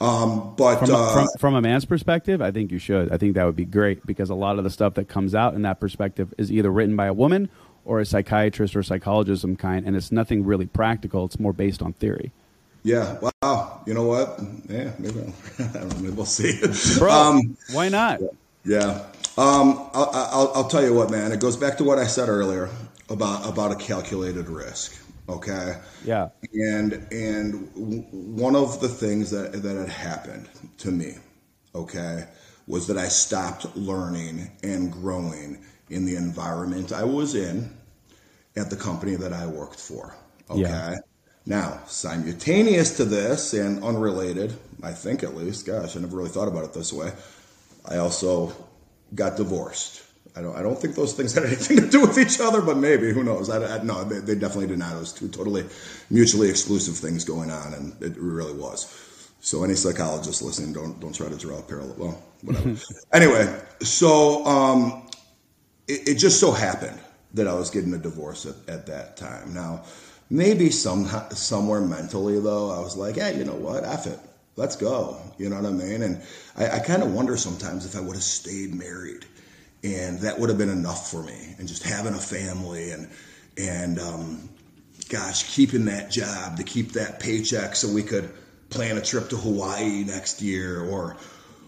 Um, 0.02 0.56
but 0.58 0.80
From, 0.80 0.92
a- 0.92 0.98
uh, 0.98 1.14
from, 1.14 1.28
from 1.40 1.56
a 1.56 1.62
man's 1.62 1.86
perspective, 1.86 2.42
I 2.42 2.52
think 2.52 2.72
you 2.72 2.80
should. 2.80 3.12
I 3.12 3.18
think 3.18 3.36
that 3.36 3.46
would 3.46 3.56
be 3.56 3.66
great 3.66 4.06
because 4.06 4.30
a 4.30 4.36
lot 4.36 4.58
of 4.58 4.64
the 4.64 4.70
stuff 4.70 4.96
that 4.96 5.08
comes 5.08 5.34
out 5.36 5.54
in 5.54 5.62
that 5.62 5.80
perspective 5.80 6.34
is 6.38 6.52
either 6.52 6.72
written 6.72 6.96
by 6.96 7.06
a 7.08 7.14
woman 7.14 7.50
or 7.86 8.00
a 8.00 8.06
psychiatrist 8.06 8.76
or 8.76 8.84
psychologist 8.84 9.44
of 9.44 9.50
some 9.50 9.56
kind, 9.56 9.86
and 9.86 9.96
it's 9.96 10.12
nothing 10.12 10.44
really 10.46 10.66
practical. 10.66 11.26
It's 11.26 11.40
more 11.40 11.54
based 11.54 11.82
on 11.82 11.94
theory. 11.94 12.32
yeah, 12.84 13.18
wow. 13.42 13.82
You 13.86 13.94
know 13.94 14.04
what? 14.06 14.40
Yeah, 14.70 14.92
maybe 15.00 15.20
I'll, 15.20 15.66
I 15.70 15.74
don't 15.74 15.90
know. 15.90 15.96
Maybe 15.98 16.10
we'll 16.16 16.26
see. 16.26 16.60
Bro, 16.98 17.12
Um, 17.12 17.58
why 17.74 17.90
not? 17.90 18.22
Yeah. 18.66 19.06
Um, 19.38 19.90
I'll, 19.94 20.10
I'll, 20.14 20.52
I'll 20.56 20.68
tell 20.70 20.84
you 20.84 20.94
what, 20.94 21.10
man. 21.12 21.32
It 21.32 21.40
goes 21.40 21.58
back 21.58 21.78
to 21.80 21.84
what 21.84 21.98
I 21.98 22.08
said 22.08 22.30
earlier 22.30 22.70
about 23.10 23.48
about 23.48 23.72
a 23.72 23.76
calculated 23.76 24.50
risk. 24.50 25.00
Okay. 25.30 25.80
Yeah. 26.06 26.30
And 26.54 27.08
and 27.12 27.70
one 28.12 28.56
of 28.56 28.82
the 28.82 28.90
things 28.90 29.32
that 29.32 29.54
that 29.64 29.76
had 29.78 29.90
happened 29.90 30.50
to 30.80 30.92
me, 30.92 31.16
okay, 31.74 32.28
was 32.68 32.88
that 32.88 32.98
I 32.98 33.08
stopped 33.08 33.76
learning 33.76 34.52
and 34.62 34.92
growing 34.92 35.64
in 35.90 36.06
the 36.06 36.16
environment 36.16 36.92
I 36.92 37.04
was 37.04 37.36
in 37.36 37.76
at 38.56 38.70
the 38.70 38.76
company 38.76 39.16
that 39.16 39.34
I 39.34 39.48
worked 39.48 39.80
for. 39.80 40.16
Okay. 40.50 40.62
Yeah. 40.62 40.98
Now, 41.46 41.82
simultaneous 41.88 42.96
to 42.98 43.06
this 43.06 43.54
and 43.54 43.84
unrelated, 43.84 44.56
I 44.82 44.94
think 44.94 45.24
at 45.24 45.36
least, 45.36 45.66
gosh, 45.66 45.98
I 45.98 46.00
never 46.00 46.16
really 46.16 46.30
thought 46.30 46.48
about 46.48 46.64
it 46.64 46.74
this 46.74 46.94
way. 46.94 47.12
I 47.86 47.98
also 47.98 48.54
got 49.14 49.36
divorced. 49.36 50.04
I 50.36 50.42
don't, 50.42 50.56
I 50.56 50.62
don't 50.62 50.80
think 50.80 50.96
those 50.96 51.14
things 51.14 51.34
had 51.36 51.46
anything 51.46 51.78
to 51.78 51.88
do 51.88 52.02
with 52.02 52.18
each 52.18 52.40
other, 52.40 52.62
but 52.62 52.78
maybe, 52.78 53.12
who 53.12 53.24
knows? 53.24 53.50
I, 53.50 53.78
I, 53.78 53.84
no, 53.84 54.04
they, 54.04 54.20
they 54.20 54.36
definitely 54.36 54.68
did 54.68 54.80
not. 54.80 54.96
It 54.96 55.00
was 55.00 55.14
two 55.14 55.28
totally 55.28 55.66
mutually 56.10 56.50
exclusive 56.50 56.96
things 56.96 57.24
going 57.24 57.52
on, 57.52 57.74
and 57.74 58.02
it 58.02 58.18
really 58.18 58.54
was. 58.54 59.00
So, 59.42 59.64
any 59.64 59.76
psychologists 59.76 60.42
listening, 60.42 60.74
don't 60.74 61.00
don't 61.02 61.14
try 61.14 61.28
to 61.28 61.36
draw 61.36 61.60
a 61.60 61.62
parallel. 61.62 61.96
Well, 61.98 62.24
whatever. 62.44 62.76
anyway, 63.14 63.62
so 63.82 64.46
um, 64.46 65.08
it, 65.88 66.08
it 66.10 66.16
just 66.16 66.40
so 66.40 66.52
happened 66.52 66.98
that 67.34 67.48
I 67.48 67.54
was 67.54 67.70
getting 67.70 67.94
a 67.94 67.98
divorce 67.98 68.46
at, 68.46 68.56
at 68.70 68.86
that 68.88 69.18
time. 69.18 69.54
Now, 69.54 69.84
maybe 70.30 70.70
some 70.70 71.06
somewhere 71.32 71.82
mentally 71.82 72.40
though, 72.40 72.72
I 72.72 72.80
was 72.80 72.96
like, 72.96 73.18
yeah, 73.18 73.30
you 73.30 73.44
know 73.44 73.56
what, 73.56 73.84
F 73.84 74.08
it, 74.08 74.20
let's 74.56 74.76
go. 74.76 75.18
You 75.38 75.50
know 75.50 75.58
what 75.58 75.66
I 75.66 75.72
mean? 75.72 76.04
And 76.04 76.22
I, 76.56 76.78
I 76.78 76.80
kind 76.80 77.04
of 77.04 77.14
wonder 77.14 77.38
sometimes 77.38 77.86
if 77.86 77.96
I 77.96 78.02
would 78.02 78.16
have 78.16 78.24
stayed 78.24 78.74
married, 78.74 79.26
and 79.84 80.20
that 80.20 80.40
would 80.40 80.50
have 80.50 80.58
been 80.58 80.70
enough 80.70 81.12
for 81.12 81.22
me, 81.24 81.56
and 81.58 81.68
just 81.68 81.84
having 81.84 82.14
a 82.14 82.20
family 82.20 82.92
and 82.92 83.10
and 83.58 84.00
um, 84.00 84.50
gosh, 85.10 85.54
keeping 85.56 85.86
that 85.86 86.10
job 86.10 86.58
to 86.58 86.64
keep 86.64 86.94
that 86.94 87.20
paycheck 87.20 87.76
so 87.76 87.92
we 87.92 88.04
could 88.04 88.30
plan 88.70 88.98
a 88.98 89.02
trip 89.02 89.30
to 89.30 89.38
Hawaii 89.38 90.04
next 90.04 90.42
year 90.42 90.82
or 90.82 91.18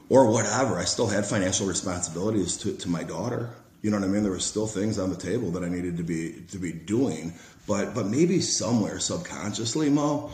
or 0.09 0.31
whatever. 0.31 0.77
I 0.77 0.85
still 0.85 1.07
had 1.07 1.25
financial 1.25 1.67
responsibilities 1.67 2.57
to, 2.57 2.75
to 2.77 2.89
my 2.89 3.03
daughter. 3.03 3.49
You 3.81 3.91
know 3.91 3.99
what 3.99 4.05
I 4.05 4.09
mean? 4.09 4.23
There 4.23 4.31
were 4.31 4.39
still 4.39 4.67
things 4.67 4.97
on 4.97 5.11
the 5.11 5.15
table 5.15 5.51
that 5.51 5.63
I 5.63 5.69
needed 5.69 5.97
to 5.97 6.03
be 6.03 6.43
to 6.51 6.57
be 6.57 6.71
doing, 6.71 7.33
but 7.67 7.93
but 7.93 8.07
maybe 8.07 8.41
somewhere 8.41 8.99
subconsciously, 8.99 9.89
Mo, 9.89 10.31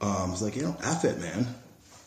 um, 0.00 0.30
was 0.30 0.42
like, 0.42 0.56
you 0.56 0.62
know, 0.62 0.76
F 0.82 1.04
it, 1.04 1.18
man, 1.20 1.46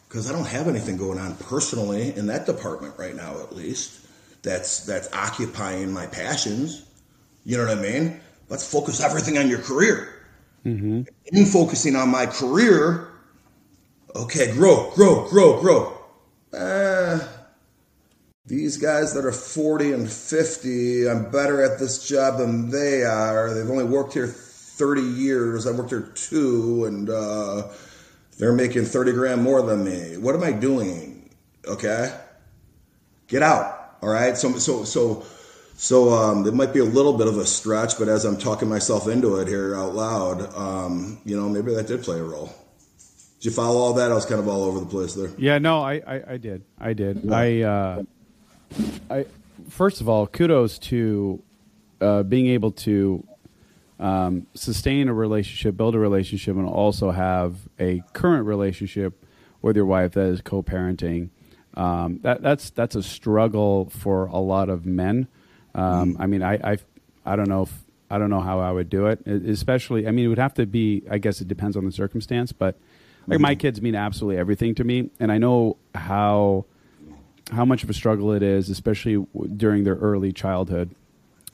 because 0.07 0.30
I 0.30 0.34
don't 0.34 0.47
have 0.47 0.67
anything 0.67 0.97
going 0.97 1.19
on 1.19 1.36
personally 1.36 2.15
in 2.15 2.28
that 2.28 2.45
department 2.45 2.95
right 2.97 3.15
now, 3.15 3.39
at 3.41 3.55
least. 3.55 4.06
That's 4.47 4.85
that's 4.85 5.11
occupying 5.11 5.91
my 5.91 6.07
passions. 6.07 6.85
You 7.43 7.57
know 7.57 7.65
what 7.65 7.77
I 7.77 7.81
mean? 7.81 8.21
Let's 8.47 8.69
focus 8.71 9.01
everything 9.01 9.37
on 9.37 9.49
your 9.49 9.59
career. 9.59 10.07
Mm-hmm. 10.65 11.01
In 11.25 11.45
focusing 11.45 11.97
on 11.97 12.07
my 12.07 12.27
career, 12.27 13.09
okay, 14.15 14.53
grow, 14.53 14.91
grow, 14.95 15.27
grow, 15.27 15.59
grow. 15.59 15.97
Uh, 16.53 17.19
these 18.45 18.77
guys 18.77 19.13
that 19.15 19.25
are 19.25 19.33
40 19.33 19.91
and 19.91 20.09
50, 20.09 21.09
I'm 21.09 21.29
better 21.29 21.61
at 21.61 21.77
this 21.77 22.07
job 22.07 22.37
than 22.37 22.69
they 22.69 23.03
are. 23.03 23.53
They've 23.53 23.69
only 23.69 23.83
worked 23.83 24.13
here 24.13 24.27
30 24.27 25.01
years. 25.01 25.67
I've 25.67 25.75
worked 25.75 25.89
here 25.89 26.09
two, 26.15 26.85
and 26.85 27.09
uh, 27.09 27.67
they're 28.37 28.53
making 28.53 28.85
30 28.85 29.11
grand 29.11 29.43
more 29.43 29.61
than 29.61 29.83
me. 29.83 30.15
What 30.15 30.35
am 30.35 30.43
I 30.43 30.53
doing? 30.53 31.35
Okay, 31.67 32.17
get 33.27 33.43
out. 33.43 33.76
All 34.01 34.09
right. 34.09 34.37
So 34.37 34.53
so 34.53 34.83
so 34.83 35.25
so 35.75 36.11
um, 36.11 36.47
it 36.47 36.53
might 36.53 36.73
be 36.73 36.79
a 36.79 36.85
little 36.85 37.17
bit 37.17 37.27
of 37.27 37.37
a 37.37 37.45
stretch, 37.45 37.99
but 37.99 38.07
as 38.07 38.25
I'm 38.25 38.37
talking 38.37 38.67
myself 38.67 39.07
into 39.07 39.37
it 39.37 39.47
here 39.47 39.75
out 39.75 39.93
loud, 39.93 40.55
um, 40.55 41.19
you 41.23 41.39
know, 41.39 41.47
maybe 41.47 41.73
that 41.75 41.87
did 41.87 42.03
play 42.03 42.19
a 42.19 42.23
role. 42.23 42.51
Did 43.39 43.45
you 43.45 43.51
follow 43.51 43.77
all 43.77 43.93
that? 43.93 44.11
I 44.11 44.15
was 44.15 44.25
kind 44.25 44.39
of 44.39 44.47
all 44.47 44.63
over 44.63 44.79
the 44.79 44.87
place 44.87 45.13
there. 45.13 45.29
Yeah, 45.37 45.59
no, 45.59 45.81
I, 45.81 46.01
I, 46.07 46.23
I 46.33 46.37
did. 46.37 46.63
I 46.79 46.93
did. 46.93 47.21
Yeah. 47.23 47.35
I, 47.35 47.61
uh, 47.61 48.03
I, 49.11 49.25
first 49.69 50.01
of 50.01 50.09
all, 50.09 50.25
kudos 50.25 50.79
to 50.79 51.43
uh, 52.01 52.23
being 52.23 52.47
able 52.47 52.71
to 52.71 53.23
um, 53.99 54.47
sustain 54.55 55.07
a 55.09 55.13
relationship, 55.13 55.77
build 55.77 55.93
a 55.93 55.99
relationship, 55.99 56.55
and 56.55 56.67
also 56.67 57.11
have 57.11 57.55
a 57.79 58.01
current 58.13 58.47
relationship 58.47 59.23
with 59.61 59.75
your 59.75 59.85
wife 59.85 60.13
that 60.13 60.25
is 60.25 60.41
co-parenting. 60.41 61.29
Um, 61.78 62.19
that 62.23 62.41
that's 62.41 62.71
that's 62.71 62.95
a 62.95 63.03
struggle 63.03 63.89
for 63.91 64.25
a 64.25 64.39
lot 64.39 64.67
of 64.69 64.86
men. 64.86 65.28
Um, 65.75 66.15
mm. 66.15 66.17
I 66.19 66.25
mean, 66.25 66.41
I, 66.41 66.55
I 66.55 66.78
I 67.23 67.36
don't 67.36 67.47
know 67.47 67.61
if 67.61 67.73
I 68.09 68.17
don't 68.17 68.32
know 68.32 68.41
how 68.41 68.59
I 68.59 68.71
would 68.71 68.89
do 68.89 69.05
it. 69.05 69.25
Especially, 69.28 70.07
I 70.07 70.11
mean, 70.11 70.25
it 70.25 70.28
would 70.30 70.39
have 70.39 70.55
to 70.55 70.65
be. 70.65 71.03
I 71.09 71.19
guess 71.19 71.39
it 71.39 71.47
depends 71.47 71.78
on 71.78 71.86
the 71.86 71.91
circumstance, 71.91 72.51
but 72.51 72.80
like 73.28 73.39
my 73.39 73.53
kids 73.53 73.80
mean 73.80 73.93
absolutely 73.93 74.39
everything 74.39 74.73
to 74.75 74.84
me, 74.84 75.11
and 75.19 75.32
I 75.32 75.38
know 75.38 75.78
how 75.93 76.65
how 77.51 77.63
much 77.63 77.84
of 77.84 77.89
a 77.91 77.93
struggle 77.93 78.34
it 78.34 78.41
is, 78.41 78.69
especially 78.69 79.25
during 79.55 79.84
their 79.84 79.95
early 79.95 80.34
childhood, 80.34 80.95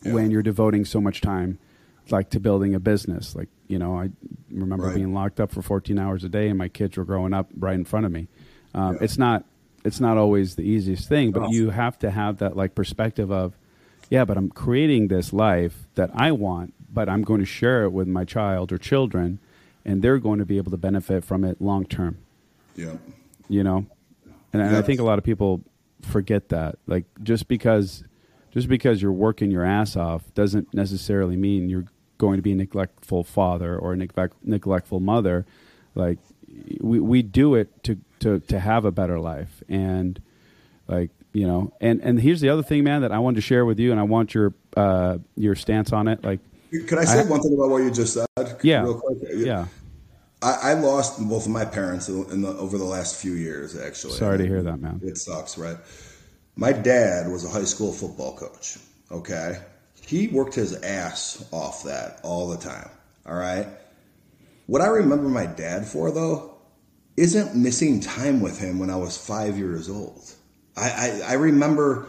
yeah. 0.04 0.14
when 0.14 0.32
you're 0.32 0.42
devoting 0.42 0.86
so 0.86 1.02
much 1.02 1.20
time, 1.20 1.60
like 2.10 2.30
to 2.30 2.40
building 2.40 2.76
a 2.76 2.80
business. 2.80 3.36
Like 3.36 3.50
you 3.68 3.78
know, 3.78 3.98
I 3.98 4.10
remember 4.50 4.86
right. 4.86 4.96
being 4.96 5.14
locked 5.14 5.42
up 5.42 5.52
for 5.52 5.62
14 5.62 6.00
hours 6.00 6.24
a 6.24 6.30
day, 6.30 6.48
and 6.48 6.58
my 6.58 6.70
kids 6.70 6.96
were 6.96 7.04
growing 7.04 7.34
up 7.34 7.50
right 7.58 7.76
in 7.76 7.84
front 7.84 8.06
of 8.06 8.12
me. 8.14 8.28
Um, 8.74 8.94
yeah. 8.94 9.04
It's 9.04 9.18
not 9.18 9.44
it's 9.84 10.00
not 10.00 10.18
always 10.18 10.56
the 10.56 10.64
easiest 10.64 11.08
thing, 11.08 11.32
but 11.32 11.44
awesome. 11.44 11.54
you 11.54 11.70
have 11.72 12.00
to 12.00 12.12
have 12.12 12.38
that 12.38 12.56
like 12.56 12.76
perspective 12.76 13.32
of, 13.32 13.54
yeah, 14.10 14.26
but 14.26 14.38
I'm 14.38 14.50
creating 14.50 15.08
this 15.08 15.34
life 15.34 15.88
that 15.96 16.12
I 16.14 16.32
want, 16.32 16.74
but 16.92 17.10
I'm 17.10 17.24
going 17.24 17.40
to 17.40 17.46
share 17.46 17.84
it 17.84 17.92
with 17.92 18.08
my 18.08 18.26
child 18.26 18.72
or 18.72 18.78
children 18.78 19.40
and 19.86 20.02
they're 20.02 20.18
going 20.18 20.40
to 20.40 20.46
be 20.46 20.58
able 20.58 20.72
to 20.72 20.78
benefit 20.78 21.24
from 21.24 21.44
it 21.44 21.62
long 21.62 21.86
term. 21.86 22.18
Yeah. 22.76 22.96
You 23.50 23.64
know, 23.64 23.86
and, 24.52 24.62
and 24.62 24.76
I 24.76 24.82
think 24.82 25.00
a 25.00 25.04
lot 25.04 25.18
of 25.18 25.24
people 25.24 25.62
forget 26.02 26.50
that. 26.50 26.76
Like 26.88 27.06
just 27.22 27.48
because 27.48 28.04
just 28.52 28.68
because 28.68 29.02
you're 29.02 29.12
working 29.12 29.52
your 29.52 29.66
ass 29.66 29.96
off 29.96 30.24
doesn't 30.34 30.74
necessarily 30.74 31.36
mean 31.36 31.70
you're 31.70 31.86
going 32.18 32.38
to 32.38 32.44
be 32.44 32.52
a 32.52 32.56
neglectful 32.56 33.24
father 33.24 33.78
or 33.78 33.94
a 33.94 33.98
neglect, 33.98 34.36
neglectful 34.44 35.00
mother. 35.00 35.46
Like 35.96 36.20
we 36.80 37.00
we 37.00 37.22
do 37.22 37.56
it 37.56 37.84
to 37.84 37.98
to 38.24 38.40
to 38.40 38.60
have 38.60 38.86
a 38.86 38.92
better 38.92 39.20
life 39.20 39.64
and 39.70 40.22
like 40.88 41.12
you 41.32 41.48
know 41.48 41.72
and 41.80 42.02
and 42.02 42.20
here's 42.20 42.42
the 42.42 42.50
other 42.50 42.64
thing 42.64 42.84
man 42.84 43.02
that 43.02 43.12
I 43.12 43.20
wanted 43.20 43.36
to 43.36 43.42
share 43.42 43.66
with 43.66 43.80
you 43.80 43.92
and 43.92 44.00
I 44.00 44.04
want 44.04 44.34
your 44.34 44.54
uh 44.76 45.18
your 45.36 45.56
stance 45.56 45.94
on 45.94 46.08
it 46.08 46.24
like 46.24 46.40
can 46.82 46.98
I 46.98 47.06
say 47.06 47.20
I, 47.20 47.24
one 47.24 47.42
thing 47.42 47.54
about 47.54 47.70
what 47.70 47.84
you 47.84 47.92
just 47.92 48.14
said? 48.14 48.58
Yeah. 48.64 48.84
Real 48.84 49.00
quick? 49.00 49.18
Yeah. 49.34 49.68
I, 50.42 50.72
I 50.72 50.74
lost 50.74 51.20
both 51.30 51.46
of 51.46 51.52
my 51.52 51.66
parents 51.66 52.10
in 52.10 52.42
the, 52.42 52.50
over 52.50 52.78
the 52.78 52.84
last 52.84 53.16
few 53.16 53.34
years, 53.34 53.78
actually. 53.78 54.14
Sorry 54.14 54.38
to 54.40 54.46
hear 54.46 54.64
that, 54.64 54.78
man. 54.78 55.00
It 55.04 55.18
sucks, 55.18 55.58
right? 55.58 55.78
My 56.56 56.74
dad 56.74 57.32
was 57.32 57.46
a 57.46 57.50
high 57.50 57.64
school 57.64 57.94
football 57.94 58.36
coach, 58.36 58.78
okay? 59.12 59.60
He 60.06 60.28
worked 60.28 60.56
his 60.56 60.76
ass 60.82 61.46
off 61.52 61.84
that 61.84 62.20
all 62.24 62.50
the 62.50 62.58
time, 62.58 62.90
all 63.26 63.36
right? 63.36 63.68
What 64.66 64.82
I 64.82 64.88
remember 64.88 65.30
my 65.30 65.46
dad 65.46 65.86
for, 65.86 66.12
though, 66.12 66.53
isn't 67.18 67.56
missing 67.56 68.00
time 68.00 68.42
with 68.42 68.60
him 68.60 68.80
when 68.80 68.90
I 68.90 68.96
was 68.96 69.18
five 69.18 69.58
years 69.58 69.90
old. 69.90 70.34
I, 70.76 70.90
I, 70.90 71.22
I 71.30 71.34
remember, 71.34 72.08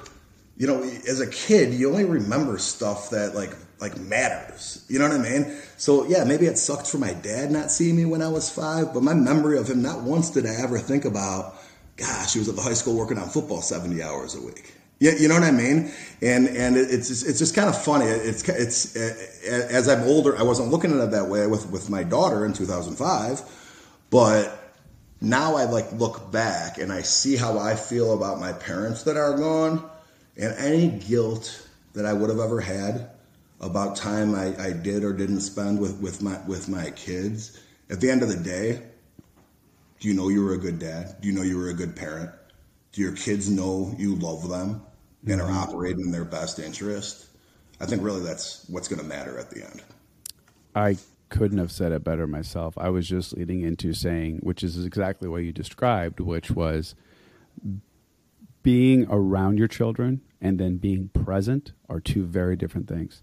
you 0.57 0.67
know, 0.67 0.83
as 0.83 1.21
a 1.21 1.27
kid, 1.27 1.75
you 1.75 1.91
only 1.91 2.05
remember 2.05 2.59
stuff 2.59 3.11
that, 3.11 3.35
like, 3.35 3.55
like 3.81 3.99
matters. 3.99 4.85
You 4.89 4.99
know 4.99 5.09
what 5.09 5.21
I 5.21 5.23
mean? 5.23 5.57
So 5.77 6.07
yeah, 6.07 6.25
maybe 6.25 6.47
it 6.47 6.57
sucked 6.57 6.87
for 6.87 6.99
my 6.99 7.13
dad 7.13 7.51
not 7.51 7.71
seeing 7.71 7.97
me 7.97 8.07
when 8.07 8.23
I 8.23 8.29
was 8.29 8.49
five, 8.49 8.95
but 8.95 9.03
my 9.03 9.15
memory 9.15 9.59
of 9.59 9.69
him, 9.69 9.83
not 9.83 10.01
once 10.03 10.31
did 10.31 10.47
I 10.47 10.55
ever 10.63 10.79
think 10.79 11.05
about, 11.05 11.57
gosh, 11.97 12.33
he 12.33 12.39
was 12.39 12.49
at 12.49 12.57
the 12.57 12.63
high 12.63 12.73
school 12.73 12.97
working 12.97 13.19
on 13.19 13.29
football 13.29 13.61
70 13.61 14.03
hours 14.03 14.35
a 14.37 14.41
week. 14.41 14.75
Yeah, 15.01 15.13
you 15.19 15.29
know 15.29 15.35
what 15.35 15.43
I 15.43 15.51
mean? 15.51 15.91
And 16.23 16.47
and 16.49 16.77
it's 16.77 17.09
just, 17.09 17.27
it's 17.27 17.39
just 17.39 17.55
kind 17.55 17.69
of 17.69 17.83
funny. 17.83 18.07
It's 18.07 18.49
it's 18.49 18.97
as 19.45 19.89
I'm 19.89 20.05
older, 20.05 20.39
I 20.39 20.45
wasn't 20.45 20.71
looking 20.71 20.93
at 20.93 21.03
it 21.03 21.11
that 21.11 21.27
way 21.27 21.47
with 21.47 21.69
with 21.69 21.91
my 21.91 22.05
daughter 22.05 22.47
in 22.47 22.53
2005, 22.53 23.43
but 24.09 24.64
now 25.25 25.57
I 25.57 25.65
like 25.65 25.91
look 25.93 26.31
back 26.31 26.79
and 26.79 26.93
I 26.93 27.03
see 27.03 27.37
how 27.37 27.59
I 27.59 27.75
feel 27.75 28.15
about 28.15 28.41
my 28.41 28.53
parents 28.53 29.03
that 29.05 29.17
are 29.17 29.37
gone, 29.37 29.83
and 30.37 30.55
any 30.59 30.89
guilt 30.89 31.67
that 31.95 32.07
I 32.07 32.13
would 32.13 32.31
have 32.31 32.41
ever 32.41 32.61
had 32.61 33.11
about 33.61 33.97
time 33.97 34.35
I, 34.35 34.55
I 34.63 34.73
did 34.73 35.05
or 35.05 35.13
didn't 35.13 35.41
spend 35.41 35.81
with, 35.81 36.01
with 36.01 36.23
my 36.23 36.39
with 36.47 36.69
my 36.69 36.91
kids. 36.91 37.61
At 37.91 38.01
the 38.01 38.11
end 38.11 38.23
of 38.23 38.29
the 38.29 38.37
day, 38.37 38.83
do 40.01 40.09
you 40.09 40.15
know 40.15 40.29
you 40.29 40.45
were 40.45 40.55
a 40.55 40.59
good 40.59 40.79
dad? 40.79 41.17
Do 41.21 41.29
you 41.29 41.35
know 41.35 41.43
you 41.43 41.59
were 41.59 41.69
a 41.69 41.75
good 41.75 41.97
parent? 41.97 42.31
Do 42.93 43.01
your 43.01 43.13
kids 43.13 43.49
know 43.49 43.95
you 43.99 44.17
love 44.17 44.49
them 44.49 44.83
and 45.27 45.41
are 45.41 45.49
mm-hmm. 45.49 45.57
operating 45.57 46.05
in 46.05 46.11
their 46.11 46.25
best 46.25 46.59
interest? 46.59 47.27
I 47.81 47.87
think 47.87 48.03
really 48.03 48.21
that's 48.21 48.65
what's 48.69 48.89
going 48.89 49.01
to 49.01 49.07
matter 49.07 49.39
at 49.39 49.51
the 49.51 49.65
end. 49.65 49.83
I 50.75 50.97
couldn't 51.29 51.59
have 51.59 51.73
said 51.73 51.93
it 51.93 52.05
better 52.05 52.27
myself. 52.27 52.77
I 52.79 52.91
was 52.91 53.09
just 53.09 53.37
leading 53.37 53.63
into 53.63 53.93
saying, 53.93 54.39
which 54.43 54.63
is 54.63 54.85
exactly 54.85 55.29
what 55.29 55.39
you 55.39 55.53
described, 55.53 56.21
which 56.21 56.51
was 56.51 56.95
being 58.63 59.07
around 59.11 59.59
your 59.59 59.69
children 59.69 60.21
and 60.41 60.59
then 60.59 60.77
being 60.77 61.09
present 61.09 61.73
are 61.89 62.01
two 62.01 62.25
very 62.25 62.57
different 62.57 62.89
things. 62.89 63.23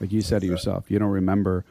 Like 0.00 0.12
you 0.12 0.20
said 0.20 0.42
to 0.42 0.46
yourself, 0.46 0.90
you 0.90 0.98
don't 0.98 1.08
remember 1.08 1.64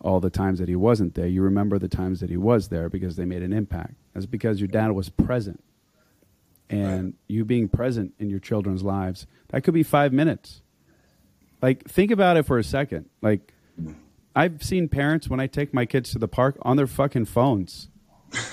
all 0.00 0.20
the 0.20 0.30
times 0.30 0.58
that 0.58 0.68
he 0.68 0.76
wasn't 0.76 1.14
there. 1.14 1.26
You 1.26 1.42
remember 1.42 1.78
the 1.78 1.88
times 1.88 2.20
that 2.20 2.30
he 2.30 2.36
was 2.36 2.68
there 2.68 2.88
because 2.88 3.16
they 3.16 3.24
made 3.24 3.42
an 3.42 3.52
impact. 3.52 3.94
That's 4.14 4.26
because 4.26 4.60
your 4.60 4.68
dad 4.68 4.92
was 4.92 5.08
present. 5.08 5.62
And 6.68 7.04
right. 7.04 7.14
you 7.28 7.44
being 7.44 7.68
present 7.68 8.14
in 8.18 8.28
your 8.28 8.40
children's 8.40 8.82
lives, 8.82 9.26
that 9.48 9.62
could 9.62 9.74
be 9.74 9.82
five 9.82 10.12
minutes. 10.12 10.62
Like, 11.62 11.88
think 11.88 12.10
about 12.10 12.36
it 12.36 12.44
for 12.44 12.58
a 12.58 12.64
second. 12.64 13.08
Like, 13.22 13.52
I've 14.36 14.62
seen 14.62 14.88
parents 14.88 15.28
when 15.28 15.40
I 15.40 15.46
take 15.46 15.74
my 15.74 15.86
kids 15.86 16.12
to 16.12 16.18
the 16.18 16.28
park 16.28 16.58
on 16.62 16.76
their 16.76 16.86
fucking 16.86 17.24
phones 17.24 17.88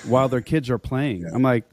while 0.05 0.29
their 0.29 0.41
kids 0.41 0.69
are 0.69 0.79
playing. 0.79 1.21
Yeah. 1.21 1.29
I'm 1.33 1.43
like, 1.43 1.65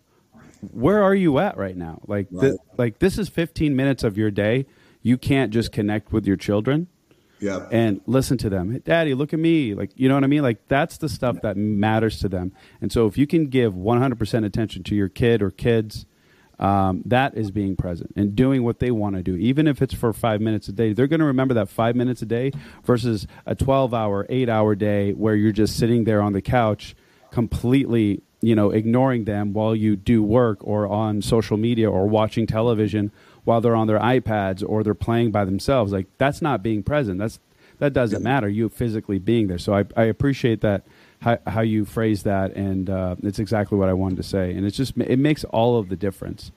where 0.72 1.02
are 1.02 1.14
you 1.14 1.38
at 1.38 1.56
right 1.56 1.76
now? 1.76 2.00
Like, 2.06 2.26
right. 2.30 2.48
Th- 2.48 2.61
like 2.76 2.98
this 2.98 3.16
is 3.18 3.28
15 3.28 3.74
minutes 3.74 4.04
of 4.04 4.18
your 4.18 4.30
day. 4.30 4.66
You 5.02 5.16
can't 5.16 5.52
just 5.52 5.72
connect 5.72 6.12
with 6.12 6.26
your 6.26 6.36
children 6.36 6.88
yeah. 7.40 7.66
And 7.70 8.00
listen 8.06 8.36
to 8.38 8.50
them. 8.50 8.72
Hey, 8.72 8.78
Daddy, 8.80 9.14
look 9.14 9.32
at 9.32 9.38
me. 9.38 9.74
Like, 9.74 9.90
you 9.96 10.08
know 10.08 10.14
what 10.14 10.24
I 10.24 10.28
mean? 10.28 10.42
Like, 10.42 10.68
that's 10.68 10.98
the 10.98 11.08
stuff 11.08 11.40
that 11.42 11.56
matters 11.56 12.20
to 12.20 12.28
them. 12.28 12.52
And 12.80 12.92
so, 12.92 13.06
if 13.06 13.16
you 13.16 13.26
can 13.26 13.46
give 13.46 13.72
100% 13.72 14.44
attention 14.44 14.82
to 14.84 14.94
your 14.94 15.08
kid 15.08 15.42
or 15.42 15.50
kids, 15.50 16.04
Um, 16.61 17.02
that 17.06 17.38
is 17.38 17.50
being 17.50 17.74
present 17.74 18.12
and 18.16 18.36
doing 18.36 18.64
what 18.64 18.80
they 18.80 18.90
want 18.90 19.16
to 19.16 19.22
do, 19.22 19.34
even 19.36 19.66
if 19.66 19.80
it's 19.80 19.94
for 19.94 20.12
five 20.12 20.42
minutes 20.42 20.68
a 20.68 20.72
day. 20.72 20.92
They're 20.92 21.06
going 21.06 21.20
to 21.20 21.26
remember 21.26 21.54
that 21.54 21.70
five 21.70 21.96
minutes 21.96 22.20
a 22.20 22.26
day 22.26 22.52
versus 22.84 23.26
a 23.46 23.54
12 23.54 23.94
hour, 23.94 24.26
eight 24.28 24.50
hour 24.50 24.74
day 24.74 25.12
where 25.12 25.34
you're 25.34 25.52
just 25.52 25.78
sitting 25.78 26.04
there 26.04 26.20
on 26.20 26.34
the 26.34 26.42
couch 26.42 26.94
completely, 27.30 28.22
you 28.42 28.54
know, 28.54 28.70
ignoring 28.70 29.24
them 29.24 29.54
while 29.54 29.74
you 29.74 29.96
do 29.96 30.22
work 30.22 30.58
or 30.61 30.86
on 30.86 31.22
social 31.22 31.56
media 31.56 31.90
or 31.90 32.06
watching 32.06 32.46
television 32.46 33.11
while 33.44 33.62
they're 33.62 33.74
on 33.74 33.86
their 33.86 33.98
iPads 33.98 34.62
or 34.66 34.82
they're 34.82 34.94
playing 34.94 35.30
by 35.30 35.46
themselves. 35.46 35.92
Like 35.92 36.08
that's 36.18 36.42
not 36.42 36.62
being 36.62 36.82
present. 36.82 37.18
That's 37.18 37.38
that 37.78 37.94
doesn't 37.94 38.22
matter. 38.22 38.48
You 38.48 38.68
physically 38.68 39.18
being 39.18 39.46
there. 39.48 39.56
So 39.56 39.74
I, 39.74 39.84
I 39.96 40.04
appreciate 40.04 40.61
that 40.61 40.84
how, 41.21 41.39
how 41.47 41.61
you 41.61 41.85
phrase 41.85 42.23
that, 42.25 42.55
and 42.55 42.89
uh, 42.89 43.16
it's 43.23 43.39
exactly 43.39 43.79
what 43.79 43.89
I 43.89 43.93
wanted 43.93 44.16
to 44.16 44.23
say. 44.23 44.53
And 44.53 44.66
it's 44.66 44.77
just 44.77 44.97
it 44.97 45.18
makes 45.18 45.45
all 45.45 45.79
of 45.79 45.89
the 45.89 45.97
difference. 45.97 46.51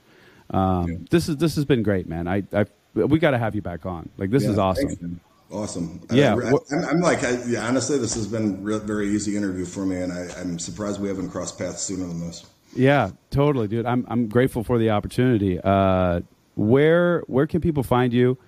Um, 0.50 0.88
yeah. 0.88 0.96
This 1.10 1.28
is 1.28 1.36
this 1.36 1.54
has 1.56 1.64
been 1.64 1.82
great, 1.82 2.08
man. 2.08 2.26
I, 2.26 2.42
I 2.52 2.66
we 2.94 3.18
got 3.18 3.32
to 3.32 3.38
have 3.38 3.54
you 3.54 3.62
back 3.62 3.86
on. 3.86 4.08
Like 4.16 4.30
this 4.30 4.44
yeah, 4.44 4.50
is 4.50 4.58
awesome. 4.58 5.20
Awesome. 5.50 6.00
Yeah, 6.10 6.34
I, 6.34 6.90
am 6.90 7.00
like, 7.00 7.22
I, 7.22 7.40
yeah, 7.46 7.68
honestly, 7.68 7.96
this 7.98 8.14
has 8.14 8.26
been 8.26 8.64
very 8.64 9.08
easy 9.10 9.36
interview 9.36 9.64
for 9.64 9.86
me, 9.86 10.00
and 10.00 10.12
I, 10.12 10.26
I'm 10.40 10.58
surprised 10.58 11.00
we 11.00 11.06
haven't 11.06 11.30
crossed 11.30 11.58
paths 11.58 11.80
sooner 11.80 12.06
than 12.06 12.18
this. 12.18 12.44
Yeah, 12.74 13.10
totally, 13.30 13.68
dude. 13.68 13.86
I'm 13.86 14.04
I'm 14.08 14.28
grateful 14.28 14.64
for 14.64 14.78
the 14.78 14.90
opportunity. 14.90 15.60
Uh, 15.62 16.22
where 16.56 17.20
where 17.26 17.46
can 17.46 17.60
people 17.60 17.82
find 17.82 18.12
you? 18.12 18.38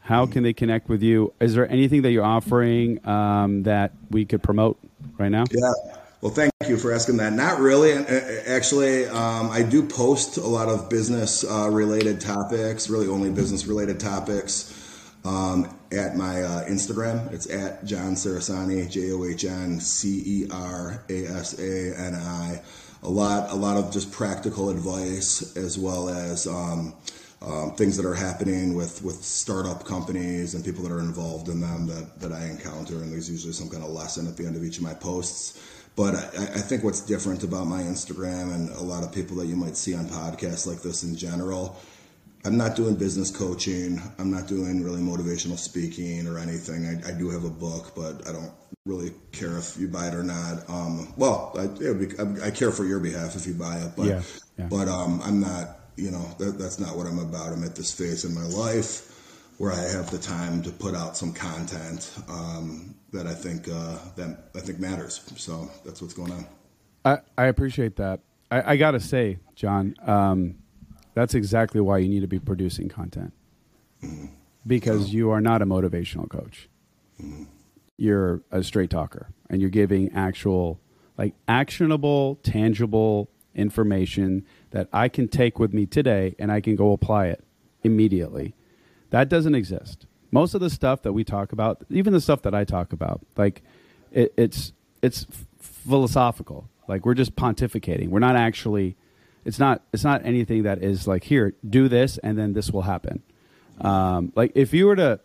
How 0.00 0.24
can 0.24 0.44
they 0.44 0.52
connect 0.52 0.88
with 0.88 1.02
you? 1.02 1.32
Is 1.40 1.54
there 1.54 1.68
anything 1.68 2.02
that 2.02 2.12
you're 2.12 2.24
offering 2.24 3.06
um, 3.06 3.64
that 3.64 3.92
we 4.10 4.24
could 4.24 4.40
promote 4.40 4.78
right 5.18 5.30
now? 5.30 5.44
Yeah. 5.50 5.72
Well, 6.22 6.32
thank 6.32 6.50
you 6.66 6.78
for 6.78 6.92
asking 6.92 7.18
that. 7.18 7.34
Not 7.34 7.60
really. 7.60 7.92
Actually, 7.92 9.06
um, 9.06 9.50
I 9.50 9.62
do 9.62 9.82
post 9.82 10.38
a 10.38 10.46
lot 10.46 10.68
of 10.68 10.88
business 10.88 11.44
uh, 11.44 11.68
related 11.70 12.20
topics, 12.20 12.88
really 12.88 13.06
only 13.06 13.30
business 13.30 13.66
related 13.66 14.00
topics 14.00 14.72
um, 15.24 15.68
at 15.92 16.16
my 16.16 16.42
uh, 16.42 16.64
Instagram. 16.64 17.30
It's 17.32 17.50
at 17.50 17.84
John 17.84 18.14
Cerasani, 18.14 18.90
J 18.90 19.12
O 19.12 19.24
H 19.24 19.44
N 19.44 19.78
C 19.78 20.22
E 20.24 20.48
R 20.50 21.02
A 21.08 21.26
S 21.26 21.58
A 21.58 21.98
N 21.98 22.14
I. 22.14 22.62
A 23.02 23.10
lot, 23.10 23.52
a 23.52 23.54
lot 23.54 23.76
of 23.76 23.92
just 23.92 24.10
practical 24.10 24.70
advice 24.70 25.56
as 25.56 25.78
well 25.78 26.08
as 26.08 26.46
um, 26.46 26.94
um, 27.42 27.74
things 27.74 27.96
that 27.96 28.06
are 28.06 28.14
happening 28.14 28.74
with, 28.74 29.02
with 29.02 29.22
startup 29.22 29.84
companies 29.84 30.54
and 30.54 30.64
people 30.64 30.82
that 30.84 30.92
are 30.92 31.00
involved 31.00 31.48
in 31.48 31.60
them 31.60 31.86
that, 31.86 32.18
that 32.20 32.32
I 32.32 32.46
encounter. 32.46 32.94
And 32.94 33.12
there's 33.12 33.30
usually 33.30 33.52
some 33.52 33.68
kind 33.68 33.82
of 33.82 33.90
lesson 33.90 34.26
at 34.26 34.36
the 34.36 34.46
end 34.46 34.56
of 34.56 34.64
each 34.64 34.78
of 34.78 34.82
my 34.82 34.94
posts. 34.94 35.60
But 35.96 36.14
I, 36.14 36.44
I 36.44 36.60
think 36.60 36.82
what's 36.82 37.00
different 37.00 37.42
about 37.42 37.66
my 37.66 37.82
Instagram 37.82 38.54
and 38.54 38.70
a 38.70 38.82
lot 38.82 39.02
of 39.02 39.12
people 39.12 39.36
that 39.36 39.46
you 39.46 39.56
might 39.56 39.76
see 39.76 39.94
on 39.94 40.06
podcasts 40.06 40.66
like 40.66 40.82
this 40.82 41.04
in 41.04 41.16
general, 41.16 41.76
I'm 42.44 42.56
not 42.56 42.76
doing 42.76 42.94
business 42.94 43.30
coaching. 43.30 44.00
I'm 44.18 44.30
not 44.30 44.46
doing 44.46 44.82
really 44.82 45.00
motivational 45.00 45.58
speaking 45.58 46.26
or 46.26 46.38
anything. 46.38 46.86
I, 46.86 47.08
I 47.08 47.12
do 47.12 47.28
have 47.30 47.44
a 47.44 47.50
book, 47.50 47.92
but 47.94 48.26
I 48.26 48.32
don't 48.32 48.52
really 48.84 49.12
care 49.32 49.58
if 49.58 49.76
you 49.76 49.88
buy 49.88 50.08
it 50.08 50.14
or 50.14 50.22
not. 50.22 50.68
Um, 50.68 51.12
well, 51.16 51.52
I, 51.58 51.66
be, 51.66 52.06
I, 52.18 52.46
I, 52.46 52.50
care 52.50 52.70
for 52.70 52.84
your 52.84 53.00
behalf 53.00 53.34
if 53.34 53.46
you 53.46 53.54
buy 53.54 53.78
it, 53.78 53.92
but, 53.96 54.06
yeah, 54.06 54.22
yeah. 54.58 54.66
but 54.66 54.86
um, 54.86 55.20
I'm 55.24 55.40
not 55.40 55.85
you 55.96 56.10
know 56.10 56.24
that, 56.38 56.58
that's 56.58 56.78
not 56.78 56.96
what 56.96 57.06
i'm 57.06 57.18
about 57.18 57.52
i'm 57.52 57.64
at 57.64 57.74
this 57.74 57.92
phase 57.92 58.24
in 58.24 58.34
my 58.34 58.44
life 58.44 59.12
where 59.58 59.72
i 59.72 59.80
have 59.80 60.10
the 60.10 60.18
time 60.18 60.62
to 60.62 60.70
put 60.70 60.94
out 60.94 61.16
some 61.16 61.32
content 61.32 62.12
um, 62.28 62.94
that 63.12 63.26
i 63.26 63.34
think 63.34 63.68
uh, 63.68 63.98
that 64.16 64.50
i 64.54 64.60
think 64.60 64.78
matters 64.78 65.20
so 65.36 65.70
that's 65.84 66.00
what's 66.00 66.14
going 66.14 66.32
on 66.32 66.46
i, 67.04 67.18
I 67.38 67.46
appreciate 67.46 67.96
that 67.96 68.20
i, 68.50 68.72
I 68.72 68.76
gotta 68.76 69.00
say 69.00 69.38
john 69.54 69.94
um, 70.02 70.56
that's 71.14 71.34
exactly 71.34 71.80
why 71.80 71.98
you 71.98 72.08
need 72.08 72.20
to 72.20 72.28
be 72.28 72.38
producing 72.38 72.88
content 72.88 73.32
mm-hmm. 74.02 74.26
because 74.66 75.06
oh. 75.06 75.12
you 75.12 75.30
are 75.30 75.40
not 75.40 75.62
a 75.62 75.66
motivational 75.66 76.28
coach 76.28 76.68
mm-hmm. 77.20 77.44
you're 77.96 78.42
a 78.50 78.62
straight 78.62 78.90
talker 78.90 79.28
and 79.48 79.60
you're 79.60 79.70
giving 79.70 80.12
actual 80.12 80.78
like 81.16 81.34
actionable 81.48 82.38
tangible 82.42 83.30
information 83.56 84.44
that 84.76 84.88
I 84.92 85.08
can 85.08 85.26
take 85.26 85.58
with 85.58 85.72
me 85.72 85.86
today 85.86 86.34
and 86.38 86.52
I 86.52 86.60
can 86.60 86.76
go 86.76 86.92
apply 86.92 87.28
it 87.28 87.42
immediately. 87.82 88.54
That 89.08 89.30
doesn't 89.30 89.54
exist. 89.54 90.04
Most 90.30 90.52
of 90.52 90.60
the 90.60 90.68
stuff 90.68 91.00
that 91.02 91.14
we 91.14 91.24
talk 91.24 91.52
about, 91.52 91.82
even 91.88 92.12
the 92.12 92.20
stuff 92.20 92.42
that 92.42 92.54
I 92.54 92.64
talk 92.64 92.92
about, 92.92 93.24
like 93.38 93.62
it, 94.12 94.34
it's 94.36 94.74
it's 95.00 95.26
philosophical. 95.58 96.68
Like 96.88 97.06
we're 97.06 97.14
just 97.14 97.34
pontificating. 97.36 98.08
We're 98.08 98.18
not 98.18 98.36
actually. 98.36 98.96
It's 99.46 99.58
not. 99.58 99.80
It's 99.94 100.04
not 100.04 100.26
anything 100.26 100.64
that 100.64 100.82
is 100.82 101.08
like 101.08 101.24
here. 101.24 101.54
Do 101.66 101.88
this, 101.88 102.18
and 102.18 102.36
then 102.36 102.52
this 102.52 102.70
will 102.70 102.82
happen. 102.82 103.22
Um, 103.80 104.32
like 104.36 104.52
if 104.54 104.74
you 104.74 104.86
were 104.86 104.96
to, 104.96 105.20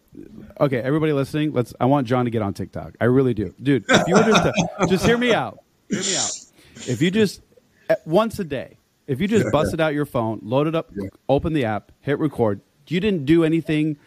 okay, 0.61 0.79
everybody 0.79 1.11
listening, 1.11 1.51
let's. 1.51 1.73
I 1.77 1.85
want 1.85 2.07
John 2.07 2.23
to 2.23 2.31
get 2.31 2.41
on 2.41 2.53
TikTok. 2.53 2.93
I 3.01 3.05
really 3.05 3.33
do, 3.33 3.53
dude. 3.61 3.83
If 3.89 4.07
you 4.07 4.13
were 4.13 4.23
just 4.23 4.43
to, 4.43 4.53
just 4.87 5.05
hear 5.05 5.17
me 5.17 5.33
out, 5.33 5.59
hear 5.89 5.99
me 5.99 6.15
out. 6.15 6.31
If 6.87 7.01
you 7.01 7.11
just 7.11 7.41
once 8.05 8.39
a 8.39 8.45
day, 8.45 8.77
if 9.11 9.19
you 9.19 9.27
just 9.27 9.51
busted 9.51 9.81
out 9.81 9.93
your 9.93 10.05
phone, 10.05 10.39
loaded 10.41 10.73
up, 10.73 10.89
yeah. 10.95 11.09
open 11.27 11.53
the 11.53 11.65
app, 11.65 11.91
hit 11.99 12.17
record, 12.17 12.61
you 12.87 12.99
didn't 12.99 13.25
do 13.25 13.43
anything. 13.43 13.97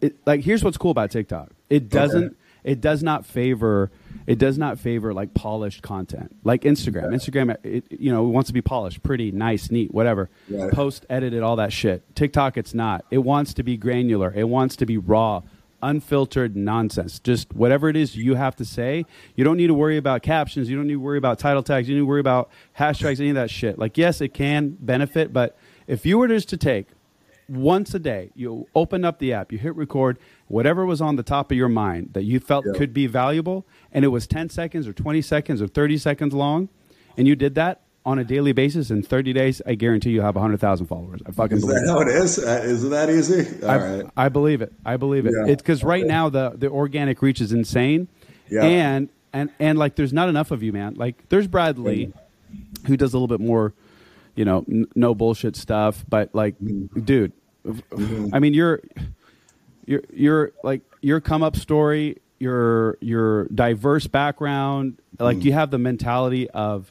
It, 0.00 0.16
like 0.26 0.40
here's 0.40 0.64
what's 0.64 0.76
cool 0.76 0.90
about 0.90 1.10
TikTok. 1.10 1.50
It 1.70 1.88
doesn't. 1.88 2.24
Okay. 2.24 2.34
It 2.64 2.80
does 2.80 3.02
not 3.02 3.24
favor. 3.24 3.90
It 4.26 4.38
does 4.38 4.58
not 4.58 4.78
favor 4.78 5.14
like 5.14 5.32
polished 5.32 5.82
content, 5.82 6.34
like 6.42 6.62
Instagram. 6.62 7.12
Yeah. 7.12 7.16
Instagram, 7.16 7.56
it, 7.64 7.84
you 7.90 8.12
know, 8.12 8.24
wants 8.24 8.48
to 8.48 8.52
be 8.52 8.60
polished, 8.60 9.02
pretty, 9.02 9.30
nice, 9.30 9.70
neat, 9.70 9.94
whatever. 9.94 10.28
Post, 10.72 11.06
edited, 11.08 11.42
all 11.42 11.56
that 11.56 11.72
shit. 11.72 12.02
TikTok, 12.14 12.58
it's 12.58 12.74
not. 12.74 13.04
It 13.10 13.18
wants 13.18 13.54
to 13.54 13.62
be 13.62 13.76
granular. 13.76 14.32
It 14.34 14.48
wants 14.48 14.76
to 14.76 14.86
be 14.86 14.98
raw 14.98 15.42
unfiltered 15.82 16.56
nonsense. 16.56 17.18
Just 17.18 17.52
whatever 17.54 17.88
it 17.88 17.96
is 17.96 18.16
you 18.16 18.34
have 18.34 18.56
to 18.56 18.64
say. 18.64 19.04
You 19.36 19.44
don't 19.44 19.56
need 19.56 19.68
to 19.68 19.74
worry 19.74 19.96
about 19.96 20.22
captions. 20.22 20.68
You 20.68 20.76
don't 20.76 20.86
need 20.86 20.94
to 20.94 21.00
worry 21.00 21.18
about 21.18 21.38
title 21.38 21.62
tags. 21.62 21.88
You 21.88 21.94
don't 21.94 22.00
need 22.00 22.06
to 22.06 22.08
worry 22.08 22.20
about 22.20 22.50
hashtags, 22.78 23.20
any 23.20 23.30
of 23.30 23.36
that 23.36 23.50
shit. 23.50 23.78
Like, 23.78 23.96
yes, 23.96 24.20
it 24.20 24.34
can 24.34 24.76
benefit, 24.80 25.32
but 25.32 25.56
if 25.86 26.04
you 26.04 26.18
were 26.18 26.28
just 26.28 26.48
to 26.50 26.56
take 26.56 26.88
once 27.48 27.94
a 27.94 27.98
day, 27.98 28.30
you 28.34 28.68
open 28.74 29.04
up 29.04 29.18
the 29.18 29.32
app, 29.32 29.50
you 29.50 29.58
hit 29.58 29.74
record, 29.74 30.18
whatever 30.48 30.84
was 30.84 31.00
on 31.00 31.16
the 31.16 31.22
top 31.22 31.50
of 31.50 31.56
your 31.56 31.68
mind 31.68 32.10
that 32.12 32.24
you 32.24 32.38
felt 32.38 32.66
yeah. 32.66 32.72
could 32.76 32.92
be 32.92 33.06
valuable, 33.06 33.66
and 33.90 34.04
it 34.04 34.08
was 34.08 34.26
10 34.26 34.50
seconds 34.50 34.86
or 34.86 34.92
20 34.92 35.22
seconds 35.22 35.62
or 35.62 35.66
30 35.66 35.96
seconds 35.98 36.34
long, 36.34 36.68
and 37.16 37.26
you 37.26 37.34
did 37.34 37.54
that, 37.54 37.80
on 38.04 38.18
a 38.18 38.24
daily 38.24 38.52
basis 38.52 38.90
in 38.90 39.02
30 39.02 39.32
days, 39.32 39.60
I 39.66 39.74
guarantee 39.74 40.10
you 40.10 40.22
have 40.22 40.34
100,000 40.34 40.86
followers. 40.86 41.20
I 41.26 41.32
fucking 41.32 41.58
is 41.58 41.64
believe 41.64 41.76
that 41.76 41.84
it. 41.84 41.88
how 41.88 42.00
it 42.00 42.08
is? 42.08 42.38
Uh, 42.38 42.62
is 42.64 42.84
it 42.84 42.88
that 42.88 43.10
easy? 43.10 43.62
All 43.62 43.70
I, 43.70 43.76
right. 43.76 44.04
I 44.16 44.28
believe 44.28 44.62
it. 44.62 44.72
I 44.84 44.96
believe 44.96 45.26
it. 45.26 45.34
Yeah. 45.36 45.52
It's 45.52 45.60
because 45.62 45.84
right 45.84 46.02
okay. 46.02 46.08
now 46.08 46.28
the, 46.30 46.54
the 46.56 46.70
organic 46.70 47.20
reach 47.20 47.40
is 47.40 47.52
insane. 47.52 48.08
Yeah. 48.48 48.64
And, 48.64 49.08
and, 49.32 49.50
and 49.58 49.78
like, 49.78 49.96
there's 49.96 50.12
not 50.12 50.28
enough 50.28 50.50
of 50.50 50.62
you, 50.62 50.72
man. 50.72 50.94
Like, 50.94 51.28
there's 51.28 51.46
Bradley 51.46 52.06
mm-hmm. 52.06 52.86
who 52.86 52.96
does 52.96 53.12
a 53.12 53.16
little 53.18 53.28
bit 53.28 53.44
more, 53.44 53.74
you 54.34 54.44
know, 54.46 54.64
n- 54.70 54.86
no 54.94 55.14
bullshit 55.14 55.54
stuff. 55.54 56.04
But 56.08 56.34
like, 56.34 56.58
mm-hmm. 56.58 57.00
dude, 57.00 57.32
mm-hmm. 57.66 58.34
I 58.34 58.38
mean, 58.38 58.54
you're, 58.54 58.80
you're, 59.84 60.02
you're 60.10 60.52
like, 60.64 60.80
your 61.02 61.20
come 61.20 61.42
up 61.42 61.56
story, 61.56 62.22
your, 62.38 62.96
your 63.00 63.44
diverse 63.48 64.06
background, 64.06 64.98
like, 65.18 65.38
mm. 65.38 65.44
you 65.44 65.52
have 65.52 65.70
the 65.70 65.78
mentality 65.78 66.48
of, 66.50 66.90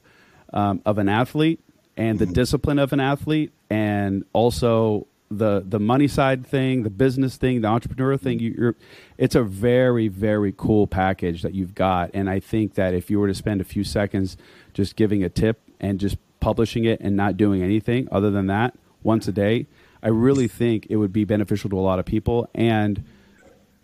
um, 0.54 0.82
of 0.86 0.98
an 0.98 1.10
athlete 1.10 1.60
and 1.98 2.20
the 2.20 2.26
mm-hmm. 2.26 2.34
discipline 2.34 2.80
of 2.80 2.94
an 2.94 3.00
athlete, 3.00 3.52
and 3.70 4.24
also 4.34 5.08
the 5.30 5.64
the 5.68 5.80
money 5.80 6.08
side 6.08 6.46
thing, 6.46 6.84
the 6.84 6.90
business 6.90 7.36
thing, 7.38 7.62
the 7.62 7.68
entrepreneur 7.68 8.16
thing. 8.18 8.40
You, 8.40 8.76
it's 9.18 9.36
a 9.36 9.44
very 9.44 10.08
very 10.08 10.54
cool 10.56 10.88
package 10.88 11.42
that 11.42 11.54
you've 11.54 11.76
got, 11.76 12.12
and 12.14 12.30
I 12.30 12.40
think 12.40 12.76
that 12.76 12.94
if 12.94 13.10
you 13.10 13.20
were 13.20 13.28
to 13.28 13.34
spend 13.34 13.62
a 13.62 13.66
few 13.66 13.84
seconds 13.84 14.38
just 14.74 14.96
giving 14.96 15.24
a 15.24 15.30
tip 15.30 15.60
and 15.80 16.00
just 16.00 16.18
publishing 16.40 16.86
it 16.86 17.00
and 17.02 17.18
not 17.18 17.36
doing 17.36 17.64
anything 17.64 18.08
other 18.12 18.30
than 18.30 18.48
that 18.48 18.76
once 19.04 19.28
a 19.28 19.32
day, 19.32 19.66
I 20.04 20.10
really 20.10 20.48
think 20.48 20.88
it 20.90 20.98
would 20.98 21.12
be 21.12 21.26
beneficial 21.26 21.70
to 21.72 21.80
a 21.80 21.82
lot 21.82 22.00
of 22.00 22.06
people 22.06 22.50
and. 22.54 23.04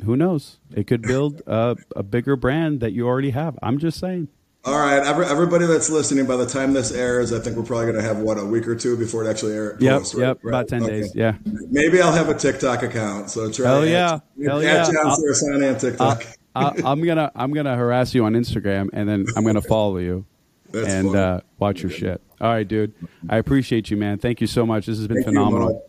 Who 0.03 0.17
knows? 0.17 0.57
It 0.75 0.85
could 0.85 1.01
build 1.01 1.41
a, 1.47 1.77
a 1.95 2.03
bigger 2.03 2.35
brand 2.35 2.81
that 2.81 2.91
you 2.91 3.07
already 3.07 3.29
have. 3.29 3.57
I'm 3.63 3.77
just 3.77 3.99
saying. 3.99 4.27
All 4.65 4.79
right, 4.79 5.05
every, 5.05 5.25
everybody 5.25 5.65
that's 5.65 5.89
listening, 5.89 6.25
by 6.25 6.37
the 6.37 6.45
time 6.45 6.71
this 6.71 6.93
airs, 6.93 7.33
I 7.33 7.39
think 7.39 7.57
we're 7.57 7.63
probably 7.63 7.87
going 7.87 7.97
to 7.97 8.01
have 8.01 8.19
what 8.19 8.37
a 8.37 8.45
week 8.45 8.65
or 8.65 8.77
two 8.77 8.95
before 8.95 9.25
it 9.25 9.29
actually 9.29 9.55
airs. 9.55 9.81
Yep, 9.81 10.01
right? 10.01 10.13
yep, 10.15 10.39
right? 10.41 10.49
about 10.51 10.67
ten 10.69 10.83
okay. 10.83 11.01
days. 11.01 11.13
Yeah, 11.13 11.35
maybe 11.43 12.01
I'll 12.01 12.13
have 12.13 12.29
a 12.29 12.33
TikTok 12.33 12.81
account. 12.81 13.29
So 13.29 13.51
try. 13.51 13.67
Hell 13.67 13.85
yeah, 13.85 14.13
at, 14.13 14.21
hell 14.41 14.59
at 14.59 14.63
yeah. 14.63 14.83
John 14.85 15.19
Cerasani 15.19 15.73
on 15.73 15.79
TikTok. 15.79 16.25
I, 16.55 16.91
am 16.91 17.03
gonna 17.03 17.29
I'm 17.35 17.51
gonna 17.51 17.75
harass 17.75 18.13
you 18.13 18.23
on 18.23 18.33
Instagram, 18.33 18.89
and 18.93 19.09
then 19.09 19.25
I'm 19.35 19.43
gonna 19.43 19.61
follow 19.61 19.97
you 19.97 20.25
That's 20.71 20.87
and 20.87 21.13
uh, 21.13 21.41
watch 21.59 21.81
your 21.81 21.91
shit. 21.91 22.21
All 22.39 22.49
right, 22.49 22.67
dude. 22.67 22.93
I 23.29 23.37
appreciate 23.37 23.91
you, 23.91 23.97
man. 23.97 24.17
Thank 24.17 24.39
you 24.39 24.47
so 24.47 24.65
much. 24.65 24.85
This 24.85 24.97
has 24.97 25.07
been 25.07 25.17
Thank 25.17 25.27
phenomenal. 25.27 25.69
You, 25.71 25.81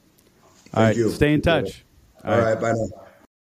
All 0.75 0.83
right, 0.83 0.97
you. 0.97 1.11
stay 1.11 1.33
in 1.33 1.43
touch. 1.43 1.85
All, 2.25 2.33
All 2.33 2.41
right. 2.41 2.55
right, 2.55 2.61
bye 2.61 2.73
now. 2.73 3.04